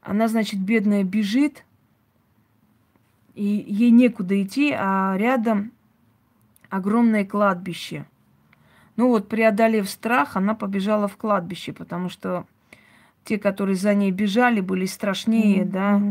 Она, 0.00 0.26
значит, 0.28 0.58
бедная 0.58 1.04
бежит, 1.04 1.66
и 3.34 3.44
ей 3.44 3.90
некуда 3.90 4.42
идти, 4.42 4.72
а 4.72 5.16
рядом 5.18 5.70
огромное 6.70 7.26
кладбище. 7.26 8.06
Ну 8.96 9.08
вот, 9.08 9.28
преодолев 9.28 9.88
страх, 9.90 10.36
она 10.36 10.54
побежала 10.54 11.08
в 11.08 11.16
кладбище, 11.16 11.72
потому 11.72 12.08
что 12.08 12.46
те, 13.24 13.38
которые 13.38 13.76
за 13.76 13.94
ней 13.94 14.12
бежали, 14.12 14.60
были 14.60 14.86
страшнее, 14.86 15.62
mm-hmm. 15.62 15.70
да, 15.70 16.02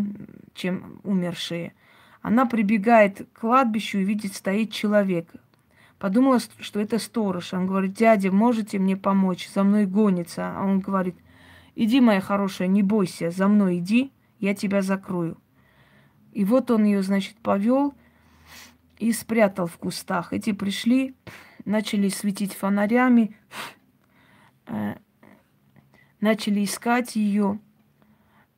чем 0.54 1.00
умершие. 1.04 1.74
Она 2.22 2.46
прибегает 2.46 3.28
к 3.34 3.42
кладбищу 3.42 4.00
и 4.00 4.04
видит, 4.04 4.34
стоит 4.34 4.72
человек. 4.72 5.30
Подумала, 6.00 6.40
что 6.60 6.80
это 6.80 7.00
сторож. 7.00 7.54
Он 7.54 7.68
говорит, 7.68 7.94
дядя, 7.94 8.32
можете 8.32 8.80
мне 8.80 8.98
помочь? 8.98 9.50
За 9.50 9.64
мной 9.64 9.86
гонится. 9.86 10.54
А 10.58 10.64
он 10.64 10.80
говорит, 10.80 11.16
иди, 11.76 12.02
моя 12.02 12.20
хорошая, 12.20 12.68
не 12.68 12.84
бойся, 12.84 13.30
за 13.30 13.48
мной 13.48 13.78
иди, 13.78 14.12
я 14.40 14.54
тебя 14.54 14.82
закрою. 14.82 15.38
И 16.34 16.44
вот 16.46 16.72
он 16.72 16.86
ее, 16.86 17.04
значит, 17.04 17.38
повел 17.38 17.94
и 18.98 19.12
спрятал 19.12 19.68
в 19.68 19.78
кустах. 19.78 20.34
Эти 20.34 20.52
пришли, 20.52 21.16
начали 21.66 22.10
светить 22.10 22.54
фонарями, 22.54 23.36
э, 24.68 24.96
начали 26.20 26.64
искать 26.64 27.16
ее 27.16 27.60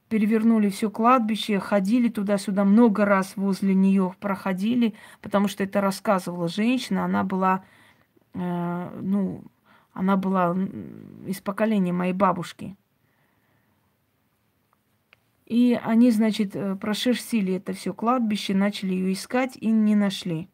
перевернули 0.09 0.69
все 0.69 0.89
кладбище, 0.89 1.59
ходили 1.59 2.09
туда-сюда 2.09 2.63
много 2.63 3.05
раз 3.05 3.35
возле 3.35 3.73
нее 3.73 4.15
проходили, 4.19 4.93
потому 5.21 5.47
что 5.47 5.63
это 5.63 5.81
рассказывала 5.81 6.47
женщина, 6.47 7.05
она 7.05 7.23
была, 7.23 7.65
э, 8.33 8.99
ну, 9.01 9.43
она 9.93 10.15
была 10.15 10.55
из 11.25 11.41
поколения 11.41 11.93
моей 11.93 12.13
бабушки. 12.13 12.75
И 15.45 15.79
они, 15.83 16.11
значит, 16.11 16.55
э, 16.55 16.75
прошерстили 16.75 17.55
это 17.55 17.73
все 17.73 17.93
кладбище, 17.93 18.53
начали 18.53 18.93
ее 18.93 19.13
искать 19.13 19.57
и 19.57 19.69
не 19.69 19.95
нашли. 19.95 20.49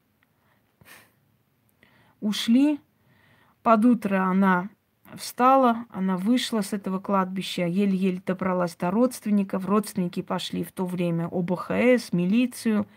Ушли. 2.22 2.80
Под 3.64 3.84
утро 3.86 4.24
она 4.24 4.70
встала, 5.16 5.86
она 5.90 6.18
вышла 6.18 6.62
с 6.62 6.72
этого 6.72 7.00
кладбища, 7.00 7.66
еле-еле 7.66 8.22
добралась 8.26 8.76
до 8.76 8.92
родственников. 8.92 9.66
Родственники 9.66 10.22
пошли 10.22 10.64
в 10.64 10.72
то 10.72 10.86
время 10.86 11.28
ОБХС, 11.32 12.14
милицию. 12.14 12.88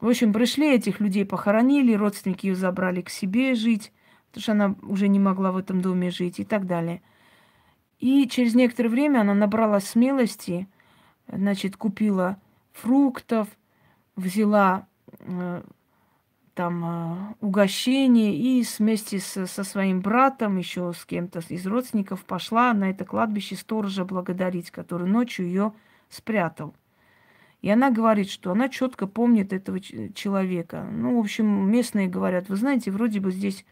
В 0.00 0.08
общем, 0.08 0.32
пришли 0.32 0.74
этих 0.74 1.00
людей, 1.00 1.24
похоронили, 1.24 1.94
родственники 1.94 2.46
ее 2.46 2.54
забрали 2.54 3.02
к 3.02 3.10
себе 3.10 3.54
жить, 3.54 3.92
потому 4.30 4.42
что 4.42 4.52
она 4.52 4.74
уже 4.82 5.08
не 5.08 5.20
могла 5.20 5.52
в 5.52 5.56
этом 5.56 5.80
доме 5.80 6.10
жить 6.10 6.40
и 6.40 6.44
так 6.44 6.66
далее. 6.66 7.02
И 7.98 8.26
через 8.28 8.54
некоторое 8.54 8.88
время 8.88 9.20
она 9.20 9.34
набрала 9.34 9.78
смелости, 9.78 10.66
значит, 11.28 11.76
купила 11.76 12.36
фруктов, 12.72 13.48
взяла 14.16 14.86
э, 15.20 15.62
там 16.54 16.84
э, 16.84 17.34
угощение 17.40 18.36
и 18.36 18.64
вместе 18.78 19.18
с, 19.18 19.46
со 19.46 19.64
своим 19.64 20.00
братом, 20.00 20.56
еще 20.58 20.92
с 20.92 21.04
кем-то 21.04 21.40
из 21.48 21.66
родственников, 21.66 22.24
пошла 22.24 22.72
на 22.74 22.90
это 22.90 23.04
кладбище 23.04 23.56
сторожа 23.56 24.04
благодарить, 24.04 24.70
который 24.70 25.08
ночью 25.08 25.46
ее 25.46 25.72
спрятал. 26.08 26.74
И 27.62 27.70
она 27.70 27.90
говорит, 27.90 28.28
что 28.28 28.50
она 28.50 28.68
четко 28.68 29.06
помнит 29.06 29.52
этого 29.52 29.80
человека. 29.80 30.86
Ну, 30.90 31.16
в 31.16 31.20
общем, 31.20 31.46
местные 31.70 32.08
говорят, 32.08 32.48
вы 32.48 32.56
знаете, 32.56 32.90
вроде 32.90 33.20
бы 33.20 33.30
здесь, 33.30 33.64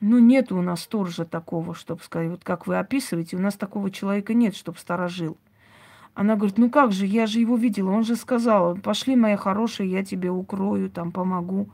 ну, 0.00 0.18
нет 0.18 0.50
у 0.52 0.60
нас 0.60 0.82
сторожа 0.82 1.24
такого, 1.24 1.74
чтобы 1.74 2.02
сказать, 2.02 2.28
вот 2.28 2.44
как 2.44 2.66
вы 2.66 2.78
описываете, 2.78 3.36
у 3.36 3.40
нас 3.40 3.54
такого 3.54 3.90
человека 3.90 4.34
нет, 4.34 4.56
чтобы 4.56 4.78
сторожил. 4.78 5.38
Она 6.16 6.36
говорит, 6.36 6.56
ну 6.56 6.70
как 6.70 6.92
же, 6.92 7.04
я 7.04 7.26
же 7.26 7.40
его 7.40 7.56
видела, 7.56 7.90
он 7.90 8.02
же 8.02 8.16
сказал, 8.16 8.74
пошли, 8.76 9.16
моя 9.16 9.36
хорошая, 9.36 9.86
я 9.86 10.02
тебе 10.02 10.30
укрою, 10.30 10.88
там, 10.88 11.12
помогу. 11.12 11.68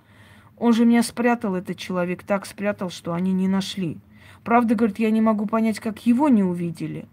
Он 0.59 0.73
же 0.73 0.85
меня 0.85 1.05
спрятал, 1.05 1.55
этот 1.55 1.79
человек, 1.79 2.25
так 2.25 2.45
спрятал, 2.45 2.91
что 2.91 3.15
они 3.15 3.33
не 3.33 3.47
нашли. 3.47 3.99
Правда, 4.43 4.75
говорит, 4.75 4.99
я 4.99 5.13
не 5.13 5.21
могу 5.21 5.47
понять, 5.47 5.79
как 5.79 6.05
его 6.07 6.29
не 6.29 6.43
увидели. 6.43 7.07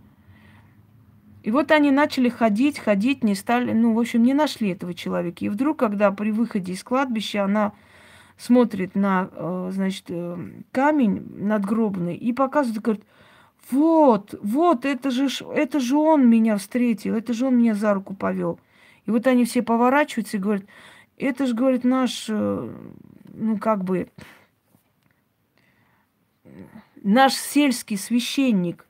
И 1.44 1.52
вот 1.52 1.70
они 1.70 1.92
начали 1.92 2.30
ходить, 2.30 2.80
ходить, 2.80 3.24
не 3.24 3.36
стали, 3.36 3.74
ну, 3.74 3.94
в 3.94 4.00
общем, 4.00 4.24
не 4.24 4.34
нашли 4.34 4.70
этого 4.70 4.96
человека. 4.96 5.46
И 5.46 5.50
вдруг, 5.50 5.78
когда 5.78 6.12
при 6.12 6.32
выходе 6.32 6.74
из 6.74 6.84
кладбища 6.84 7.44
она 7.44 7.74
смотрит 8.38 8.96
на, 8.96 9.30
э, 9.32 9.70
значит, 9.72 10.06
э, 10.10 10.36
камень 10.72 11.28
надгробный 11.38 12.16
и 12.16 12.34
показывает, 12.34 12.82
говорит, 12.82 13.04
вот, 13.72 14.34
вот, 14.42 14.86
это 14.86 15.12
же, 15.12 15.28
это 15.54 15.80
же 15.80 15.98
он 15.98 16.30
меня 16.30 16.58
встретил, 16.58 17.16
это 17.16 17.34
же 17.34 17.48
он 17.48 17.58
меня 17.58 17.76
за 17.76 17.94
руку 17.94 18.16
повел. 18.16 18.60
И 19.06 19.12
вот 19.12 19.28
они 19.28 19.46
все 19.46 19.62
поворачиваются 19.62 20.38
и 20.38 20.40
говорят, 20.40 20.66
это 21.18 21.46
же, 21.46 21.54
говорит, 21.54 21.84
наш, 21.84 22.28
э, 22.30 22.74
ну, 23.34 23.58
как 23.58 23.84
бы, 23.84 24.10
наш 27.04 27.34
сельский 27.34 27.98
священник. 27.98 28.86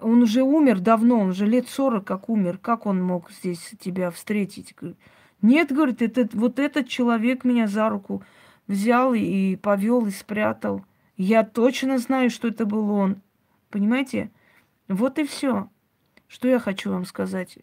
Он 0.00 0.22
уже 0.22 0.42
умер 0.42 0.80
давно, 0.80 1.20
он 1.20 1.30
уже 1.30 1.46
лет 1.46 1.68
сорок 1.68 2.06
как 2.06 2.28
умер. 2.28 2.58
Как 2.58 2.86
он 2.86 3.02
мог 3.02 3.30
здесь 3.30 3.74
тебя 3.80 4.10
встретить? 4.10 4.74
Нет, 5.42 5.72
говорит, 5.72 6.02
это, 6.02 6.28
вот 6.36 6.58
этот 6.58 6.88
человек 6.88 7.44
меня 7.44 7.66
за 7.66 7.88
руку 7.88 8.22
взял 8.66 9.14
и 9.14 9.56
повел 9.56 10.06
и 10.06 10.10
спрятал. 10.10 10.84
Я 11.16 11.44
точно 11.44 11.98
знаю, 11.98 12.28
что 12.28 12.48
это 12.48 12.66
был 12.66 12.90
он. 12.90 13.22
Понимаете? 13.70 14.30
Вот 14.88 15.18
и 15.18 15.24
все. 15.24 15.68
Что 16.26 16.48
я 16.48 16.58
хочу 16.58 16.90
вам 16.90 17.04
сказать. 17.04 17.58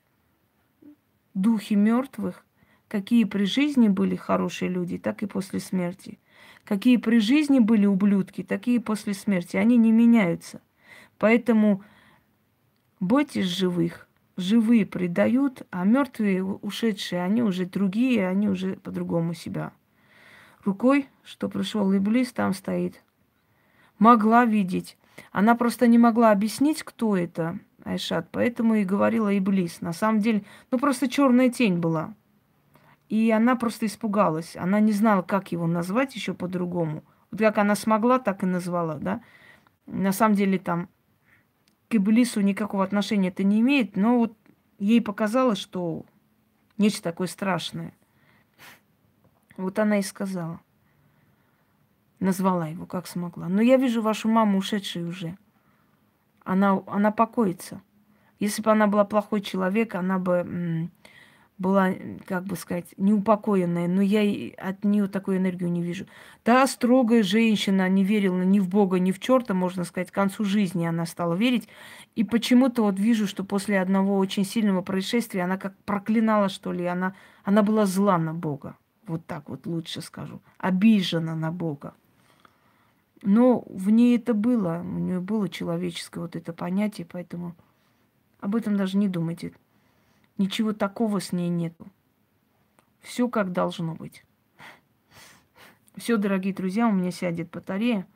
Духи 1.33 1.75
мертвых, 1.75 2.45
какие 2.87 3.25
при 3.25 3.45
жизни 3.45 3.89
были 3.89 4.15
хорошие 4.15 4.69
люди, 4.69 4.97
так 4.97 5.21
и 5.23 5.25
после 5.25 5.59
смерти. 5.59 6.19
Какие 6.63 6.97
при 6.97 7.19
жизни 7.19 7.59
были 7.59 7.85
ублюдки, 7.85 8.43
такие 8.43 8.79
после 8.79 9.13
смерти. 9.13 9.57
Они 9.57 9.75
не 9.77 9.91
меняются. 9.91 10.61
Поэтому 11.17 11.83
бойтесь 12.99 13.47
живых. 13.47 14.07
Живые 14.37 14.85
предают, 14.85 15.67
а 15.71 15.83
мертвые, 15.83 16.43
ушедшие, 16.43 17.21
они 17.21 17.43
уже 17.43 17.65
другие, 17.65 18.27
они 18.27 18.47
уже 18.47 18.77
по-другому 18.77 19.33
себя. 19.33 19.73
Рукой, 20.63 21.09
что 21.23 21.49
пришел 21.49 21.95
Иблис, 21.95 22.31
там 22.31 22.53
стоит 22.53 23.01
могла 24.01 24.45
видеть. 24.45 24.97
Она 25.31 25.53
просто 25.55 25.85
не 25.85 25.99
могла 25.99 26.31
объяснить, 26.31 26.81
кто 26.81 27.15
это, 27.15 27.59
Айшат, 27.85 28.29
поэтому 28.31 28.75
и 28.75 28.83
говорила 28.83 29.37
Иблис. 29.37 29.79
На 29.79 29.93
самом 29.93 30.19
деле, 30.19 30.43
ну 30.71 30.79
просто 30.79 31.07
черная 31.07 31.49
тень 31.49 31.77
была. 31.77 32.15
И 33.09 33.29
она 33.29 33.55
просто 33.55 33.85
испугалась. 33.85 34.57
Она 34.57 34.79
не 34.79 34.91
знала, 34.91 35.21
как 35.21 35.51
его 35.51 35.67
назвать 35.67 36.15
еще 36.15 36.33
по-другому. 36.33 37.03
Вот 37.29 37.39
как 37.39 37.59
она 37.59 37.75
смогла, 37.75 38.17
так 38.17 38.41
и 38.41 38.47
назвала, 38.47 38.95
да. 38.95 39.21
На 39.85 40.11
самом 40.11 40.35
деле 40.35 40.57
там 40.57 40.89
к 41.87 41.95
Иблису 41.95 42.41
никакого 42.41 42.83
отношения 42.83 43.27
это 43.27 43.43
не 43.43 43.59
имеет, 43.59 43.95
но 43.95 44.17
вот 44.17 44.35
ей 44.79 44.99
показалось, 44.99 45.59
что 45.59 46.05
нечто 46.79 47.03
такое 47.03 47.27
страшное. 47.27 47.93
Вот 49.57 49.77
она 49.77 49.99
и 49.99 50.01
сказала 50.01 50.59
назвала 52.21 52.67
его, 52.67 52.85
как 52.85 53.07
смогла. 53.07 53.49
Но 53.49 53.61
я 53.61 53.75
вижу 53.75 54.01
вашу 54.01 54.29
маму 54.29 54.59
ушедшей 54.59 55.03
уже. 55.03 55.37
Она, 56.43 56.81
она 56.87 57.11
покоится. 57.11 57.81
Если 58.39 58.61
бы 58.61 58.71
она 58.71 58.87
была 58.87 59.03
плохой 59.03 59.41
человек, 59.41 59.95
она 59.95 60.17
бы 60.17 60.89
была, 61.57 61.91
как 62.25 62.45
бы 62.45 62.55
сказать, 62.55 62.85
неупокоенная, 62.97 63.87
но 63.87 64.01
я 64.01 64.21
от 64.57 64.83
нее 64.83 65.07
такую 65.07 65.37
энергию 65.37 65.71
не 65.71 65.83
вижу. 65.83 66.07
Да, 66.43 66.65
строгая 66.65 67.21
женщина, 67.21 67.87
не 67.87 68.03
верила 68.03 68.41
ни 68.41 68.59
в 68.59 68.67
Бога, 68.67 68.97
ни 68.97 69.11
в 69.11 69.19
черта, 69.19 69.53
можно 69.53 69.83
сказать, 69.83 70.09
к 70.09 70.15
концу 70.15 70.43
жизни 70.43 70.85
она 70.85 71.05
стала 71.05 71.35
верить. 71.35 71.69
И 72.15 72.23
почему-то 72.23 72.81
вот 72.83 72.99
вижу, 72.99 73.27
что 73.27 73.43
после 73.43 73.79
одного 73.79 74.17
очень 74.17 74.43
сильного 74.43 74.81
происшествия 74.81 75.43
она 75.43 75.57
как 75.57 75.77
проклинала, 75.85 76.49
что 76.49 76.71
ли, 76.71 76.85
она, 76.85 77.13
она 77.43 77.61
была 77.61 77.85
зла 77.85 78.17
на 78.17 78.33
Бога. 78.33 78.75
Вот 79.05 79.25
так 79.27 79.47
вот 79.49 79.67
лучше 79.67 80.01
скажу. 80.01 80.41
Обижена 80.57 81.35
на 81.35 81.51
Бога. 81.51 81.93
Но 83.21 83.63
в 83.67 83.89
ней 83.89 84.17
это 84.17 84.33
было, 84.33 84.81
у 84.83 84.97
нее 84.99 85.19
было 85.19 85.47
человеческое 85.47 86.21
вот 86.21 86.35
это 86.35 86.53
понятие, 86.53 87.05
поэтому 87.09 87.55
об 88.39 88.55
этом 88.55 88.75
даже 88.75 88.97
не 88.97 89.07
думайте. 89.07 89.53
Ничего 90.37 90.73
такого 90.73 91.21
с 91.21 91.31
ней 91.31 91.49
нету. 91.49 91.87
Все 92.99 93.29
как 93.29 93.51
должно 93.51 93.93
быть. 93.93 94.25
Все, 95.95 96.17
дорогие 96.17 96.53
друзья, 96.53 96.87
у 96.87 96.91
меня 96.91 97.11
сядет 97.11 97.51
батарея. 97.51 98.07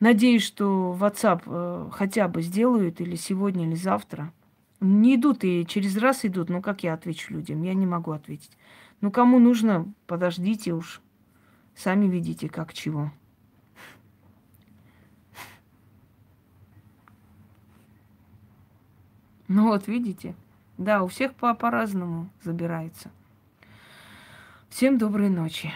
Надеюсь, 0.00 0.44
что 0.44 0.96
WhatsApp 0.98 1.42
э, 1.46 1.90
хотя 1.92 2.28
бы 2.28 2.42
сделают 2.42 3.00
или 3.00 3.16
сегодня, 3.16 3.66
или 3.66 3.74
завтра. 3.74 4.32
Не 4.80 5.16
идут 5.16 5.44
и 5.44 5.66
через 5.66 5.96
раз 5.98 6.24
идут. 6.24 6.48
Ну, 6.48 6.62
как 6.62 6.82
я 6.82 6.94
отвечу 6.94 7.34
людям? 7.34 7.62
Я 7.62 7.74
не 7.74 7.86
могу 7.86 8.12
ответить. 8.12 8.56
Ну, 9.00 9.10
кому 9.10 9.38
нужно, 9.38 9.92
подождите 10.06 10.72
уж. 10.72 11.00
Сами 11.74 12.06
видите, 12.06 12.48
как 12.48 12.72
чего. 12.72 13.12
Ну 19.52 19.64
вот, 19.64 19.88
видите? 19.88 20.36
Да, 20.78 21.02
у 21.02 21.08
всех 21.08 21.34
по- 21.34 21.54
по-разному 21.54 22.30
забирается. 22.40 23.10
Всем 24.68 24.96
доброй 24.96 25.28
ночи. 25.28 25.72